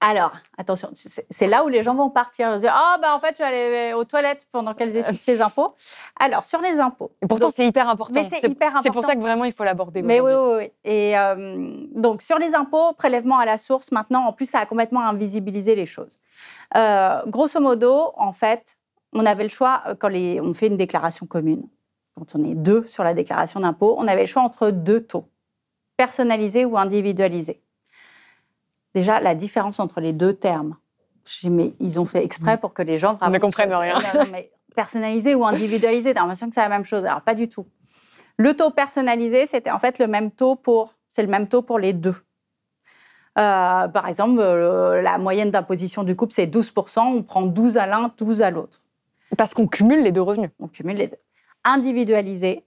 Alors, 0.01 0.32
attention, 0.59 0.90
c'est 0.92 1.47
là 1.47 1.64
où 1.64 1.68
les 1.68 1.82
gens 1.82 1.94
vont 1.94 2.11
partir. 2.11 2.49
Ils 2.49 2.53
vont 2.53 2.59
dire 2.59 2.74
Ah, 2.74 2.99
ben 3.01 3.14
en 3.14 3.18
fait, 3.18 3.34
je 3.38 3.42
vais 3.42 3.44
aller 3.44 3.94
aux 3.94 4.05
toilettes 4.05 4.47
pendant 4.53 4.74
qu'elles 4.74 4.94
expliquent 4.94 5.26
les 5.26 5.40
impôts. 5.40 5.74
Alors, 6.20 6.44
sur 6.44 6.61
les 6.61 6.80
impôts. 6.80 7.12
Et 7.22 7.26
pourtant, 7.26 7.51
c'est 7.51 7.66
hyper 7.66 7.88
important. 7.88 8.12
Mais 8.14 8.24
c'est 8.24 8.47
hyper 8.47 8.68
important. 8.68 8.82
C'est 8.82 8.90
pour 8.90 9.05
ça 9.05 9.14
que 9.14 9.20
vraiment, 9.20 9.44
il 9.44 9.53
faut 9.53 9.64
l'aborder. 9.64 10.03
Mais 10.03 10.20
oui, 10.20 10.32
oui, 10.32 10.57
oui. 10.59 10.72
Et 10.84 11.18
euh, 11.18 11.86
donc, 11.94 12.20
sur 12.20 12.38
les 12.38 12.55
impôts, 12.55 12.92
prélèvement 12.92 13.38
à 13.38 13.47
la 13.47 13.57
source, 13.57 13.90
maintenant, 13.90 14.26
en 14.26 14.34
plus, 14.34 14.51
ça 14.51 14.61
a 14.61 14.66
complètement 14.66 15.01
invisibilisé 15.01 15.74
les 15.74 15.86
choses. 15.86 16.18
Euh, 16.76 17.22
grosso 17.26 17.59
modo, 17.59 18.12
en 18.18 18.32
fait, 18.32 18.76
on 19.14 19.24
avait 19.24 19.44
le 19.44 19.49
choix, 19.49 19.82
euh, 19.86 19.94
quand 19.99 20.09
les, 20.09 20.42
on 20.42 20.53
fait 20.53 20.66
une 20.66 20.76
déclaration 20.76 21.24
commune, 21.24 21.66
quand 22.14 22.34
on 22.34 22.44
est 22.44 22.55
deux 22.55 22.84
sur 22.86 23.03
la 23.03 23.14
déclaration 23.14 23.61
d'impôt, 23.61 23.94
on 23.99 24.07
avait 24.07 24.22
le 24.22 24.26
choix 24.26 24.42
entre 24.42 24.70
deux 24.70 25.01
taux, 25.01 25.24
personnalisé 25.97 26.66
ou 26.66 26.76
individualisé 26.76 27.62
déjà 28.97 29.20
la 29.20 29.34
différence 29.34 29.78
entre 29.78 30.01
les 30.01 30.14
deux 30.14 30.32
termes. 30.32 30.76
Mais 31.44 31.74
ils 31.80 32.01
ont 32.01 32.07
fait 32.07 32.24
exprès 32.24 32.57
pour 32.57 32.72
que 32.72 32.82
les 32.82 32.97
gens 32.97 33.14
vraiment 33.14 33.34
ne 33.34 33.38
comprennent 33.38 33.74
rien. 33.74 33.99
personnalisé 34.74 35.34
ou 35.34 35.44
individualisé, 35.44 36.11
j'ai 36.11 36.14
l'impression 36.14 36.49
que 36.49 36.55
c'est 36.55 36.62
la 36.62 36.70
même 36.70 36.84
chose. 36.84 37.05
Alors 37.05 37.20
pas 37.20 37.34
du 37.34 37.49
tout. 37.49 37.66
Le 38.38 38.55
taux 38.55 38.70
personnalisé, 38.70 39.47
c'était 39.47 39.70
en 39.70 39.78
fait 39.78 39.99
le 39.99 40.07
même 40.07 40.30
taux 40.30 40.57
pour, 40.57 40.94
c'est 41.09 41.22
le 41.22 41.28
même 41.28 41.47
taux 41.49 41.62
pour 41.62 41.78
les 41.78 41.92
deux. 41.92 42.14
Euh, 43.38 43.88
par 43.88 44.09
exemple, 44.09 44.40
euh, 44.40 45.03
la 45.03 45.18
moyenne 45.18 45.51
d'imposition 45.51 46.05
du 46.05 46.16
couple, 46.16 46.32
c'est 46.32 46.47
12%. 46.47 47.01
On 47.01 47.22
prend 47.22 47.42
12 47.42 47.76
à 47.76 47.86
l'un, 47.86 48.11
12 48.16 48.40
à 48.40 48.51
l'autre. 48.51 48.78
Parce 49.36 49.53
qu'on 49.53 49.66
cumule 49.66 50.03
les 50.03 50.12
deux 50.12 50.22
revenus. 50.22 50.51
On 50.59 50.68
cumule 50.68 50.97
les 50.97 51.09
deux. 51.09 51.18
Individualisé, 51.64 52.64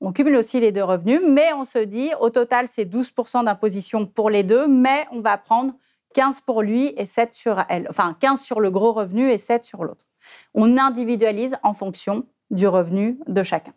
on 0.00 0.12
cumule 0.12 0.36
aussi 0.36 0.60
les 0.60 0.72
deux 0.72 0.84
revenus, 0.84 1.20
mais 1.26 1.52
on 1.54 1.64
se 1.64 1.78
dit, 1.78 2.10
au 2.20 2.30
total, 2.30 2.68
c'est 2.68 2.84
12% 2.84 3.44
d'imposition 3.44 4.06
pour 4.06 4.30
les 4.30 4.44
deux, 4.44 4.68
mais 4.68 5.06
on 5.10 5.20
va 5.20 5.36
prendre 5.38 5.74
15 6.14 6.40
pour 6.42 6.62
lui 6.62 6.94
et 6.96 7.06
7 7.06 7.34
sur 7.34 7.64
elle. 7.68 7.86
Enfin, 7.90 8.16
15 8.20 8.40
sur 8.40 8.60
le 8.60 8.70
gros 8.70 8.92
revenu 8.92 9.30
et 9.30 9.38
7 9.38 9.64
sur 9.64 9.84
l'autre. 9.84 10.06
On 10.54 10.78
individualise 10.78 11.56
en 11.62 11.74
fonction 11.74 12.24
du 12.50 12.66
revenu 12.66 13.18
de 13.26 13.42
chacun. 13.42 13.72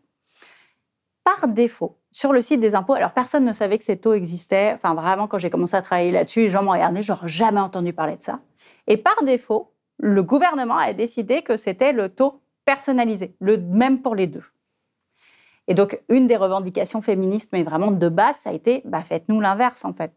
Par 1.23 1.47
défaut, 1.47 1.97
sur 2.11 2.33
le 2.33 2.41
site 2.41 2.59
des 2.59 2.75
impôts, 2.75 2.93
alors 2.93 3.11
personne 3.11 3.45
ne 3.45 3.53
savait 3.53 3.77
que 3.77 3.83
ces 3.83 3.97
taux 3.97 4.13
existaient. 4.13 4.71
Enfin, 4.73 4.93
vraiment, 4.93 5.27
quand 5.27 5.37
j'ai 5.37 5.49
commencé 5.49 5.75
à 5.75 5.81
travailler 5.81 6.11
là-dessus, 6.11 6.41
les 6.41 6.47
gens 6.49 6.63
m'ont 6.63 6.71
regardé, 6.71 7.01
j'aurais 7.01 7.27
jamais 7.27 7.59
entendu 7.59 7.93
parler 7.93 8.17
de 8.17 8.21
ça. 8.21 8.39
Et 8.87 8.97
par 8.97 9.23
défaut, 9.23 9.73
le 9.97 10.23
gouvernement 10.23 10.77
a 10.77 10.93
décidé 10.93 11.41
que 11.41 11.57
c'était 11.57 11.93
le 11.93 12.09
taux 12.09 12.41
personnalisé, 12.65 13.35
le 13.39 13.57
même 13.57 14.01
pour 14.01 14.15
les 14.15 14.27
deux. 14.27 14.43
Et 15.67 15.73
donc, 15.73 16.01
une 16.09 16.27
des 16.27 16.37
revendications 16.37 17.01
féministes, 17.01 17.51
mais 17.53 17.63
vraiment 17.63 17.91
de 17.91 18.09
base, 18.09 18.37
ça 18.37 18.49
a 18.49 18.53
été 18.53 18.81
bah, 18.85 19.01
faites-nous 19.01 19.39
l'inverse, 19.39 19.85
en 19.85 19.93
fait. 19.93 20.11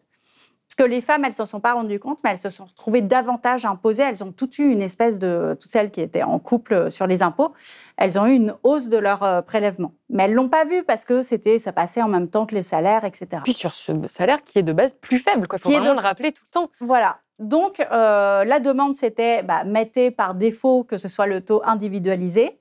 Parce 0.77 0.89
que 0.89 0.93
les 0.93 1.01
femmes, 1.01 1.23
elles 1.25 1.31
ne 1.31 1.35
s'en 1.35 1.47
sont 1.47 1.61
pas 1.61 1.75
rendues 1.75 2.01
compte, 2.01 2.19
mais 2.25 2.31
elles 2.31 2.39
se 2.39 2.51
sont 2.51 2.65
retrouvées 2.65 3.03
davantage 3.03 3.65
imposées. 3.65 4.03
Elles 4.03 4.25
ont 4.25 4.33
toutes 4.33 4.59
eu 4.59 4.73
une 4.73 4.83
espèce 4.83 5.21
de. 5.21 5.57
Toutes 5.61 5.71
celles 5.71 5.93
qui 5.93 6.01
étaient 6.01 6.25
en 6.25 6.41
couple 6.41 6.91
sur 6.91 7.07
les 7.07 7.23
impôts, 7.23 7.53
elles 7.97 8.19
ont 8.19 8.27
eu 8.27 8.33
une 8.33 8.57
hausse 8.65 8.89
de 8.89 8.97
leur 8.97 9.23
euh, 9.23 9.41
prélèvement. 9.41 9.93
Mais 10.09 10.25
elles 10.25 10.33
ne 10.33 10.37
l'ont 10.37 10.49
pas 10.49 10.65
vu 10.65 10.83
parce 10.83 11.05
que 11.05 11.23
c'était, 11.23 11.61
ça 11.61 11.73
passait 11.73 12.03
en 12.03 12.09
même 12.09 12.29
temps 12.29 12.45
que 12.45 12.57
les 12.57 12.65
salaires, 12.65 13.05
etc. 13.05 13.43
Puis 13.45 13.55
sur 13.55 13.73
ce 13.73 13.93
salaire 14.09 14.43
qui 14.43 14.59
est 14.59 14.65
de 14.65 14.73
base 14.73 14.95
plus 14.95 15.19
faible, 15.19 15.47
il 15.53 15.59
faut 15.61 15.71
vraiment 15.71 15.93
le 15.93 16.01
rappeler 16.01 16.33
tout 16.33 16.43
le 16.45 16.51
temps. 16.51 16.71
Voilà. 16.81 17.19
Donc, 17.39 17.79
euh, 17.93 18.45
la 18.45 18.59
demande, 18.59 18.97
c'était 18.97 19.45
bah, 19.45 19.63
mettez 19.63 20.11
par 20.11 20.35
défaut 20.35 20.83
que 20.83 20.97
ce 20.97 21.09
soit 21.09 21.27
le 21.27 21.41
taux 21.41 21.63
individualisé. 21.65 22.59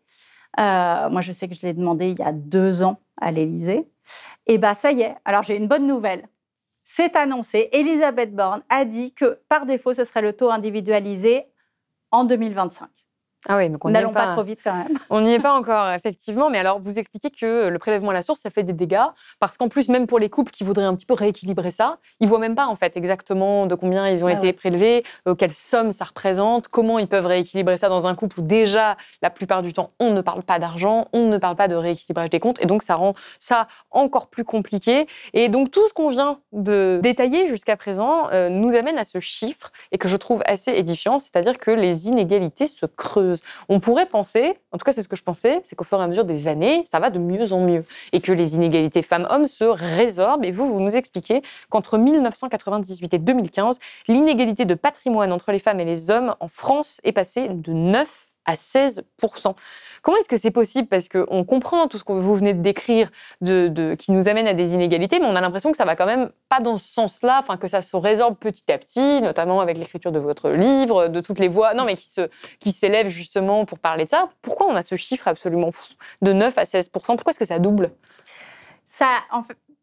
Euh, 0.59 1.09
moi, 1.09 1.21
je 1.21 1.33
sais 1.33 1.47
que 1.47 1.55
je 1.55 1.61
l'ai 1.65 1.73
demandé 1.73 2.11
il 2.11 2.19
y 2.19 2.23
a 2.23 2.31
deux 2.31 2.83
ans 2.83 2.99
à 3.19 3.31
l'Élysée. 3.31 3.89
Et 4.47 4.57
bien, 4.57 4.69
bah, 4.69 4.73
ça 4.75 4.91
y 4.91 5.01
est. 5.01 5.15
Alors, 5.25 5.43
j'ai 5.43 5.57
une 5.57 5.67
bonne 5.67 5.87
nouvelle. 5.87 6.27
C'est 6.83 7.15
annoncé. 7.15 7.69
Elisabeth 7.71 8.35
Borne 8.35 8.61
a 8.69 8.85
dit 8.85 9.13
que 9.13 9.39
par 9.47 9.65
défaut, 9.65 9.93
ce 9.93 10.03
serait 10.03 10.21
le 10.21 10.33
taux 10.33 10.51
individualisé 10.51 11.45
en 12.11 12.25
2025. 12.25 12.89
Ah 13.47 13.57
oui, 13.57 13.69
donc 13.69 13.83
on 13.83 13.89
n'allons 13.89 14.11
pas... 14.11 14.33
trop 14.33 14.43
vite 14.43 14.61
quand 14.63 14.73
même. 14.73 14.97
On 15.09 15.21
n'y 15.21 15.33
est 15.33 15.39
pas 15.39 15.53
encore, 15.53 15.91
effectivement. 15.91 16.49
Mais 16.49 16.57
alors, 16.57 16.79
vous 16.79 16.97
expliquez 16.97 17.29
que 17.29 17.67
le 17.67 17.79
prélèvement 17.79 18.11
à 18.11 18.13
la 18.13 18.21
source, 18.21 18.39
ça 18.39 18.49
fait 18.49 18.63
des 18.63 18.73
dégâts, 18.73 19.05
parce 19.39 19.57
qu'en 19.57 19.67
plus, 19.67 19.89
même 19.89 20.07
pour 20.07 20.17
les 20.17 20.29
couples 20.29 20.51
qui 20.51 20.63
voudraient 20.63 20.85
un 20.85 20.95
petit 20.95 21.05
peu 21.05 21.13
rééquilibrer 21.13 21.71
ça, 21.71 21.97
ils 22.19 22.27
voient 22.27 22.39
même 22.39 22.55
pas 22.55 22.67
en 22.67 22.75
fait 22.75 22.95
exactement 22.95 23.65
de 23.65 23.75
combien 23.75 24.07
ils 24.07 24.23
ont 24.23 24.27
ah 24.27 24.33
été 24.33 24.53
prélevés, 24.53 25.03
euh, 25.27 25.35
quelle 25.35 25.51
somme 25.51 25.91
ça 25.91 26.05
représente, 26.05 26.69
comment 26.69 26.99
ils 26.99 27.07
peuvent 27.07 27.25
rééquilibrer 27.25 27.77
ça 27.77 27.89
dans 27.89 28.07
un 28.07 28.15
couple 28.15 28.39
où 28.39 28.43
déjà, 28.43 28.97
la 29.21 29.29
plupart 29.29 29.61
du 29.61 29.73
temps, 29.73 29.91
on 29.99 30.13
ne 30.13 30.21
parle 30.21 30.43
pas 30.43 30.59
d'argent, 30.59 31.07
on 31.11 31.27
ne 31.27 31.37
parle 31.37 31.55
pas 31.55 31.67
de 31.67 31.75
rééquilibrage 31.75 32.29
des 32.29 32.39
comptes, 32.39 32.61
et 32.61 32.65
donc 32.65 32.81
ça 32.81 32.95
rend 32.95 33.13
ça 33.39 33.67
encore 33.91 34.27
plus 34.27 34.45
compliqué. 34.45 35.05
Et 35.33 35.49
donc 35.49 35.69
tout 35.69 35.85
ce 35.87 35.93
qu'on 35.93 36.09
vient 36.09 36.39
de 36.53 36.99
détailler 37.03 37.47
jusqu'à 37.47 37.75
présent 37.75 38.29
euh, 38.31 38.49
nous 38.49 38.75
amène 38.75 38.97
à 38.97 39.05
ce 39.05 39.19
chiffre 39.19 39.71
et 39.91 39.97
que 39.97 40.07
je 40.07 40.17
trouve 40.17 40.41
assez 40.45 40.71
édifiant, 40.71 41.19
c'est-à-dire 41.19 41.57
que 41.57 41.71
les 41.71 42.07
inégalités 42.07 42.67
se 42.67 42.85
creusent 42.85 43.32
on 43.69 43.79
pourrait 43.79 44.05
penser, 44.05 44.57
en 44.71 44.77
tout 44.77 44.83
cas 44.85 44.91
c'est 44.91 45.03
ce 45.03 45.07
que 45.07 45.15
je 45.15 45.23
pensais, 45.23 45.61
c'est 45.63 45.75
qu'au 45.75 45.83
fur 45.83 45.99
et 45.99 46.03
à 46.03 46.07
mesure 46.07 46.25
des 46.25 46.47
années, 46.47 46.85
ça 46.89 46.99
va 46.99 47.09
de 47.09 47.19
mieux 47.19 47.53
en 47.53 47.59
mieux 47.59 47.83
et 48.11 48.21
que 48.21 48.31
les 48.31 48.55
inégalités 48.55 49.01
femmes-hommes 49.01 49.47
se 49.47 49.63
résorbent. 49.63 50.45
Et 50.45 50.51
vous, 50.51 50.67
vous 50.67 50.79
nous 50.79 50.95
expliquez 50.95 51.41
qu'entre 51.69 51.97
1998 51.97 53.13
et 53.13 53.19
2015, 53.19 53.79
l'inégalité 54.07 54.65
de 54.65 54.75
patrimoine 54.75 55.31
entre 55.31 55.51
les 55.51 55.59
femmes 55.59 55.79
et 55.79 55.85
les 55.85 56.11
hommes 56.11 56.35
en 56.39 56.47
France 56.47 57.01
est 57.03 57.11
passée 57.11 57.49
de 57.49 57.71
9 57.71 58.32
à 58.45 58.55
16% 58.55 59.55
Comment 60.03 60.17
est-ce 60.17 60.27
que 60.27 60.35
c'est 60.35 60.51
possible? 60.51 60.89
Parce 60.89 61.07
qu'on 61.07 61.45
comprend 61.45 61.87
tout 61.87 61.97
ce 61.97 62.03
que 62.03 62.11
vous 62.11 62.35
venez 62.35 62.53
de 62.53 62.61
décrire 62.61 63.09
qui 63.41 64.11
nous 64.11 64.27
amène 64.27 64.47
à 64.47 64.53
des 64.53 64.73
inégalités, 64.73 65.17
mais 65.17 65.25
on 65.25 65.35
a 65.35 65.39
l'impression 65.41 65.71
que 65.71 65.77
ça 65.77 65.85
va 65.85 65.95
quand 65.95 66.05
même 66.05 66.29
pas 66.49 66.59
dans 66.59 66.75
ce 66.75 66.91
sens-là, 66.91 67.39
enfin 67.41 67.55
que 67.55 67.69
ça 67.69 67.81
se 67.81 67.95
résorbe 67.95 68.35
petit 68.35 68.69
à 68.69 68.77
petit, 68.77 69.21
notamment 69.21 69.61
avec 69.61 69.77
l'écriture 69.77 70.11
de 70.11 70.19
votre 70.19 70.49
livre, 70.49 71.07
de 71.07 71.21
toutes 71.21 71.39
les 71.39 71.47
voix, 71.47 71.73
non 71.73 71.85
mais 71.85 71.95
qui 71.95 72.09
se 72.09 72.29
qui 72.59 72.73
s'élèvent 72.73 73.07
justement 73.07 73.63
pour 73.63 73.79
parler 73.79 74.03
de 74.03 74.09
ça. 74.09 74.29
Pourquoi 74.41 74.67
on 74.67 74.75
a 74.75 74.83
ce 74.83 74.95
chiffre 74.95 75.27
absolument 75.29 75.71
fou 75.71 75.93
de 76.21 76.33
9 76.33 76.57
à 76.57 76.65
16 76.65 76.89
Pourquoi 76.89 77.15
est-ce 77.15 77.39
que 77.39 77.45
ça 77.45 77.59
double? 77.59 77.91
Ça, 78.83 79.07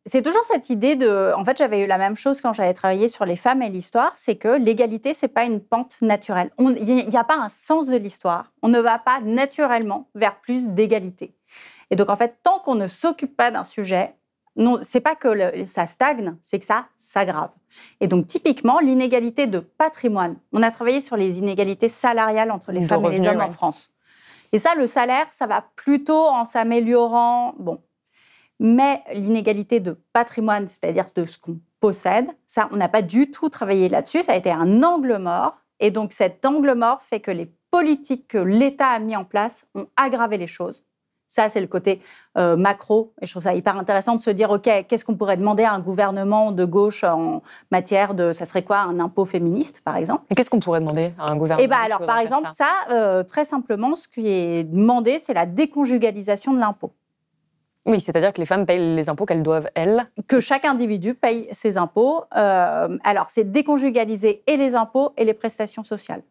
c'est 0.07 0.23
toujours 0.23 0.45
cette 0.45 0.71
idée 0.71 0.97
de. 0.97 1.33
En 1.37 1.45
fait, 1.45 1.59
j'avais 1.59 1.85
eu 1.85 1.87
la 1.87 1.99
même 1.99 2.17
chose 2.17 2.41
quand 2.41 2.53
j'avais 2.53 2.73
travaillé 2.73 3.09
sur 3.09 3.27
les 3.27 3.37
femmes 3.37 3.63
et 3.63 3.69
l'histoire, 3.69 4.13
c'est 4.17 4.37
que 4.37 4.49
l'égalité, 4.49 5.13
c'est 5.13 5.29
pas 5.29 5.45
une 5.45 5.61
pente 5.61 6.01
naturelle. 6.01 6.51
Il 6.59 7.07
n'y 7.09 7.17
a 7.17 7.25
pas 7.25 7.37
un 7.37 7.51
sens 7.51 7.87
de 7.87 7.97
l'histoire. 7.97 8.53
On 8.63 8.69
ne 8.69 8.81
va 8.81 8.99
pas 8.99 9.21
naturellement 9.21 10.09
vers 10.15 10.41
plus 10.41 10.69
d'égalité. 10.69 11.35
Et 11.91 11.97
donc, 11.97 12.09
en 12.09 12.17
fait, 12.17 12.37
tant 12.43 12.61
qu'on 12.61 12.77
ne 12.77 12.87
s'occupe 12.87 13.37
pas 13.37 13.51
d'un 13.51 13.65
sujet, 13.65 14.15
non, 14.57 14.79
c'est 14.83 15.01
pas 15.01 15.15
que 15.15 15.65
ça 15.65 15.87
stagne, 15.87 16.37
c'est 16.41 16.59
que 16.59 16.65
ça 16.65 16.87
s'aggrave. 16.97 17.51
Et 18.01 18.09
donc, 18.09 18.27
typiquement, 18.27 18.79
l'inégalité 18.81 19.47
de 19.47 19.61
patrimoine. 19.61 20.37
On 20.53 20.63
a 20.63 20.71
travaillé 20.71 21.01
sur 21.01 21.17
les 21.17 21.39
inégalités 21.39 21.89
salariales 21.89 22.51
entre 22.51 22.73
les 22.73 22.83
femmes 22.83 23.05
et 23.07 23.19
les 23.19 23.27
hommes 23.27 23.41
en 23.41 23.51
France. 23.51 23.91
Et 24.53 24.59
ça, 24.59 24.75
le 24.75 24.87
salaire, 24.87 25.27
ça 25.31 25.47
va 25.47 25.65
plutôt 25.77 26.27
en 26.27 26.45
s'améliorant. 26.45 27.55
Bon, 27.59 27.81
mais 28.61 29.03
l'inégalité 29.15 29.81
de 29.81 29.99
patrimoine, 30.13 30.69
c'est-à-dire 30.69 31.07
de 31.17 31.25
ce 31.25 31.39
qu'on 31.39 31.59
possède, 31.81 32.27
ça, 32.47 32.69
on 32.71 32.77
n'a 32.77 32.89
pas 32.89 33.03
du 33.03 33.31
tout 33.31 33.49
travaillé 33.49 33.89
là-dessus. 33.89 34.23
Ça 34.23 34.33
a 34.33 34.37
été 34.37 34.53
un 34.53 34.83
angle 34.83 35.17
mort. 35.17 35.57
Et 35.81 35.91
donc, 35.91 36.13
cet 36.13 36.45
angle 36.45 36.75
mort 36.75 37.01
fait 37.01 37.21
que 37.21 37.31
les 37.31 37.51
politiques 37.71 38.29
que 38.29 38.39
l'État 38.39 38.89
a 38.89 38.99
mis 38.99 39.17
en 39.17 39.25
place 39.25 39.67
ont 39.75 39.87
aggravé 39.97 40.37
les 40.37 40.47
choses. 40.47 40.85
Ça, 41.27 41.49
c'est 41.49 41.61
le 41.61 41.69
côté 41.69 42.03
euh, 42.37 42.57
macro. 42.57 43.15
Et 43.23 43.27
je 43.27 43.33
trouve 43.33 43.45
ça 43.45 43.55
hyper 43.55 43.79
intéressant 43.79 44.17
de 44.17 44.21
se 44.21 44.31
dire, 44.31 44.51
OK, 44.51 44.69
qu'est-ce 44.89 45.05
qu'on 45.05 45.15
pourrait 45.15 45.37
demander 45.37 45.63
à 45.63 45.73
un 45.73 45.79
gouvernement 45.79 46.51
de 46.51 46.65
gauche 46.65 47.05
en 47.05 47.43
matière 47.71 48.15
de, 48.15 48.33
ça 48.33 48.45
serait 48.45 48.65
quoi, 48.65 48.81
un 48.81 48.99
impôt 48.99 49.25
féministe, 49.25 49.81
par 49.85 49.97
exemple? 49.97 50.25
Et 50.29 50.35
qu'est-ce 50.35 50.51
qu'on 50.51 50.59
pourrait 50.59 50.81
demander 50.81 51.15
à 51.19 51.31
un 51.31 51.37
gouvernement 51.37 51.65
Eh 51.65 51.69
bien, 51.69 51.79
alors, 51.79 52.05
par 52.05 52.19
exemple, 52.19 52.51
ça, 52.53 52.67
euh, 52.91 53.23
très 53.23 53.45
simplement, 53.45 53.95
ce 53.95 54.09
qui 54.09 54.27
est 54.27 54.65
demandé, 54.65 55.21
c'est 55.21 55.33
la 55.33 55.47
déconjugalisation 55.47 56.53
de 56.53 56.59
l'impôt. 56.59 56.93
Oui, 57.91 58.01
c'est-à-dire 58.01 58.33
que 58.33 58.39
les 58.39 58.47
femmes 58.47 58.67
payent 58.67 58.95
les 58.95 59.09
impôts 59.09 59.27
qu'elles 59.27 59.43
doivent, 59.43 59.69
elles. 59.75 60.07
Que 60.29 60.39
chaque 60.39 60.65
individu 60.65 61.15
paye 61.15 61.49
ses 61.51 61.77
impôts. 61.77 62.23
Euh, 62.37 62.97
alors, 63.03 63.27
c'est 63.29 63.51
déconjugaliser 63.51 64.43
et 64.47 64.57
les 64.57 64.77
impôts 64.77 65.13
et 65.17 65.25
les 65.25 65.35
prestations 65.35 65.85
sociales 65.85 66.23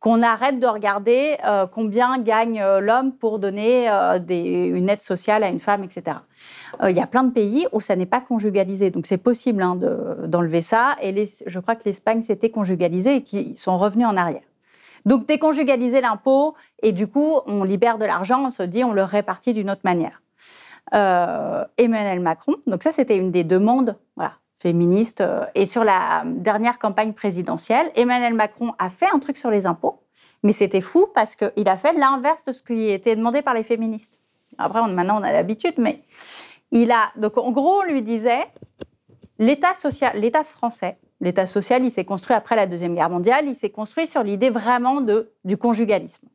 qu'on 0.00 0.22
arrête 0.22 0.58
de 0.58 0.66
regarder 0.66 1.36
euh, 1.46 1.66
combien 1.66 2.16
gagne 2.16 2.58
euh, 2.62 2.80
l'homme 2.80 3.12
pour 3.12 3.38
donner 3.38 3.86
une 3.86 4.88
aide 4.88 5.02
sociale 5.02 5.44
à 5.44 5.48
une 5.48 5.60
femme, 5.60 5.84
etc. 5.84 6.16
Il 6.88 6.96
y 6.96 7.00
a 7.00 7.06
plein 7.06 7.22
de 7.22 7.30
pays 7.30 7.66
où 7.72 7.82
ça 7.82 7.96
n'est 7.96 8.06
pas 8.06 8.22
conjugalisé, 8.22 8.88
donc 8.88 9.04
c'est 9.04 9.18
possible 9.18 9.62
hein, 9.62 9.78
d'enlever 10.24 10.62
ça. 10.62 10.96
Et 11.02 11.14
je 11.46 11.60
crois 11.60 11.76
que 11.76 11.82
l'Espagne 11.84 12.22
s'était 12.22 12.48
conjugalisé 12.48 13.16
et 13.16 13.22
qu'ils 13.22 13.58
sont 13.58 13.76
revenus 13.76 14.06
en 14.06 14.16
arrière. 14.16 14.40
Donc 15.04 15.26
déconjugaliser 15.26 16.00
l'impôt 16.00 16.54
et 16.82 16.92
du 16.92 17.06
coup 17.06 17.40
on 17.46 17.62
libère 17.62 17.98
de 17.98 18.06
l'argent, 18.06 18.46
on 18.46 18.50
se 18.50 18.62
dit 18.62 18.82
on 18.84 18.92
le 18.92 19.02
répartit 19.02 19.52
d'une 19.52 19.70
autre 19.70 19.82
manière. 19.84 20.22
Emmanuel 20.92 22.20
Macron, 22.20 22.56
donc 22.66 22.82
ça 22.82 22.92
c'était 22.92 23.16
une 23.16 23.30
des 23.30 23.44
demandes 23.44 23.96
voilà, 24.16 24.34
féministe. 24.60 25.22
Euh, 25.22 25.44
et 25.54 25.66
sur 25.66 25.84
la 25.84 26.22
dernière 26.26 26.78
campagne 26.78 27.12
présidentielle, 27.12 27.90
Emmanuel 27.94 28.34
Macron 28.34 28.74
a 28.78 28.90
fait 28.90 29.08
un 29.12 29.18
truc 29.18 29.36
sur 29.36 29.50
les 29.50 29.66
impôts, 29.66 30.02
mais 30.42 30.52
c'était 30.52 30.82
fou 30.82 31.06
parce 31.14 31.34
qu'il 31.34 31.68
a 31.68 31.76
fait 31.76 31.94
l'inverse 31.94 32.44
de 32.44 32.52
ce 32.52 32.62
qui 32.62 32.90
était 32.90 33.16
demandé 33.16 33.42
par 33.42 33.54
les 33.54 33.62
féministes. 33.62 34.20
Après, 34.58 34.86
maintenant, 34.88 35.20
on 35.20 35.22
a 35.22 35.32
l'habitude, 35.32 35.74
mais 35.78 36.02
il 36.70 36.92
a. 36.92 37.10
Donc, 37.16 37.38
en 37.38 37.50
gros, 37.50 37.80
on 37.80 37.90
lui 37.90 38.02
disait 38.02 38.46
l'État 39.38 39.72
social, 39.72 40.12
l'État 40.18 40.44
français, 40.44 40.98
l'État 41.20 41.46
social, 41.46 41.84
il 41.84 41.90
s'est 41.90 42.04
construit 42.04 42.36
après 42.36 42.56
la 42.56 42.66
Deuxième 42.66 42.94
Guerre 42.94 43.10
mondiale, 43.10 43.46
il 43.48 43.54
s'est 43.54 43.70
construit 43.70 44.06
sur 44.06 44.22
l'idée 44.22 44.50
vraiment 44.50 45.00
de, 45.00 45.32
du 45.44 45.56
conjugalisme. 45.56 46.28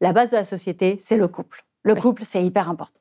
La 0.00 0.12
base 0.12 0.30
de 0.30 0.36
la 0.36 0.44
société, 0.44 0.96
c'est 1.00 1.16
le 1.16 1.26
couple. 1.26 1.64
Le 1.82 1.96
couple, 1.96 2.22
c'est 2.24 2.44
hyper 2.44 2.70
important. 2.70 2.97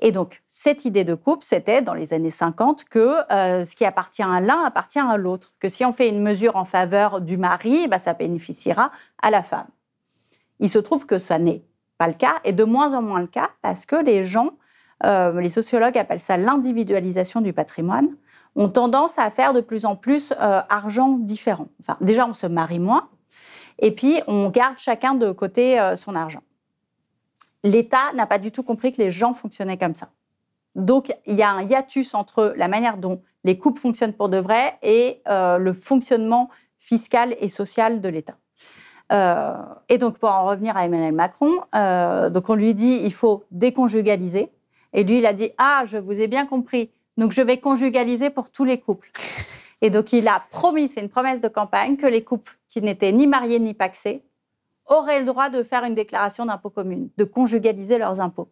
Et 0.00 0.12
donc, 0.12 0.42
cette 0.48 0.84
idée 0.84 1.04
de 1.04 1.14
couple, 1.14 1.44
c'était 1.44 1.82
dans 1.82 1.94
les 1.94 2.12
années 2.12 2.30
50 2.30 2.84
que 2.84 3.32
euh, 3.32 3.64
ce 3.64 3.76
qui 3.76 3.84
appartient 3.84 4.22
à 4.22 4.40
l'un 4.40 4.62
appartient 4.64 4.98
à 4.98 5.16
l'autre. 5.16 5.50
Que 5.60 5.68
si 5.68 5.84
on 5.84 5.92
fait 5.92 6.08
une 6.08 6.22
mesure 6.22 6.56
en 6.56 6.64
faveur 6.64 7.20
du 7.20 7.36
mari, 7.36 7.88
bah, 7.88 7.98
ça 7.98 8.14
bénéficiera 8.14 8.90
à 9.22 9.30
la 9.30 9.42
femme. 9.42 9.66
Il 10.60 10.68
se 10.68 10.78
trouve 10.78 11.06
que 11.06 11.18
ça 11.18 11.38
n'est 11.38 11.64
pas 11.98 12.08
le 12.08 12.14
cas, 12.14 12.34
et 12.44 12.52
de 12.52 12.64
moins 12.64 12.94
en 12.94 13.02
moins 13.02 13.20
le 13.20 13.26
cas, 13.26 13.50
parce 13.62 13.86
que 13.86 13.96
les 13.96 14.24
gens, 14.24 14.50
euh, 15.04 15.40
les 15.40 15.48
sociologues 15.48 15.98
appellent 15.98 16.20
ça 16.20 16.36
l'individualisation 16.36 17.40
du 17.40 17.52
patrimoine, 17.52 18.08
ont 18.56 18.68
tendance 18.68 19.18
à 19.18 19.30
faire 19.30 19.52
de 19.52 19.60
plus 19.60 19.84
en 19.84 19.96
plus 19.96 20.32
euh, 20.32 20.60
argent 20.68 21.18
différent. 21.18 21.68
Enfin, 21.80 21.96
déjà, 22.00 22.26
on 22.26 22.34
se 22.34 22.46
marie 22.46 22.78
moins, 22.78 23.08
et 23.78 23.92
puis 23.92 24.20
on 24.26 24.48
garde 24.50 24.78
chacun 24.78 25.14
de 25.14 25.32
côté 25.32 25.94
son 25.96 26.14
argent 26.14 26.42
l'État 27.64 28.12
n'a 28.14 28.26
pas 28.26 28.38
du 28.38 28.52
tout 28.52 28.62
compris 28.62 28.92
que 28.92 29.02
les 29.02 29.10
gens 29.10 29.34
fonctionnaient 29.34 29.78
comme 29.78 29.94
ça. 29.96 30.10
Donc, 30.76 31.12
il 31.26 31.34
y 31.34 31.42
a 31.42 31.50
un 31.50 31.62
hiatus 31.62 32.14
entre 32.14 32.52
la 32.56 32.68
manière 32.68 32.98
dont 32.98 33.22
les 33.42 33.58
couples 33.58 33.80
fonctionnent 33.80 34.12
pour 34.12 34.28
de 34.28 34.38
vrai 34.38 34.76
et 34.82 35.22
euh, 35.28 35.58
le 35.58 35.72
fonctionnement 35.72 36.50
fiscal 36.78 37.34
et 37.40 37.48
social 37.48 38.00
de 38.00 38.08
l'État. 38.08 38.36
Euh, 39.12 39.54
et 39.88 39.98
donc, 39.98 40.18
pour 40.18 40.30
en 40.30 40.46
revenir 40.46 40.76
à 40.76 40.84
Emmanuel 40.84 41.12
Macron, 41.12 41.50
euh, 41.74 42.30
donc 42.30 42.50
on 42.50 42.54
lui 42.54 42.74
dit 42.74 43.00
il 43.04 43.12
faut 43.12 43.44
déconjugaliser. 43.50 44.50
Et 44.92 45.04
lui, 45.04 45.18
il 45.18 45.26
a 45.26 45.32
dit 45.32 45.50
Ah, 45.58 45.84
je 45.86 45.96
vous 45.96 46.20
ai 46.20 46.26
bien 46.26 46.46
compris. 46.46 46.90
Donc, 47.16 47.32
je 47.32 47.42
vais 47.42 47.58
conjugaliser 47.58 48.30
pour 48.30 48.50
tous 48.50 48.64
les 48.64 48.78
couples. 48.78 49.10
Et 49.82 49.90
donc, 49.90 50.12
il 50.12 50.26
a 50.26 50.42
promis, 50.50 50.88
c'est 50.88 51.00
une 51.00 51.08
promesse 51.08 51.40
de 51.40 51.48
campagne, 51.48 51.96
que 51.96 52.06
les 52.06 52.24
couples 52.24 52.58
qui 52.68 52.82
n'étaient 52.82 53.12
ni 53.12 53.26
mariés 53.26 53.60
ni 53.60 53.74
paxés 53.74 54.22
auraient 54.86 55.20
le 55.20 55.24
droit 55.24 55.48
de 55.48 55.62
faire 55.62 55.84
une 55.84 55.94
déclaration 55.94 56.46
d'impôt 56.46 56.70
commune, 56.70 57.08
de 57.16 57.24
conjugaliser 57.24 57.98
leurs 57.98 58.20
impôts. 58.20 58.48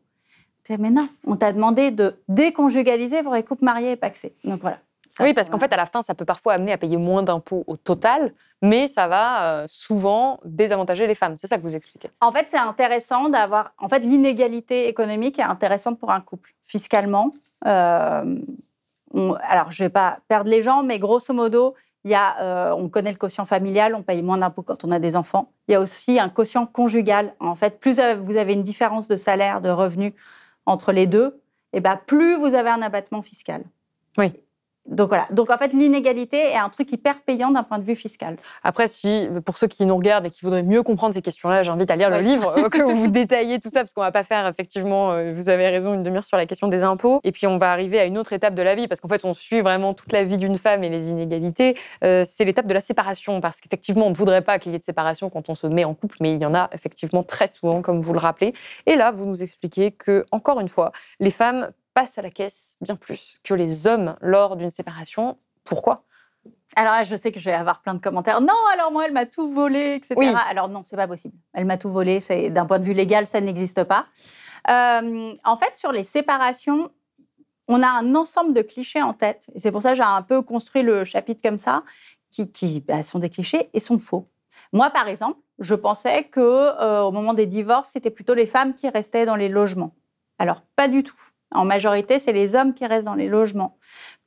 Mais 0.78 0.90
non, 0.90 1.08
on 1.26 1.36
t'a 1.36 1.52
demandé 1.52 1.90
de 1.90 2.16
déconjugaliser 2.28 3.22
pour 3.22 3.34
les 3.34 3.42
couples 3.42 3.64
mariés 3.64 3.92
et 3.92 3.96
paxés. 3.96 4.34
Donc 4.44 4.60
voilà. 4.60 4.78
oui, 5.20 5.34
parce 5.34 5.50
qu'en 5.50 5.58
fait, 5.58 5.72
à 5.72 5.76
la 5.76 5.86
fin, 5.86 6.02
ça 6.02 6.14
peut 6.14 6.24
parfois 6.24 6.54
amener 6.54 6.72
à 6.72 6.78
payer 6.78 6.96
moins 6.96 7.22
d'impôts 7.22 7.64
au 7.66 7.76
total, 7.76 8.32
mais 8.62 8.88
ça 8.88 9.08
va 9.08 9.44
euh, 9.44 9.66
souvent 9.68 10.40
désavantager 10.44 11.06
les 11.06 11.14
femmes. 11.14 11.34
C'est 11.36 11.48
ça 11.48 11.58
que 11.58 11.62
vous 11.62 11.76
expliquez. 11.76 12.10
En 12.20 12.30
fait, 12.30 12.46
c'est 12.48 12.58
intéressant 12.58 13.28
d'avoir. 13.28 13.72
En 13.78 13.88
fait, 13.88 14.00
l'inégalité 14.00 14.88
économique 14.88 15.38
est 15.38 15.42
intéressante 15.42 15.98
pour 15.98 16.10
un 16.10 16.20
couple 16.20 16.50
fiscalement. 16.62 17.32
Euh, 17.66 18.38
alors, 19.14 19.70
je 19.72 19.82
ne 19.82 19.88
vais 19.88 19.92
pas 19.92 20.20
perdre 20.28 20.48
les 20.48 20.62
gens, 20.62 20.82
mais 20.82 20.98
grosso 20.98 21.34
modo, 21.34 21.74
il 22.04 22.10
y 22.10 22.14
a, 22.14 22.40
euh, 22.40 22.72
on 22.72 22.88
connaît 22.88 23.12
le 23.12 23.16
quotient 23.16 23.44
familial, 23.44 23.94
on 23.94 24.02
paye 24.02 24.22
moins 24.22 24.38
d'impôts 24.38 24.62
quand 24.62 24.84
on 24.84 24.90
a 24.90 24.98
des 24.98 25.14
enfants. 25.14 25.52
Il 25.68 25.72
y 25.72 25.74
a 25.74 25.80
aussi 25.80 26.18
un 26.18 26.28
quotient 26.28 26.66
conjugal. 26.66 27.34
En 27.38 27.54
fait, 27.54 27.78
plus 27.78 28.00
vous 28.18 28.36
avez 28.36 28.54
une 28.54 28.62
différence 28.62 29.06
de 29.08 29.16
salaire, 29.16 29.60
de 29.60 29.70
revenus 29.70 30.12
entre 30.66 30.92
les 30.92 31.06
deux, 31.06 31.40
et 31.72 31.80
ben 31.80 32.00
plus 32.06 32.36
vous 32.36 32.54
avez 32.54 32.70
un 32.70 32.82
abattement 32.82 33.22
fiscal. 33.22 33.64
Oui. 34.18 34.32
Donc 34.86 35.08
voilà. 35.08 35.26
Donc 35.30 35.50
en 35.50 35.56
fait, 35.56 35.72
l'inégalité 35.72 36.36
est 36.36 36.56
un 36.56 36.68
truc 36.68 36.90
hyper 36.90 37.22
payant 37.22 37.52
d'un 37.52 37.62
point 37.62 37.78
de 37.78 37.84
vue 37.84 37.94
fiscal. 37.94 38.36
Après, 38.64 38.88
si 38.88 39.28
pour 39.44 39.56
ceux 39.56 39.68
qui 39.68 39.86
nous 39.86 39.96
regardent 39.96 40.26
et 40.26 40.30
qui 40.30 40.40
voudraient 40.42 40.64
mieux 40.64 40.82
comprendre 40.82 41.14
ces 41.14 41.22
questions-là, 41.22 41.62
j'invite 41.62 41.90
à 41.90 41.96
lire 41.96 42.10
le 42.10 42.18
livre 42.18 42.52
euh, 42.58 42.68
que 42.68 42.82
vous 42.82 43.06
détaillez 43.08 43.60
tout 43.60 43.68
ça, 43.68 43.80
parce 43.80 43.92
qu'on 43.92 44.00
va 44.00 44.10
pas 44.10 44.24
faire 44.24 44.46
effectivement. 44.48 45.12
Euh, 45.12 45.32
vous 45.32 45.50
avez 45.50 45.68
raison, 45.68 45.94
une 45.94 46.02
demi-heure 46.02 46.26
sur 46.26 46.36
la 46.36 46.46
question 46.46 46.66
des 46.66 46.82
impôts. 46.82 47.20
Et 47.22 47.30
puis 47.30 47.46
on 47.46 47.58
va 47.58 47.70
arriver 47.70 48.00
à 48.00 48.06
une 48.06 48.18
autre 48.18 48.32
étape 48.32 48.54
de 48.54 48.62
la 48.62 48.74
vie, 48.74 48.88
parce 48.88 49.00
qu'en 49.00 49.08
fait, 49.08 49.24
on 49.24 49.34
suit 49.34 49.60
vraiment 49.60 49.94
toute 49.94 50.12
la 50.12 50.24
vie 50.24 50.36
d'une 50.36 50.58
femme 50.58 50.82
et 50.82 50.88
les 50.88 51.10
inégalités. 51.10 51.76
Euh, 52.02 52.24
c'est 52.26 52.44
l'étape 52.44 52.66
de 52.66 52.74
la 52.74 52.80
séparation, 52.80 53.40
parce 53.40 53.60
qu'effectivement, 53.60 54.06
on 54.06 54.10
ne 54.10 54.16
voudrait 54.16 54.42
pas 54.42 54.58
qu'il 54.58 54.72
y 54.72 54.74
ait 54.74 54.80
de 54.80 54.84
séparation 54.84 55.30
quand 55.30 55.48
on 55.48 55.54
se 55.54 55.68
met 55.68 55.84
en 55.84 55.94
couple, 55.94 56.16
mais 56.20 56.32
il 56.34 56.42
y 56.42 56.46
en 56.46 56.54
a 56.54 56.68
effectivement 56.72 57.22
très 57.22 57.46
souvent, 57.46 57.82
comme 57.82 58.00
vous 58.00 58.12
le 58.12 58.18
rappelez. 58.18 58.52
Et 58.86 58.96
là, 58.96 59.12
vous 59.12 59.26
nous 59.26 59.42
expliquez 59.44 59.92
que 59.92 60.24
encore 60.32 60.58
une 60.58 60.68
fois, 60.68 60.90
les 61.20 61.30
femmes 61.30 61.70
passe 61.94 62.18
à 62.18 62.22
la 62.22 62.30
caisse 62.30 62.76
bien 62.80 62.96
plus 62.96 63.38
que 63.42 63.54
les 63.54 63.86
hommes 63.86 64.16
lors 64.20 64.56
d'une 64.56 64.70
séparation. 64.70 65.38
Pourquoi? 65.64 66.02
Alors 66.74 67.04
je 67.04 67.16
sais 67.16 67.30
que 67.30 67.38
je 67.38 67.44
vais 67.44 67.56
avoir 67.56 67.82
plein 67.82 67.94
de 67.94 68.00
commentaires. 68.00 68.40
Non, 68.40 68.54
alors 68.72 68.90
moi, 68.90 69.04
elle 69.06 69.12
m'a 69.12 69.26
tout 69.26 69.48
volé, 69.48 69.94
etc. 69.94 70.34
Alors 70.48 70.68
non, 70.68 70.82
c'est 70.84 70.96
pas 70.96 71.06
possible. 71.06 71.36
Elle 71.52 71.66
m'a 71.66 71.76
tout 71.76 71.90
volé. 71.90 72.20
C'est 72.20 72.50
d'un 72.50 72.66
point 72.66 72.78
de 72.78 72.84
vue 72.84 72.94
légal, 72.94 73.26
ça 73.26 73.40
n'existe 73.40 73.84
pas. 73.84 74.06
Euh, 74.70 75.34
en 75.44 75.56
fait, 75.56 75.76
sur 75.76 75.92
les 75.92 76.04
séparations, 76.04 76.90
on 77.68 77.82
a 77.82 77.88
un 77.88 78.14
ensemble 78.14 78.54
de 78.54 78.62
clichés 78.62 79.02
en 79.02 79.12
tête. 79.12 79.48
Et 79.54 79.58
c'est 79.58 79.70
pour 79.70 79.82
ça 79.82 79.90
que 79.90 79.96
j'ai 79.96 80.02
un 80.02 80.22
peu 80.22 80.42
construit 80.42 80.82
le 80.82 81.04
chapitre 81.04 81.42
comme 81.42 81.58
ça, 81.58 81.84
qui, 82.30 82.80
bah, 82.80 83.02
sont 83.02 83.18
des 83.18 83.28
clichés 83.28 83.68
et 83.74 83.80
sont 83.80 83.98
faux. 83.98 84.28
Moi, 84.72 84.88
par 84.90 85.08
exemple, 85.08 85.38
je 85.58 85.74
pensais 85.74 86.24
que 86.24 86.40
euh, 86.40 87.02
au 87.02 87.12
moment 87.12 87.34
des 87.34 87.46
divorces, 87.46 87.90
c'était 87.90 88.10
plutôt 88.10 88.34
les 88.34 88.46
femmes 88.46 88.74
qui 88.74 88.88
restaient 88.88 89.26
dans 89.26 89.36
les 89.36 89.50
logements. 89.50 89.94
Alors 90.38 90.62
pas 90.74 90.88
du 90.88 91.02
tout. 91.02 91.20
En 91.54 91.64
majorité, 91.64 92.18
c'est 92.18 92.32
les 92.32 92.56
hommes 92.56 92.74
qui 92.74 92.86
restent 92.86 93.06
dans 93.06 93.14
les 93.14 93.28
logements. 93.28 93.76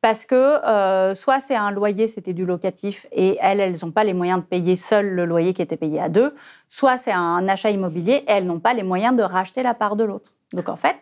Parce 0.01 0.25
que 0.25 0.35
euh, 0.35 1.15
soit 1.15 1.39
c'est 1.39 1.55
un 1.55 1.71
loyer, 1.71 2.07
c'était 2.07 2.33
du 2.33 2.45
locatif, 2.45 3.07
et 3.11 3.37
elles, 3.41 3.59
elles 3.59 3.77
n'ont 3.81 3.91
pas 3.91 4.03
les 4.03 4.13
moyens 4.13 4.39
de 4.39 4.45
payer 4.45 4.75
seules 4.75 5.09
le 5.09 5.25
loyer 5.25 5.53
qui 5.53 5.61
était 5.61 5.77
payé 5.77 5.99
à 5.99 6.09
deux, 6.09 6.35
soit 6.67 6.97
c'est 6.97 7.11
un 7.11 7.47
achat 7.47 7.71
immobilier, 7.71 8.23
elles 8.27 8.45
n'ont 8.45 8.59
pas 8.59 8.73
les 8.73 8.83
moyens 8.83 9.15
de 9.15 9.23
racheter 9.23 9.63
la 9.63 9.73
part 9.73 9.95
de 9.95 10.03
l'autre. 10.03 10.33
Donc 10.53 10.69
en 10.69 10.75
fait, 10.75 10.97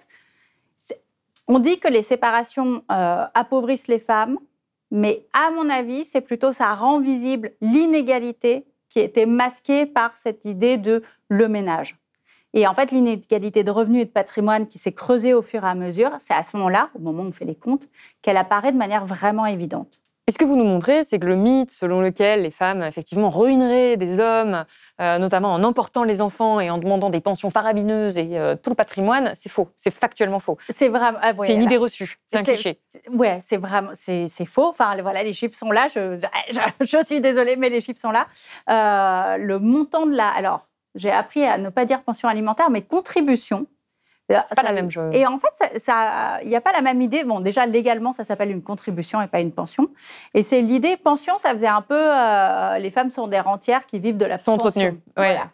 on 1.47 1.59
dit 1.59 1.79
que 1.79 1.89
les 1.89 2.01
séparations 2.01 2.83
euh, 2.91 3.25
appauvrissent 3.33 3.87
les 3.87 3.99
femmes, 3.99 4.37
mais 4.91 5.25
à 5.33 5.51
mon 5.51 5.69
avis, 5.69 6.05
c'est 6.05 6.21
plutôt 6.21 6.53
ça 6.53 6.73
rend 6.73 6.99
visible 6.99 7.51
l'inégalité 7.59 8.65
qui 8.89 8.99
était 8.99 9.25
masquée 9.25 9.85
par 9.85 10.15
cette 10.15 10.45
idée 10.45 10.77
de 10.77 11.01
le 11.27 11.47
ménage. 11.47 11.97
Et 12.53 12.67
en 12.67 12.73
fait, 12.73 12.91
l'inégalité 12.91 13.63
de 13.63 13.71
revenus 13.71 14.03
et 14.03 14.05
de 14.05 14.11
patrimoine 14.11 14.67
qui 14.67 14.77
s'est 14.77 14.91
creusée 14.91 15.33
au 15.33 15.41
fur 15.41 15.63
et 15.63 15.67
à 15.67 15.75
mesure, 15.75 16.11
c'est 16.19 16.33
à 16.33 16.43
ce 16.43 16.55
moment-là, 16.57 16.89
au 16.95 16.99
moment 16.99 17.23
où 17.23 17.27
on 17.27 17.31
fait 17.31 17.45
les 17.45 17.55
comptes, 17.55 17.87
qu'elle 18.21 18.37
apparaît 18.37 18.71
de 18.71 18.77
manière 18.77 19.05
vraiment 19.05 19.45
évidente. 19.45 19.99
Et 20.25 20.31
ce 20.31 20.37
que 20.37 20.45
vous 20.45 20.55
nous 20.55 20.63
montrez, 20.63 21.03
c'est 21.03 21.19
que 21.19 21.25
le 21.25 21.35
mythe 21.35 21.71
selon 21.71 21.99
lequel 21.99 22.43
les 22.43 22.51
femmes 22.51 22.81
effectivement 22.81 23.29
ruineraient 23.29 23.97
des 23.97 24.21
hommes, 24.21 24.63
euh, 25.01 25.17
notamment 25.17 25.53
en 25.53 25.63
emportant 25.63 26.05
les 26.05 26.21
enfants 26.21 26.61
et 26.61 26.69
en 26.69 26.77
demandant 26.77 27.09
des 27.09 27.19
pensions 27.19 27.49
faramineuses 27.49 28.17
et 28.17 28.39
euh, 28.39 28.55
tout 28.55 28.69
le 28.69 28.75
patrimoine, 28.77 29.33
c'est 29.35 29.49
faux. 29.49 29.67
C'est 29.75 29.93
factuellement 29.93 30.39
faux. 30.39 30.57
C'est 30.69 30.87
vraiment. 30.87 31.17
Ah, 31.21 31.33
c'est 31.41 31.53
une 31.53 31.63
idée 31.63 31.75
reçue. 31.75 32.19
C'est 32.27 32.37
un 32.37 32.43
cliché. 32.43 32.79
Ouais, 33.11 33.39
c'est 33.41 33.57
vraiment, 33.57 33.89
c'est 33.93 34.45
faux. 34.45 34.69
Enfin, 34.69 34.95
voilà, 35.01 35.23
les 35.23 35.33
chiffres 35.33 35.55
sont 35.55 35.71
là. 35.71 35.87
Je, 35.93 36.17
je, 36.79 37.05
suis 37.05 37.19
désolée, 37.19 37.57
mais 37.57 37.69
les 37.69 37.81
chiffres 37.81 37.99
sont 37.99 38.11
là. 38.11 38.27
Euh, 38.69 39.37
le 39.37 39.59
montant 39.59 40.05
de 40.05 40.15
la, 40.15 40.29
alors 40.29 40.67
j'ai 40.95 41.11
appris 41.11 41.43
à 41.45 41.57
ne 41.57 41.69
pas 41.69 41.85
dire 41.85 42.03
pension 42.03 42.27
alimentaire, 42.29 42.69
mais 42.69 42.81
contribution. 42.81 43.67
C'est 44.29 44.55
pas 44.55 44.63
la 44.63 44.71
même 44.71 44.89
chose. 44.89 45.13
Et 45.13 45.27
en 45.27 45.37
fait, 45.37 45.79
ça, 45.79 46.39
il 46.43 46.47
n'y 46.47 46.55
a 46.55 46.61
pas 46.61 46.71
la 46.71 46.81
même 46.81 47.01
idée. 47.01 47.23
Bon, 47.23 47.39
déjà 47.39 47.65
légalement, 47.65 48.13
ça 48.13 48.23
s'appelle 48.23 48.51
une 48.51 48.63
contribution 48.63 49.21
et 49.21 49.27
pas 49.27 49.41
une 49.41 49.51
pension. 49.51 49.89
Et 50.33 50.43
c'est 50.43 50.61
l'idée 50.61 50.97
pension, 50.97 51.37
ça 51.37 51.51
faisait 51.51 51.67
un 51.67 51.81
peu 51.81 51.99
euh, 51.99 52.77
les 52.79 52.89
femmes 52.89 53.09
sont 53.09 53.27
des 53.27 53.39
rentières 53.39 53.85
qui 53.85 53.99
vivent 53.99 54.17
de 54.17 54.25
la 54.25 54.37
sont 54.37 54.57
pension. 54.57 54.67
entretenues. 54.81 55.01
Voilà. 55.15 55.49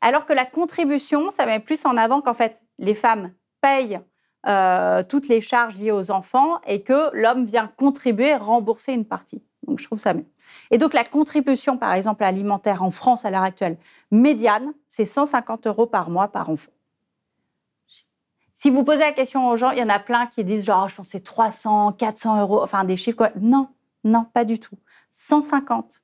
Alors 0.00 0.26
que 0.26 0.32
la 0.32 0.44
contribution, 0.44 1.30
ça 1.30 1.46
met 1.46 1.60
plus 1.60 1.86
en 1.86 1.96
avant 1.96 2.20
qu'en 2.20 2.34
fait 2.34 2.60
les 2.78 2.94
femmes 2.94 3.32
payent 3.60 4.00
euh, 4.46 5.02
toutes 5.02 5.28
les 5.28 5.40
charges 5.40 5.78
liées 5.78 5.90
aux 5.90 6.10
enfants 6.10 6.60
et 6.66 6.82
que 6.82 7.10
l'homme 7.12 7.44
vient 7.44 7.70
contribuer, 7.76 8.34
rembourser 8.34 8.92
une 8.92 9.04
partie. 9.04 9.42
Donc 9.66 9.80
je 9.80 9.84
trouve 9.84 9.98
ça 9.98 10.14
mieux. 10.14 10.26
Et 10.70 10.78
donc 10.78 10.94
la 10.94 11.04
contribution, 11.04 11.76
par 11.76 11.92
exemple, 11.92 12.24
alimentaire 12.24 12.82
en 12.82 12.90
France 12.90 13.24
à 13.24 13.30
l'heure 13.30 13.42
actuelle, 13.42 13.76
médiane, 14.10 14.72
c'est 14.86 15.04
150 15.04 15.66
euros 15.66 15.86
par 15.86 16.10
mois 16.10 16.28
par 16.28 16.50
enfant. 16.50 16.72
Si 18.54 18.70
vous 18.70 18.82
posez 18.82 19.00
la 19.00 19.12
question 19.12 19.48
aux 19.48 19.56
gens, 19.56 19.70
il 19.70 19.78
y 19.78 19.82
en 19.82 19.88
a 19.88 20.00
plein 20.00 20.26
qui 20.26 20.42
disent 20.42 20.64
genre, 20.64 20.88
je 20.88 20.96
pense 20.96 21.08
c'est 21.08 21.22
300, 21.22 21.92
400 21.92 22.40
euros, 22.40 22.62
enfin 22.62 22.84
des 22.84 22.96
chiffres. 22.96 23.16
Quoi. 23.16 23.30
Non, 23.40 23.68
non, 24.02 24.24
pas 24.24 24.44
du 24.44 24.58
tout. 24.58 24.76
150. 25.10 26.00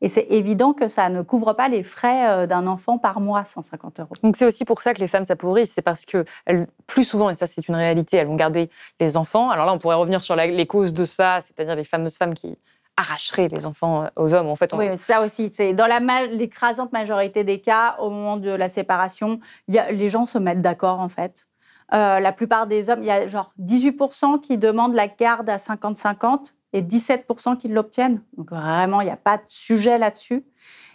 Et 0.00 0.08
c'est 0.08 0.26
évident 0.30 0.72
que 0.72 0.86
ça 0.88 1.08
ne 1.08 1.22
couvre 1.22 1.54
pas 1.54 1.68
les 1.68 1.82
frais 1.82 2.30
euh, 2.30 2.46
d'un 2.46 2.66
enfant 2.66 2.98
par 2.98 3.20
mois, 3.20 3.44
150 3.44 4.00
euros. 4.00 4.14
Donc 4.22 4.36
c'est 4.36 4.46
aussi 4.46 4.64
pour 4.64 4.80
ça 4.80 4.94
que 4.94 5.00
les 5.00 5.08
femmes 5.08 5.24
s'appauvrissent, 5.24 5.72
c'est 5.72 5.82
parce 5.82 6.04
que 6.04 6.24
elles, 6.46 6.66
plus 6.86 7.04
souvent, 7.04 7.30
et 7.30 7.34
ça 7.34 7.46
c'est 7.46 7.66
une 7.68 7.74
réalité, 7.74 8.16
elles 8.16 8.28
vont 8.28 8.36
garder 8.36 8.70
les 9.00 9.16
enfants. 9.16 9.50
Alors 9.50 9.66
là, 9.66 9.72
on 9.72 9.78
pourrait 9.78 9.96
revenir 9.96 10.22
sur 10.22 10.36
les 10.36 10.66
causes 10.66 10.92
de 10.92 11.04
ça, 11.04 11.40
c'est-à-dire 11.40 11.74
les 11.74 11.84
fameuses 11.84 12.16
femmes 12.16 12.34
qui 12.34 12.56
arracheraient 12.98 13.48
les 13.48 13.64
enfants 13.64 14.04
euh, 14.04 14.08
aux 14.16 14.34
hommes. 14.34 14.48
En 14.48 14.56
fait, 14.56 14.72
Oui, 14.74 14.96
ça 14.96 15.22
aussi. 15.22 15.50
C'est 15.52 15.72
dans 15.72 15.86
l'écrasante 16.32 16.92
majorité 16.92 17.44
des 17.44 17.60
cas, 17.60 17.96
au 18.00 18.10
moment 18.10 18.36
de 18.36 18.50
la 18.50 18.68
séparation, 18.68 19.40
y 19.68 19.78
a, 19.78 19.90
les 19.90 20.08
gens 20.08 20.26
se 20.26 20.38
mettent 20.38 20.60
d'accord 20.60 21.00
en 21.00 21.08
fait. 21.08 21.46
Euh, 21.94 22.20
la 22.20 22.32
plupart 22.32 22.66
des 22.66 22.90
hommes, 22.90 23.02
il 23.02 23.06
y 23.06 23.10
a 23.10 23.26
genre 23.26 23.52
18% 23.60 24.40
qui 24.40 24.58
demandent 24.58 24.94
la 24.94 25.08
garde 25.08 25.48
à 25.48 25.56
50-50 25.56 26.52
et 26.74 26.82
17% 26.82 27.56
qui 27.56 27.68
l'obtiennent. 27.68 28.22
Donc 28.36 28.50
vraiment, 28.50 29.00
il 29.00 29.06
n'y 29.06 29.10
a 29.10 29.16
pas 29.16 29.38
de 29.38 29.44
sujet 29.46 29.96
là-dessus. 29.96 30.44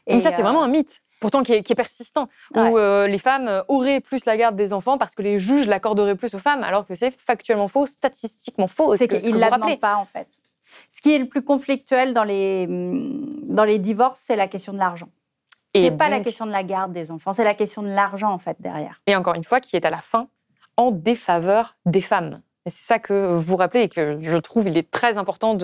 Et 0.05 0.19
ça, 0.19 0.31
c'est 0.31 0.43
vraiment 0.43 0.61
euh, 0.61 0.65
un 0.65 0.69
mythe 0.69 1.01
pourtant 1.19 1.41
qui 1.41 1.53
est, 1.53 1.75
persistant, 1.75 2.27
où 2.53 2.77
euh, 2.77 3.07
les 3.07 3.17
femmes 3.17 3.63
auraient 3.69 4.01
plus 4.01 4.25
la 4.25 4.35
garde 4.35 4.57
des 4.57 4.73
enfants 4.73 4.97
parce 4.97 5.15
que 5.15 5.21
les 5.21 5.39
juges 5.39 5.67
l'accorderaient 5.67 6.15
plus 6.15 6.33
aux 6.35 6.39
femmes, 6.39 6.63
alors 6.63 6.85
que 6.85 6.95
c'est 6.95 7.11
factuellement 7.11 7.69
faux, 7.69 7.85
statistiquement 7.85 8.67
faux. 8.67 8.97
C'est 8.97 9.07
qu'ils 9.07 9.33
ne 9.33 9.39
la 9.39 9.49
demandent 9.49 9.79
pas, 9.79 9.95
en 9.95 10.03
fait. 10.03 10.27
Ce 10.89 11.01
qui 11.01 11.13
est 11.15 11.19
le 11.19 11.29
plus 11.29 11.41
conflictuel 11.41 12.13
dans 12.13 12.25
les, 12.25 12.65
hum, 12.67 13.39
dans 13.43 13.63
les 13.63 13.79
divorces, 13.79 14.19
c'est 14.19 14.35
la 14.35 14.49
question 14.49 14.73
de 14.73 14.79
l'argent. 14.79 15.07
Et 15.73 15.83
n'est 15.89 15.97
pas 15.97 16.09
la 16.09 16.19
question 16.19 16.45
de 16.45 16.51
la 16.51 16.63
garde 16.63 16.91
des 16.91 17.09
enfants, 17.09 17.33
c'est 17.33 17.43
la 17.43 17.55
question 17.55 17.81
de 17.81 17.87
l'argent, 17.87 18.31
en 18.31 18.37
fait, 18.37 18.57
derrière. 18.59 19.01
Et 19.07 19.15
encore 19.15 19.35
une 19.35 19.43
fois, 19.43 19.59
qui 19.59 19.75
est 19.75 19.85
à 19.85 19.89
la 19.89 19.97
fin 19.97 20.27
en 20.78 20.91
défaveur 20.91 21.76
des 21.86 22.01
femmes. 22.01 22.41
Et 22.65 22.69
c'est 22.69 22.86
ça 22.86 22.99
que 22.99 23.36
vous 23.36 23.57
rappelez 23.57 23.82
et 23.82 23.89
que 23.89 24.17
je 24.21 24.38
trouve 24.38 24.69
il 24.69 24.78
est 24.78 24.89
très 24.89 25.17
important 25.17 25.57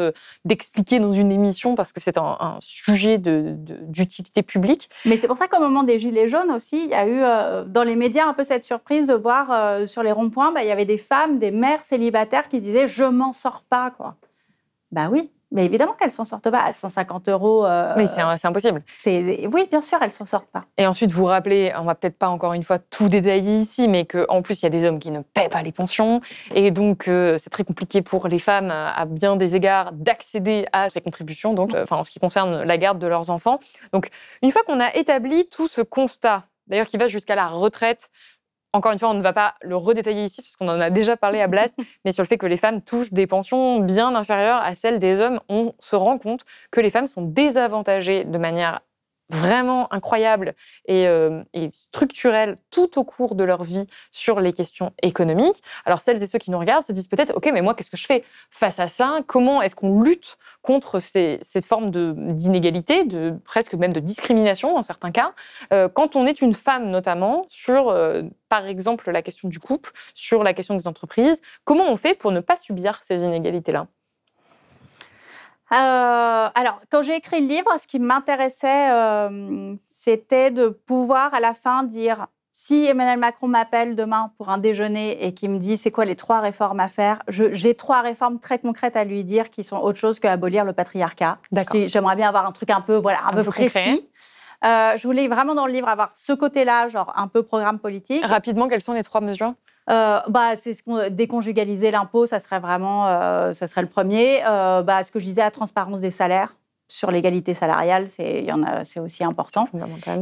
d'expliquer 0.43 0.99
dans 0.99 1.13
une 1.13 1.31
émission 1.31 1.75
parce 1.75 1.93
que 1.93 2.01
c'est 2.01 2.17
un, 2.17 2.57
sujet 2.59 3.17
d'utilité 3.17 4.43
publique. 4.43 4.89
Mais 5.05 5.15
c'est 5.15 5.27
pour 5.27 5.37
ça 5.37 5.47
qu'au 5.47 5.61
moment 5.61 5.83
des 5.83 5.97
Gilets 5.97 6.27
jaunes 6.27 6.51
aussi, 6.51 6.83
il 6.83 6.89
y 6.89 6.93
a 6.93 7.07
eu 7.07 7.21
euh, 7.23 7.63
dans 7.63 7.83
les 7.83 7.95
médias 7.95 8.27
un 8.27 8.33
peu 8.33 8.43
cette 8.43 8.65
surprise 8.65 9.07
de 9.07 9.13
voir 9.13 9.49
euh, 9.51 9.85
sur 9.85 10.03
les 10.03 10.11
ronds-points, 10.11 10.51
bah, 10.51 10.61
il 10.63 10.67
y 10.67 10.71
avait 10.71 10.83
des 10.83 10.97
femmes, 10.97 11.39
des 11.39 11.51
mères 11.51 11.85
célibataires 11.85 12.49
qui 12.49 12.59
disaient 12.59 12.87
«je 12.87 13.05
m'en 13.05 13.31
sors 13.31 13.63
pas». 13.63 13.91
quoi. 13.97 14.17
Bah 14.91 15.07
oui, 15.09 15.31
mais 15.51 15.65
évidemment 15.65 15.93
qu'elles 15.93 16.11
s'en 16.11 16.25
sortent 16.25 16.49
pas 16.49 16.61
à 16.61 16.71
150 16.71 17.29
euros. 17.29 17.65
Euh, 17.65 17.93
oui, 17.97 18.07
c'est 18.07 18.21
impossible. 18.45 18.83
Oui, 19.51 19.67
bien 19.69 19.81
sûr, 19.81 19.97
elles 20.01 20.11
s'en 20.11 20.25
sortent 20.25 20.49
pas. 20.51 20.65
Et 20.77 20.85
ensuite, 20.85 21.11
vous 21.11 21.25
rappelez, 21.25 21.73
on 21.77 21.83
va 21.83 21.95
peut-être 21.95 22.17
pas 22.17 22.29
encore 22.29 22.53
une 22.53 22.63
fois 22.63 22.77
tout 22.77 23.09
détailler 23.09 23.57
ici, 23.57 23.87
mais 23.87 24.05
qu'en 24.05 24.41
plus, 24.41 24.61
il 24.61 24.65
y 24.65 24.67
a 24.67 24.69
des 24.69 24.85
hommes 24.85 24.99
qui 24.99 25.11
ne 25.11 25.21
paient 25.21 25.49
pas 25.49 25.61
les 25.61 25.71
pensions. 25.71 26.21
Et 26.53 26.71
donc, 26.71 27.07
euh, 27.07 27.37
c'est 27.39 27.49
très 27.49 27.63
compliqué 27.63 28.01
pour 28.01 28.27
les 28.27 28.39
femmes, 28.39 28.69
à 28.71 29.05
bien 29.05 29.35
des 29.35 29.55
égards, 29.55 29.91
d'accéder 29.93 30.67
à 30.71 30.89
ces 30.89 31.01
contributions, 31.01 31.53
donc, 31.53 31.73
euh, 31.73 31.85
en 31.89 32.03
ce 32.03 32.11
qui 32.11 32.19
concerne 32.19 32.63
la 32.63 32.77
garde 32.77 32.99
de 32.99 33.07
leurs 33.07 33.29
enfants. 33.29 33.59
Donc, 33.91 34.09
une 34.43 34.51
fois 34.51 34.61
qu'on 34.63 34.79
a 34.79 34.93
établi 34.95 35.47
tout 35.49 35.67
ce 35.67 35.81
constat, 35.81 36.43
d'ailleurs 36.67 36.87
qui 36.87 36.97
va 36.97 37.07
jusqu'à 37.07 37.35
la 37.35 37.47
retraite, 37.47 38.09
encore 38.73 38.91
une 38.91 38.99
fois, 38.99 39.09
on 39.09 39.15
ne 39.15 39.21
va 39.21 39.33
pas 39.33 39.55
le 39.61 39.75
redétailler 39.75 40.25
ici, 40.25 40.41
puisqu'on 40.41 40.67
en 40.67 40.79
a 40.79 40.89
déjà 40.89 41.17
parlé 41.17 41.41
à 41.41 41.47
Blas, 41.47 41.73
mais 42.05 42.11
sur 42.11 42.23
le 42.23 42.27
fait 42.27 42.37
que 42.37 42.45
les 42.45 42.57
femmes 42.57 42.81
touchent 42.81 43.13
des 43.13 43.27
pensions 43.27 43.79
bien 43.79 44.15
inférieures 44.15 44.61
à 44.61 44.75
celles 44.75 44.99
des 44.99 45.21
hommes, 45.21 45.39
on 45.49 45.73
se 45.79 45.95
rend 45.95 46.17
compte 46.17 46.41
que 46.71 46.81
les 46.81 46.89
femmes 46.89 47.07
sont 47.07 47.21
désavantagées 47.21 48.25
de 48.25 48.37
manière 48.37 48.81
vraiment 49.29 49.91
incroyable 49.93 50.55
euh, 50.89 51.43
et, 51.53 51.69
structurelle 51.71 52.57
tout 52.71 52.99
au 52.99 53.03
cours 53.03 53.35
de 53.35 53.43
leur 53.43 53.63
vie 53.63 53.85
sur 54.11 54.39
les 54.39 54.53
questions 54.53 54.91
économiques. 55.01 55.61
Alors 55.85 55.99
celles 55.99 56.21
et 56.21 56.27
ceux 56.27 56.39
qui 56.39 56.51
nous 56.51 56.59
regardent 56.59 56.83
se 56.83 56.91
disent 56.91 57.07
peut-être, 57.07 57.35
OK, 57.35 57.49
mais 57.53 57.61
moi, 57.61 57.75
qu'est-ce 57.75 57.91
que 57.91 57.97
je 57.97 58.05
fais 58.05 58.23
face 58.49 58.79
à 58.79 58.87
ça? 58.87 59.19
Comment 59.27 59.61
est-ce 59.61 59.75
qu'on 59.75 60.01
lutte 60.01 60.37
contre 60.61 60.99
ces, 60.99 61.39
cette 61.41 61.65
forme 61.65 61.89
d'inégalité, 61.89 63.05
de, 63.05 63.35
presque 63.45 63.73
même 63.75 63.93
de 63.93 63.99
discrimination 63.99 64.73
dans 64.73 64.83
certains 64.83 65.11
cas, 65.11 65.33
euh, 65.73 65.87
quand 65.87 66.15
on 66.15 66.25
est 66.25 66.41
une 66.41 66.53
femme 66.53 66.89
notamment, 66.89 67.45
sur, 67.47 67.89
euh, 67.89 68.23
par 68.49 68.65
exemple, 68.65 69.09
la 69.11 69.21
question 69.21 69.47
du 69.47 69.59
couple, 69.59 69.91
sur 70.13 70.43
la 70.43 70.53
question 70.53 70.75
des 70.75 70.87
entreprises 70.87 71.41
Comment 71.63 71.89
on 71.89 71.95
fait 71.95 72.17
pour 72.17 72.31
ne 72.31 72.39
pas 72.39 72.57
subir 72.57 72.99
ces 73.03 73.23
inégalités-là? 73.23 73.87
Euh, 75.71 76.47
alors, 76.53 76.81
quand 76.89 77.01
j'ai 77.01 77.15
écrit 77.15 77.41
le 77.41 77.47
livre, 77.47 77.71
ce 77.79 77.87
qui 77.87 77.99
m'intéressait, 77.99 78.91
euh, 78.91 79.75
c'était 79.87 80.51
de 80.51 80.69
pouvoir 80.69 81.33
à 81.33 81.39
la 81.39 81.53
fin 81.53 81.83
dire 81.83 82.27
si 82.51 82.85
Emmanuel 82.85 83.19
Macron 83.19 83.47
m'appelle 83.47 83.95
demain 83.95 84.31
pour 84.35 84.49
un 84.49 84.57
déjeuner 84.57 85.25
et 85.25 85.33
qu'il 85.33 85.51
me 85.51 85.59
dit 85.59 85.77
c'est 85.77 85.91
quoi 85.91 86.03
les 86.03 86.15
trois 86.15 86.39
réformes 86.39 86.79
à 86.79 86.89
faire, 86.89 87.19
j'ai 87.27 87.75
trois 87.75 88.01
réformes 88.01 88.39
très 88.39 88.59
concrètes 88.59 88.97
à 88.97 89.03
lui 89.03 89.23
dire 89.23 89.49
qui 89.49 89.63
sont 89.63 89.77
autre 89.77 89.97
chose 89.97 90.19
qu'abolir 90.19 90.65
le 90.65 90.73
patriarcat. 90.73 91.37
J'aimerais 91.85 92.15
bien 92.15 92.27
avoir 92.27 92.45
un 92.45 92.51
truc 92.51 92.69
un 92.71 92.81
peu, 92.81 92.95
voilà, 92.95 93.19
un, 93.27 93.33
peu, 93.33 93.43
précis. 93.43 94.09
Euh, 94.65 94.97
je 94.97 95.07
voulais 95.07 95.27
vraiment 95.29 95.55
dans 95.55 95.67
le 95.67 95.71
livre 95.71 95.87
avoir 95.87 96.09
ce 96.13 96.33
côté-là, 96.33 96.89
genre 96.89 97.13
un 97.15 97.27
peu 97.27 97.43
programme 97.43 97.79
politique. 97.79 98.25
Rapidement, 98.25 98.67
quelles 98.67 98.81
sont 98.81 98.93
les 98.93 99.03
trois 99.03 99.21
mesures? 99.21 99.53
Euh, 99.89 100.19
bah, 100.27 100.55
c'est 100.55 100.73
ce 100.73 101.09
déconjugaliser 101.09 101.91
l'impôt, 101.91 102.25
ça 102.25 102.39
serait 102.39 102.59
vraiment, 102.59 103.07
euh, 103.07 103.53
ça 103.53 103.67
serait 103.67 103.81
le 103.81 103.87
premier. 103.87 104.41
Euh, 104.45 104.83
bah, 104.83 105.03
ce 105.03 105.11
que 105.11 105.19
je 105.19 105.25
disais, 105.25 105.41
la 105.41 105.51
transparence 105.51 105.99
des 105.99 106.11
salaires 106.11 106.55
sur 106.87 107.11
l'égalité 107.11 107.53
salariale, 107.53 108.07
c'est, 108.07 108.43
y 108.43 108.51
en 108.51 108.63
a, 108.63 108.83
c'est 108.83 108.99
aussi 108.99 109.23
important. 109.23 109.67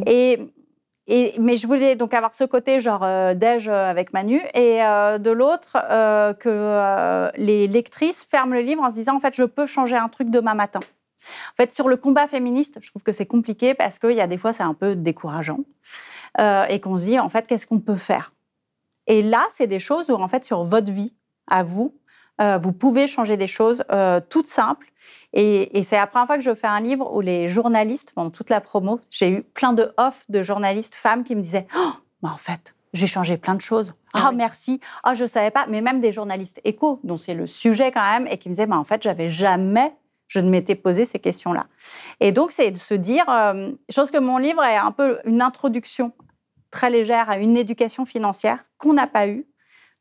Et, 0.05 0.39
et, 1.07 1.33
mais 1.39 1.55
je 1.57 1.67
voulais 1.67 1.95
donc 1.95 2.13
avoir 2.13 2.33
ce 2.33 2.43
côté 2.43 2.81
genre 2.81 3.07
déj 3.35 3.69
avec 3.69 4.11
Manu 4.11 4.41
et 4.53 4.79
de 4.79 5.31
l'autre 5.31 5.77
que 6.39 7.31
les 7.37 7.67
lectrices 7.67 8.25
ferment 8.25 8.53
le 8.53 8.59
livre 8.59 8.83
en 8.83 8.89
se 8.89 8.95
disant 8.95 9.15
en 9.15 9.19
fait 9.21 9.33
je 9.33 9.43
peux 9.43 9.65
changer 9.65 9.95
un 9.95 10.09
truc 10.09 10.29
demain 10.29 10.55
matin. 10.55 10.81
En 11.53 11.55
fait, 11.55 11.73
sur 11.73 11.87
le 11.87 11.95
combat 11.95 12.27
féministe, 12.27 12.79
je 12.81 12.89
trouve 12.89 13.03
que 13.03 13.13
c'est 13.13 13.25
compliqué 13.25 13.73
parce 13.73 13.97
qu'il 13.97 14.11
y 14.11 14.21
a 14.21 14.27
des 14.27 14.37
fois, 14.37 14.51
c'est 14.51 14.63
un 14.63 14.73
peu 14.73 14.95
décourageant. 14.97 15.59
et 16.37 16.81
qu'on 16.81 16.97
se 16.97 17.05
dit, 17.05 17.19
en 17.19 17.29
fait, 17.29 17.47
qu'est-ce 17.47 17.65
qu'on 17.65 17.79
peut 17.79 17.95
faire? 17.95 18.33
Et 19.07 19.21
là, 19.21 19.45
c'est 19.49 19.67
des 19.67 19.79
choses 19.79 20.09
où, 20.09 20.15
en 20.15 20.27
fait, 20.27 20.43
sur 20.45 20.63
votre 20.63 20.91
vie, 20.91 21.15
à 21.47 21.63
vous, 21.63 21.95
euh, 22.39 22.57
vous 22.57 22.73
pouvez 22.73 23.07
changer 23.07 23.37
des 23.37 23.47
choses 23.47 23.83
euh, 23.91 24.19
toutes 24.29 24.47
simples. 24.47 24.91
Et, 25.33 25.81
c'est 25.83 25.97
la 25.97 26.07
première 26.07 26.27
fois 26.27 26.37
que 26.37 26.43
je 26.43 26.53
fais 26.53 26.67
un 26.67 26.79
livre 26.79 27.11
où 27.13 27.21
les 27.21 27.47
journalistes, 27.47 28.11
pendant 28.13 28.29
toute 28.29 28.49
la 28.49 28.61
promo, 28.61 28.99
j'ai 29.09 29.29
eu 29.29 29.41
plein 29.41 29.73
de 29.73 29.91
off 29.97 30.25
de 30.29 30.41
journalistes 30.41 30.95
femmes 30.95 31.23
qui 31.23 31.35
me 31.35 31.41
disaient 31.41 31.67
oh, 31.75 31.91
bah, 32.21 32.31
En 32.33 32.37
fait, 32.37 32.75
j'ai 32.93 33.07
changé 33.07 33.37
plein 33.37 33.55
de 33.55 33.61
choses. 33.61 33.93
Ah, 34.13 34.29
oh, 34.29 34.35
merci. 34.35 34.79
Ah, 35.03 35.11
oh, 35.11 35.15
je 35.15 35.23
ne 35.23 35.27
savais 35.27 35.51
pas. 35.51 35.65
Mais 35.69 35.81
même 35.81 35.99
des 35.99 36.11
journalistes 36.11 36.59
éco, 36.63 36.99
dont 37.03 37.17
c'est 37.17 37.33
le 37.33 37.47
sujet 37.47 37.91
quand 37.91 38.01
même, 38.01 38.27
et 38.27 38.37
qui 38.37 38.49
me 38.49 38.53
disaient 38.53 38.67
bah, 38.67 38.77
En 38.77 38.83
fait, 38.83 39.01
j'avais 39.01 39.29
jamais 39.29 39.95
je 40.27 40.39
ne 40.39 40.49
m'étais 40.49 40.75
posé 40.75 41.05
ces 41.05 41.19
questions-là. 41.19 41.67
Et 42.19 42.31
donc, 42.31 42.51
c'est 42.51 42.71
de 42.71 42.77
se 42.77 42.93
dire, 42.93 43.23
euh, 43.29 43.71
je 43.89 43.95
pense 43.95 44.11
que 44.11 44.17
mon 44.17 44.37
livre 44.37 44.63
est 44.63 44.75
un 44.75 44.91
peu 44.91 45.19
une 45.23 45.41
introduction 45.41 46.11
très 46.71 46.89
légère 46.89 47.29
à 47.29 47.37
une 47.37 47.57
éducation 47.57 48.05
financière 48.05 48.63
qu'on 48.77 48.93
n'a 48.93 49.07
pas 49.07 49.27
eue, 49.27 49.47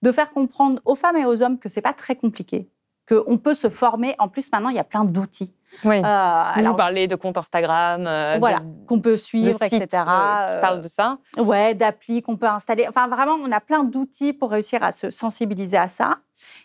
de 0.03 0.13
faire 0.13 0.31
comprendre 0.33 0.81
aux 0.85 0.95
femmes 0.95 1.17
et 1.17 1.25
aux 1.25 1.43
hommes 1.43 1.59
que 1.59 1.69
c'est 1.69 1.81
pas 1.81 1.93
très 1.93 2.17
compliqué, 2.17 2.71
qu'on 3.09 3.39
peut 3.39 3.55
se 3.55 3.71
former. 3.71 4.15
En 4.19 4.29
plus, 4.29 4.51
maintenant, 4.53 4.69
il 4.69 4.77
y 4.77 4.81
a 4.81 4.85
plein 4.85 5.05
d'outils. 5.05 5.55
Oui. 5.85 6.03
Euh, 6.05 6.63
Vous 6.63 6.75
parlez 6.75 7.07
de 7.07 7.17
comptes 7.17 7.39
Instagram. 7.39 8.07
Euh, 8.07 8.37
voilà, 8.39 8.61
qu'on 8.87 9.01
peut 9.01 9.17
suivre, 9.17 9.63
etc. 9.63 9.87
Euh, 9.93 10.55
qui 10.55 10.61
parle 10.61 10.81
de 10.81 10.89
ça. 10.89 11.19
Ouais, 11.39 11.75
d'applis 11.75 12.23
qu'on 12.23 12.37
peut 12.37 12.47
installer. 12.47 12.87
Enfin, 12.89 13.09
vraiment, 13.09 13.35
on 13.35 13.51
a 13.53 13.61
plein 13.61 13.85
d'outils 13.85 14.33
pour 14.33 14.51
réussir 14.51 14.83
à 14.83 14.93
se 14.93 15.11
sensibiliser 15.11 15.77
à 15.77 15.89
ça. 15.89 16.19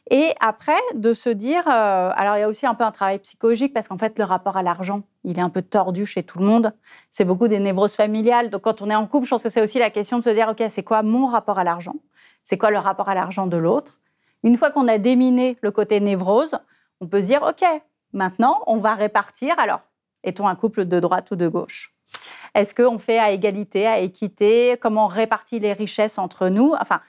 Et 0.10 0.34
après, 0.40 0.80
de 0.96 1.14
se 1.14 1.30
dire. 1.30 1.68
alors, 1.68 2.38
il 2.38 2.42
y 2.42 2.44
a 2.44 2.48
aussi 2.48 2.66
un 2.66 2.76
peu 2.76 2.84
un 2.84 2.92
travail 2.92 3.20
psychologique 3.20 3.74
parce 3.74 3.88
qu'en 3.88 3.98
fait, 3.98 4.18
le 4.20 4.26
rapport 4.26 4.58
à 4.58 4.64
l'argent, 4.64 5.04
il 5.24 5.38
est 5.38 5.42
un 5.42 5.50
peu 5.50 5.62
tordu 5.62 6.06
chez 6.06 6.24
tout 6.24 6.40
le 6.40 6.46
monde. 6.46 6.74
C'est 7.10 7.26
beaucoup 7.26 7.48
des 7.48 7.60
névroses 7.60 7.96
familiales. 7.96 8.50
Donc, 8.50 8.62
quand 8.62 8.82
on 8.82 8.90
est 8.90 8.96
en 8.96 9.08
couple, 9.08 9.26
je 9.26 9.32
pense 9.32 9.44
que 9.44 9.50
c'est 9.50 9.62
aussi 9.62 9.80
la 9.80 9.90
question 9.90 10.18
de 10.18 10.24
se 10.24 10.30
dire 10.30 10.50
OK, 10.50 10.64
c'est 10.70 10.84
quoi 10.84 11.04
mon 11.04 11.28
rapport 11.28 11.60
à 11.60 11.64
l'argent? 11.64 11.96
C'est 12.44 12.58
quoi 12.58 12.72
le 12.72 12.80
rapport 12.80 13.10
à 13.10 13.16
l'argent 13.16 13.48
de 13.48 13.58
l'autre? 13.58 14.00
Une 14.44 14.58
fois 14.58 14.72
qu'on 14.72 14.88
a 14.88 14.98
déminé 14.98 15.58
le 15.62 15.72
côté 15.72 16.00
névrose, 16.00 16.58
on 17.00 17.08
peut 17.08 17.22
se 17.22 17.28
dire 17.28 17.44
OK, 17.44 17.64
Maintenant, 18.14 18.62
on 18.68 18.78
va 18.78 18.96
répartir. 18.96 19.58
Alors, 19.58 19.82
est-on 20.24 20.48
un 20.48 20.56
couple 20.56 20.86
de 20.86 21.00
droite 21.00 21.32
ou 21.32 21.36
de 21.36 21.48
gauche? 21.48 21.96
Est-ce 22.54 22.76
qu'on 22.76 23.00
fait 23.00 23.20
à 23.20 23.32
égalité, 23.32 23.88
à 23.88 24.00
équité? 24.00 24.78
Comment 24.82 25.06
on 25.06 25.08
répartit 25.08 25.60
les 25.60 25.74
richesses 25.74 26.18
entre 26.18 26.50
nous? 26.50 26.74
Enfin, 26.80 27.02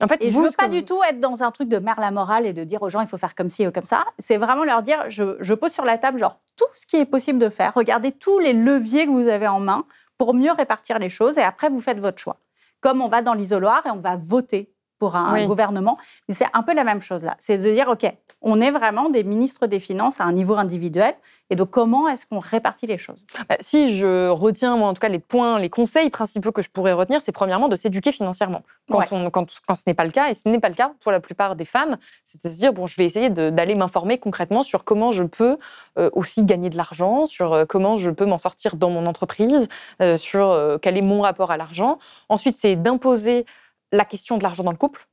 en 0.00 0.06
fait, 0.06 0.22
et 0.22 0.30
je 0.30 0.38
ne 0.38 0.44
veux 0.44 0.50
pas 0.56 0.68
du 0.68 0.84
tout 0.84 1.00
être 1.08 1.18
dans 1.18 1.42
un 1.42 1.50
truc 1.50 1.68
de 1.68 1.78
mère 1.78 1.98
la 1.98 2.12
morale 2.12 2.46
et 2.46 2.52
de 2.52 2.62
dire 2.62 2.82
aux 2.82 2.88
gens 2.88 3.00
il 3.00 3.08
faut 3.08 3.18
faire 3.18 3.34
comme 3.34 3.50
ci 3.50 3.66
ou 3.66 3.72
comme 3.72 3.84
ça. 3.84 4.04
C'est 4.18 4.36
vraiment 4.36 4.64
leur 4.64 4.82
dire 4.82 5.04
je, 5.08 5.54
pose 5.54 5.72
sur 5.72 5.84
la 5.84 5.98
table 5.98 6.18
genre 6.18 6.38
tout 6.56 6.68
ce 6.74 6.86
qui 6.86 6.96
est 6.96 7.06
possible 7.06 7.40
de 7.40 7.48
faire. 7.48 7.74
Regardez 7.74 8.12
tous 8.12 8.38
les 8.38 8.52
leviers 8.52 9.06
que 9.06 9.10
vous 9.10 9.26
avez 9.26 9.48
en 9.48 9.58
main 9.58 9.84
pour 10.16 10.34
mieux 10.34 10.52
répartir 10.52 11.00
les 11.00 11.08
choses 11.08 11.36
et 11.36 11.42
après 11.42 11.68
vous 11.68 11.80
faites 11.80 11.98
votre 11.98 12.20
choix. 12.20 12.36
Comme 12.80 13.00
on 13.00 13.08
va 13.08 13.22
dans 13.22 13.34
l'isoloir 13.34 13.84
et 13.86 13.90
on 13.90 13.98
va 13.98 14.14
voter 14.14 14.72
pour 14.98 15.16
un 15.16 15.46
gouvernement. 15.46 15.96
Mais 16.28 16.34
c'est 16.34 16.46
un 16.52 16.62
peu 16.62 16.74
la 16.74 16.84
même 16.84 17.00
chose 17.00 17.24
là. 17.24 17.36
C'est 17.38 17.58
de 17.58 17.72
dire, 17.72 17.88
OK, 17.88 18.10
on 18.40 18.60
est 18.60 18.70
vraiment 18.70 19.10
des 19.10 19.24
ministres 19.24 19.66
des 19.66 19.80
Finances 19.80 20.20
à 20.20 20.24
un 20.24 20.32
niveau 20.32 20.54
individuel. 20.54 21.14
Et 21.50 21.56
donc, 21.56 21.70
comment 21.70 22.08
est-ce 22.08 22.26
qu'on 22.26 22.38
répartit 22.38 22.86
les 22.86 22.98
choses? 22.98 23.24
Bah, 23.48 23.56
Si 23.60 23.96
je 23.96 24.28
retiens, 24.28 24.76
moi, 24.76 24.88
en 24.88 24.94
tout 24.94 25.00
cas, 25.00 25.08
les 25.08 25.18
points, 25.18 25.58
les 25.58 25.70
conseils 25.70 26.10
principaux 26.10 26.52
que 26.52 26.62
je 26.62 26.70
pourrais 26.70 26.92
retenir, 26.92 27.20
c'est 27.22 27.32
premièrement 27.32 27.68
de 27.68 27.76
s'éduquer 27.76 28.12
financièrement. 28.12 28.62
Quand, 28.90 29.02
quand, 29.32 29.60
quand 29.66 29.76
ce 29.76 29.82
n'est 29.86 29.94
pas 29.94 30.04
le 30.04 30.10
cas, 30.10 30.30
et 30.30 30.34
ce 30.34 30.48
n'est 30.48 30.60
pas 30.60 30.68
le 30.68 30.74
cas 30.74 30.92
pour 31.00 31.10
la 31.10 31.20
plupart 31.20 31.56
des 31.56 31.64
femmes, 31.64 31.96
c'est 32.22 32.42
de 32.42 32.48
se 32.48 32.58
dire, 32.58 32.72
bon, 32.72 32.86
je 32.86 32.96
vais 32.96 33.04
essayer 33.04 33.30
d'aller 33.30 33.74
m'informer 33.74 34.18
concrètement 34.18 34.62
sur 34.62 34.84
comment 34.84 35.10
je 35.10 35.24
peux 35.24 35.56
euh, 35.98 36.10
aussi 36.12 36.44
gagner 36.44 36.70
de 36.70 36.76
l'argent, 36.76 37.26
sur 37.26 37.52
euh, 37.52 37.64
comment 37.66 37.96
je 37.96 38.10
peux 38.10 38.26
m'en 38.26 38.38
sortir 38.38 38.76
dans 38.76 38.90
mon 38.90 39.06
entreprise, 39.06 39.68
euh, 40.00 40.16
sur 40.16 40.78
quel 40.82 40.96
est 40.96 41.02
mon 41.02 41.22
rapport 41.22 41.50
à 41.50 41.56
l'argent. 41.56 41.98
Ensuite, 42.28 42.56
c'est 42.58 42.76
d'imposer 42.76 43.46
la 43.92 44.04
question 44.04 44.38
de 44.38 44.42
l'argent 44.42 44.64
dans 44.64 44.72
le 44.72 44.76
couple 44.76 45.08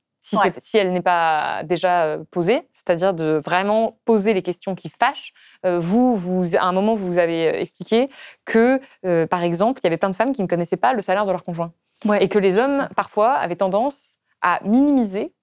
si, 0.59 0.77
elle 0.77 0.91
n'est 0.91 1.01
pas 1.01 1.61
déjà 1.63 2.05
euh, 2.05 2.23
posée, 2.31 2.67
c'est-à-dire 2.71 3.13
de 3.13 3.39
vraiment 3.43 3.99
poser 4.05 4.33
les 4.33 4.41
questions 4.41 4.75
qui 4.75 4.89
fâchent. 4.89 5.33
Euh, 5.65 5.79
vous, 5.79 6.15
vous, 6.15 6.55
à 6.55 6.63
un 6.63 6.71
moment, 6.71 6.93
vous 6.93 7.19
avez 7.19 7.47
euh, 7.47 7.59
expliqué 7.59 8.09
que, 8.43 8.79
par 9.27 9.43
exemple, 9.43 9.81
il 9.81 9.83
y 9.83 9.87
avait 9.87 9.97
plein 9.97 10.09
de 10.09 10.15
femmes 10.15 10.33
qui 10.33 10.41
ne 10.41 10.47
connaissaient 10.47 10.77
pas 10.77 10.93
le 10.93 11.01
salaire 11.01 11.25
de 11.25 11.31
leur 11.31 11.43
conjoint. 11.43 11.71
Et 12.19 12.27
que 12.27 12.39
les 12.39 12.57
hommes, 12.57 12.87
parfois, 12.95 13.33
avaient 13.33 13.55
tendance 13.55 14.15
à 14.41 14.59
minimiser 14.63 15.33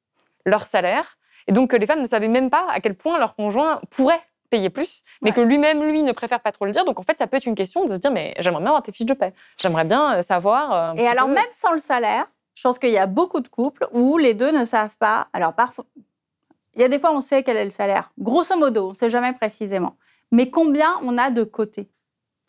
leur 0.45 0.67
salaire. 0.67 1.17
Et 1.49 1.53
donc 1.53 1.71
que 1.71 1.77
les 1.77 1.87
femmes 1.87 2.03
ne 2.03 2.07
savaient 2.07 2.29
même 2.29 2.51
pas 2.51 2.67
à 2.71 2.81
quel 2.81 2.95
point 2.95 3.19
leur 3.19 3.35
conjoint 3.35 3.81
pourrait 3.91 4.21
payer 4.49 4.69
plus, 4.69 5.03
mais 5.23 5.33
que 5.33 5.41
lui-même, 5.41 5.83
lui, 5.83 6.03
ne 6.03 6.13
préfère 6.13 6.41
pas 6.41 6.53
trop 6.53 6.67
le 6.67 6.73
dire. 6.73 6.85
Donc 6.85 7.01
en 7.01 7.03
fait, 7.03 7.17
ça 7.17 7.27
peut 7.27 7.37
être 7.37 7.47
une 7.47 7.55
question 7.55 7.85
de 7.85 7.95
se 7.95 7.99
dire, 7.99 8.11
mais 8.11 8.35
j'aimerais 8.39 8.61
bien 8.61 8.69
avoir 8.69 8.83
tes 8.83 8.93
fiches 8.93 9.07
de 9.07 9.15
paie. 9.15 9.33
J'aimerais 9.59 9.85
bien 9.85 10.23
savoir. 10.23 10.95
Et 10.99 11.07
alors, 11.07 11.29
même 11.29 11.45
sans 11.53 11.73
le 11.73 11.79
salaire, 11.79 12.27
je 12.55 12.63
pense 12.63 12.79
qu'il 12.79 12.91
y 12.91 12.99
a 12.99 13.07
beaucoup 13.07 13.41
de 13.41 13.49
couples 13.49 13.87
où 13.93 14.19
les 14.19 14.35
deux 14.35 14.53
ne 14.53 14.65
savent 14.65 14.97
pas. 14.97 15.29
Alors, 15.33 15.55
parfois, 15.55 15.85
il 16.75 16.81
y 16.81 16.85
a 16.85 16.89
des 16.89 16.99
fois, 16.99 17.13
on 17.13 17.21
sait 17.21 17.43
quel 17.43 17.57
est 17.57 17.65
le 17.65 17.71
salaire. 17.71 18.13
Grosso 18.19 18.57
modo, 18.57 18.87
on 18.87 18.91
ne 18.91 18.95
sait 18.95 19.11
jamais 19.11 19.33
précisément. 19.33 19.97
Mais 20.31 20.51
combien 20.51 20.99
on 21.03 21.19
a 21.19 21.31
de 21.31 21.45
côté 21.45 21.89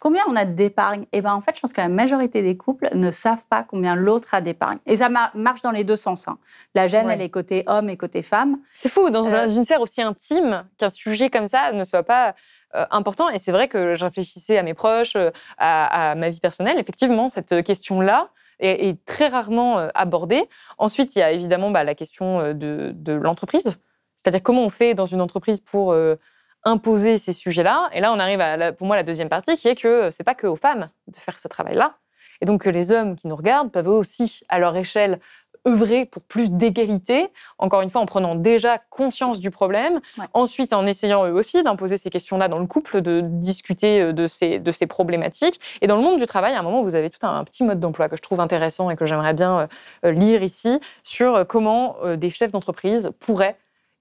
Combien 0.02 0.24
on 0.28 0.36
a 0.36 0.44
d'épargne? 0.44 1.06
Eh 1.14 1.22
bien, 1.22 1.34
en 1.34 1.40
fait, 1.40 1.56
je 1.56 1.62
pense 1.62 1.72
que 1.72 1.80
la 1.80 1.88
majorité 1.88 2.42
des 2.42 2.58
couples 2.58 2.90
ne 2.94 3.10
savent 3.12 3.46
pas 3.48 3.64
combien 3.64 3.96
l'autre 3.96 4.34
a 4.34 4.42
d'épargne. 4.42 4.80
Et 4.86 4.98
ça 4.98 5.08
marche 5.08 5.62
dans 5.62 5.72
les 5.72 5.86
deux 5.86 5.96
sens. 5.96 6.28
Hein. 6.28 6.40
La 6.76 6.88
gêne, 6.88 7.10
elle 7.10 7.22
est 7.22 7.30
côté 7.30 7.64
homme 7.68 7.90
et 7.90 7.96
côté 7.96 8.22
femme. 8.22 8.58
C'est 8.72 8.90
fou, 8.90 9.10
dans 9.12 9.26
euh, 9.26 9.48
une 9.48 9.64
sphère 9.64 9.80
aussi 9.80 10.02
intime, 10.02 10.66
qu'un 10.78 10.90
sujet 10.90 11.30
comme 11.30 11.48
ça 11.48 11.72
ne 11.72 11.86
soit 11.86 12.04
pas 12.04 12.36
euh, 12.76 12.86
important. 12.92 13.30
Et 13.30 13.40
c'est 13.40 13.54
vrai 13.54 13.70
que 13.70 13.94
je 13.94 14.04
réfléchissais 14.04 14.58
à 14.58 14.64
mes 14.64 14.74
proches, 14.74 15.16
euh, 15.16 15.32
à, 15.58 16.12
à 16.12 16.16
ma 16.16 16.30
vie 16.30 16.42
personnelle. 16.42 16.80
Effectivement, 16.80 17.30
cette 17.30 17.64
question-là, 17.64 18.30
est, 18.60 19.04
très 19.06 19.28
rarement 19.28 19.80
euh, 19.80 19.90
abordée. 19.96 20.48
Ensuite, 20.78 21.16
il 21.16 21.20
y 21.20 21.22
a 21.22 21.32
évidemment 21.32 21.72
bah, 21.72 21.84
la 21.84 21.96
question 21.96 22.40
euh, 22.40 22.54
de, 22.54 23.14
l'entreprise, 23.14 23.78
c'est-à-dire 24.16 24.42
comment 24.42 24.64
on 24.64 24.70
fait 24.70 24.94
dans 24.94 25.06
une 25.06 25.22
entreprise 25.22 25.60
pour 25.60 25.92
euh, 25.92 26.16
imposer 26.64 27.18
ces 27.18 27.34
sujets-là. 27.34 27.90
Et 27.94 28.00
là, 28.00 28.12
on 28.14 28.20
arrive 28.20 28.42
à, 28.42 28.72
pour 28.72 28.88
moi, 28.88 28.96
la 28.96 29.04
deuxième 29.04 29.30
partie, 29.30 29.58
qui 29.58 29.68
est 29.68 29.76
que 29.76 30.10
c'est 30.12 30.24
pas 30.24 30.36
que 30.36 30.48
aux 30.48 30.56
femmes 30.56 30.90
de 31.08 31.18
faire 31.18 31.40
ce 31.40 31.48
travail-là, 31.48 31.98
et 32.42 32.46
donc 32.46 32.64
que 32.64 32.70
les 32.70 32.92
hommes 32.92 33.16
qui 33.16 33.28
nous 33.28 33.36
regardent 33.36 33.72
peuvent 33.72 33.88
aussi, 33.88 34.42
à 34.50 34.60
leur 34.60 34.76
échelle, 34.76 35.20
œuvrer 35.68 36.06
pour 36.06 36.22
plus 36.22 36.52
d'égalité, 36.52 37.30
encore 37.58 37.82
une 37.82 37.90
fois 37.90 38.02
en 38.02 38.06
prenant 38.06 38.36
déjà 38.36 38.80
conscience 38.90 39.40
du 39.40 39.50
problème, 39.50 40.02
ensuite 40.34 40.74
en 40.74 40.86
essayant 40.86 41.26
eux 41.26 41.34
aussi 41.34 41.64
d'imposer 41.64 41.98
ces 41.98 42.10
questions-là 42.10 42.48
dans 42.48 42.60
le 42.60 42.68
couple, 42.68 43.02
de 43.02 43.22
discuter 43.22 44.02
euh, 44.02 44.14
de 44.14 44.28
ces, 44.28 44.60
de 44.60 44.72
ces 44.72 44.88
problématiques. 44.88 45.60
Et 45.82 45.88
dans 45.88 45.96
le 45.96 46.04
monde 46.04 46.20
du 46.20 46.26
travail, 46.26 46.54
à 46.54 46.60
un 46.60 46.64
moment, 46.64 46.82
vous 46.82 46.96
avez 46.96 47.10
tout 47.10 47.26
un 47.26 47.44
petit 47.44 47.64
mode 47.64 47.80
d'emploi 47.80 48.10
que 48.10 48.18
je 48.18 48.22
trouve 48.22 48.40
intéressant 48.40 48.90
et 48.90 48.96
que 48.96 49.06
j'aimerais 49.06 49.34
bien 49.34 49.60
euh, 49.60 49.68
euh, 50.06 50.12
lire 50.12 50.44
ici 50.44 50.80
sur 51.04 51.46
comment 51.48 51.96
des 52.18 52.30
chefs 52.30 52.52
d'entreprise 52.52 53.12
pourraient 53.20 53.58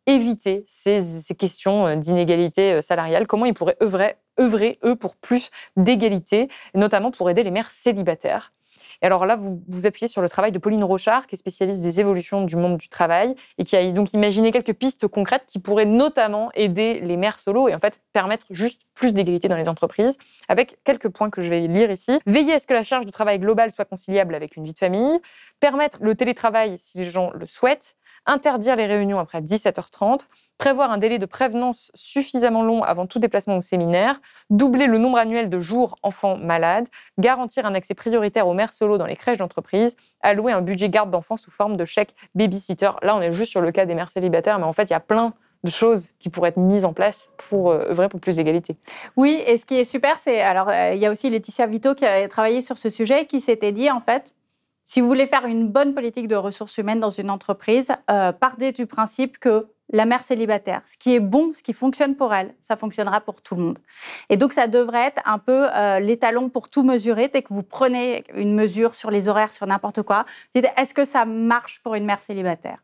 éviter 0.06 0.64
ces, 0.66 1.00
ces 1.00 1.34
questions 1.34 1.96
d'inégalité 1.96 2.82
salariale, 2.82 3.26
comment 3.26 3.46
ils 3.46 3.54
pourraient 3.54 3.76
œuvrer, 3.82 4.16
œuvrer, 4.40 4.78
eux, 4.84 4.96
pour 4.96 5.16
plus 5.16 5.50
d'égalité, 5.76 6.48
notamment 6.74 7.10
pour 7.10 7.30
aider 7.30 7.42
les 7.42 7.50
mères 7.50 7.70
célibataires. 7.70 8.52
Et 9.02 9.06
alors 9.06 9.26
là, 9.26 9.36
vous 9.36 9.62
vous 9.68 9.86
appuyez 9.86 10.08
sur 10.08 10.22
le 10.22 10.28
travail 10.28 10.52
de 10.52 10.58
Pauline 10.58 10.84
Rochard, 10.84 11.26
qui 11.26 11.34
est 11.34 11.38
spécialiste 11.38 11.80
des 11.82 12.00
évolutions 12.00 12.42
du 12.44 12.56
monde 12.56 12.76
du 12.76 12.88
travail 12.88 13.34
et 13.58 13.64
qui 13.64 13.76
a 13.76 13.90
donc 13.90 14.12
imaginé 14.12 14.52
quelques 14.52 14.74
pistes 14.74 15.08
concrètes 15.08 15.44
qui 15.46 15.58
pourraient 15.58 15.84
notamment 15.84 16.50
aider 16.54 17.00
les 17.00 17.16
mères 17.16 17.38
solo 17.38 17.68
et 17.68 17.74
en 17.74 17.78
fait 17.80 18.00
permettre 18.12 18.46
juste 18.50 18.82
plus 18.94 19.12
d'égalité 19.12 19.48
dans 19.48 19.56
les 19.56 19.68
entreprises, 19.68 20.16
avec 20.48 20.76
quelques 20.84 21.08
points 21.08 21.30
que 21.30 21.42
je 21.42 21.50
vais 21.50 21.66
lire 21.66 21.90
ici. 21.90 22.20
Veiller 22.26 22.54
à 22.54 22.58
ce 22.60 22.66
que 22.66 22.74
la 22.74 22.84
charge 22.84 23.04
de 23.04 23.10
travail 23.10 23.38
globale 23.38 23.72
soit 23.72 23.84
conciliable 23.84 24.34
avec 24.34 24.56
une 24.56 24.64
vie 24.64 24.72
de 24.72 24.78
famille, 24.78 25.20
permettre 25.58 25.98
le 26.00 26.14
télétravail 26.14 26.78
si 26.78 26.98
les 26.98 27.04
gens 27.04 27.30
le 27.34 27.46
souhaitent, 27.46 27.96
interdire 28.26 28.76
les 28.76 28.86
réunions 28.86 29.18
après 29.18 29.40
17h30, 29.40 30.20
prévoir 30.58 30.92
un 30.92 30.98
délai 30.98 31.18
de 31.18 31.26
prévenance 31.26 31.90
suffisamment 31.94 32.62
long 32.62 32.82
avant 32.82 33.06
tout 33.06 33.18
déplacement 33.18 33.56
au 33.56 33.60
séminaire, 33.60 34.20
doubler 34.50 34.86
le 34.86 34.98
nombre 34.98 35.18
annuel 35.18 35.48
de 35.48 35.58
jours 35.58 35.96
enfants 36.02 36.36
malades, 36.36 36.86
garantir 37.18 37.66
un 37.66 37.74
accès 37.74 37.94
prioritaire 37.94 38.46
aux 38.46 38.54
mères 38.54 38.72
dans 38.98 39.06
les 39.06 39.16
crèches 39.16 39.38
d'entreprise, 39.38 39.96
allouer 40.20 40.52
un 40.52 40.62
budget 40.62 40.88
garde 40.88 41.10
d'enfants 41.10 41.36
sous 41.36 41.50
forme 41.50 41.76
de 41.76 41.84
chèque 41.84 42.14
babysitter. 42.34 42.90
Là, 43.02 43.16
on 43.16 43.20
est 43.20 43.32
juste 43.32 43.50
sur 43.50 43.60
le 43.60 43.72
cas 43.72 43.86
des 43.86 43.94
mères 43.94 44.10
célibataires, 44.10 44.58
mais 44.58 44.64
en 44.64 44.72
fait, 44.72 44.84
il 44.84 44.90
y 44.90 44.94
a 44.94 45.00
plein 45.00 45.34
de 45.64 45.70
choses 45.70 46.08
qui 46.18 46.28
pourraient 46.28 46.48
être 46.50 46.58
mises 46.58 46.84
en 46.84 46.92
place 46.92 47.28
pour 47.36 47.70
euh, 47.70 47.90
œuvrer 47.90 48.08
pour 48.08 48.20
plus 48.20 48.36
d'égalité. 48.36 48.76
Oui, 49.16 49.40
et 49.46 49.56
ce 49.56 49.66
qui 49.66 49.76
est 49.76 49.84
super, 49.84 50.18
c'est 50.18 50.40
alors 50.40 50.68
euh, 50.68 50.92
il 50.94 50.98
y 50.98 51.06
a 51.06 51.10
aussi 51.10 51.30
Laetitia 51.30 51.66
Vito 51.66 51.94
qui 51.94 52.04
a 52.04 52.26
travaillé 52.28 52.62
sur 52.62 52.78
ce 52.78 52.90
sujet, 52.90 53.26
qui 53.26 53.40
s'était 53.40 53.72
dit 53.72 53.90
en 53.90 54.00
fait, 54.00 54.34
si 54.84 55.00
vous 55.00 55.06
voulez 55.06 55.26
faire 55.26 55.46
une 55.46 55.68
bonne 55.68 55.94
politique 55.94 56.28
de 56.28 56.36
ressources 56.36 56.78
humaines 56.78 57.00
dans 57.00 57.10
une 57.10 57.30
entreprise, 57.30 57.92
euh, 58.10 58.32
partez 58.32 58.72
du 58.72 58.86
principe 58.86 59.38
que 59.38 59.66
la 59.92 60.06
mère 60.06 60.24
célibataire, 60.24 60.80
ce 60.86 60.96
qui 60.96 61.14
est 61.14 61.20
bon, 61.20 61.52
ce 61.54 61.62
qui 61.62 61.72
fonctionne 61.72 62.16
pour 62.16 62.32
elle, 62.34 62.54
ça 62.60 62.76
fonctionnera 62.76 63.20
pour 63.20 63.42
tout 63.42 63.54
le 63.54 63.62
monde. 63.62 63.78
Et 64.30 64.36
donc, 64.36 64.52
ça 64.52 64.66
devrait 64.66 65.06
être 65.06 65.20
un 65.26 65.38
peu 65.38 65.68
euh, 65.74 66.00
l'étalon 66.00 66.48
pour 66.48 66.68
tout 66.68 66.82
mesurer. 66.82 67.28
Dès 67.28 67.42
que 67.42 67.52
vous 67.52 67.62
prenez 67.62 68.24
une 68.34 68.54
mesure 68.54 68.94
sur 68.94 69.10
les 69.10 69.28
horaires, 69.28 69.52
sur 69.52 69.66
n'importe 69.66 70.02
quoi, 70.02 70.24
dites 70.54 70.66
est-ce 70.76 70.94
que 70.94 71.04
ça 71.04 71.24
marche 71.26 71.82
pour 71.82 71.94
une 71.94 72.06
mère 72.06 72.22
célibataire? 72.22 72.78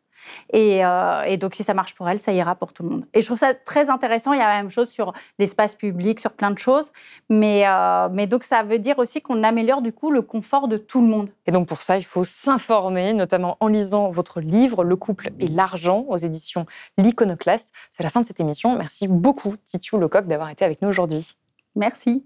Euh, 0.55 1.21
et, 1.23 1.37
donc, 1.37 1.53
si 1.55 1.63
ça 1.63 1.73
marche 1.73 1.93
pour 1.95 2.09
elle, 2.09 2.19
ça 2.19 2.31
ira 2.31 2.55
pour 2.55 2.73
tout 2.73 2.83
le 2.83 2.89
monde. 2.89 3.05
Et 3.13 3.21
je 3.21 3.25
trouve 3.25 3.37
ça 3.37 3.53
très 3.53 3.89
intéressant. 3.89 4.33
Il 4.33 4.39
y 4.39 4.41
a 4.41 4.47
la 4.47 4.57
même 4.57 4.69
chose 4.69 4.89
sur 4.89 5.13
l'espace 5.37 5.75
public, 5.75 6.19
sur 6.19 6.31
plein 6.31 6.51
de 6.51 6.57
choses. 6.57 6.91
Mais, 7.29 7.67
euh, 7.67 8.09
mais 8.11 8.27
donc, 8.27 8.43
ça 8.43 8.63
veut 8.63 8.79
dire 8.79 8.99
aussi 8.99 9.21
qu'on 9.21 9.43
améliore 9.43 9.81
du 9.81 9.93
coup 9.93 10.11
le 10.11 10.21
confort 10.21 10.67
de 10.67 10.77
tout 10.77 11.01
le 11.01 11.07
monde. 11.07 11.29
Et 11.45 11.51
donc, 11.51 11.67
pour 11.67 11.81
ça, 11.81 11.97
il 11.97 12.05
faut 12.05 12.23
s'informer, 12.23 13.13
notamment 13.13 13.57
en 13.59 13.67
lisant 13.67 14.09
votre 14.09 14.39
livre 14.39 14.83
Le 14.83 14.95
couple 14.95 15.29
et 15.39 15.47
l'argent 15.47 16.05
aux 16.07 16.17
éditions 16.17 16.65
L'Iconoclaste. 16.97 17.73
C'est 17.91 18.03
la 18.03 18.09
fin 18.09 18.21
de 18.21 18.25
cette 18.25 18.39
émission. 18.39 18.75
Merci 18.77 19.07
beaucoup, 19.07 19.55
Titiou 19.65 19.97
Lecoq, 19.97 20.27
d'avoir 20.27 20.49
été 20.49 20.65
avec 20.65 20.81
nous 20.81 20.89
aujourd'hui. 20.89 21.35
Merci. 21.75 22.25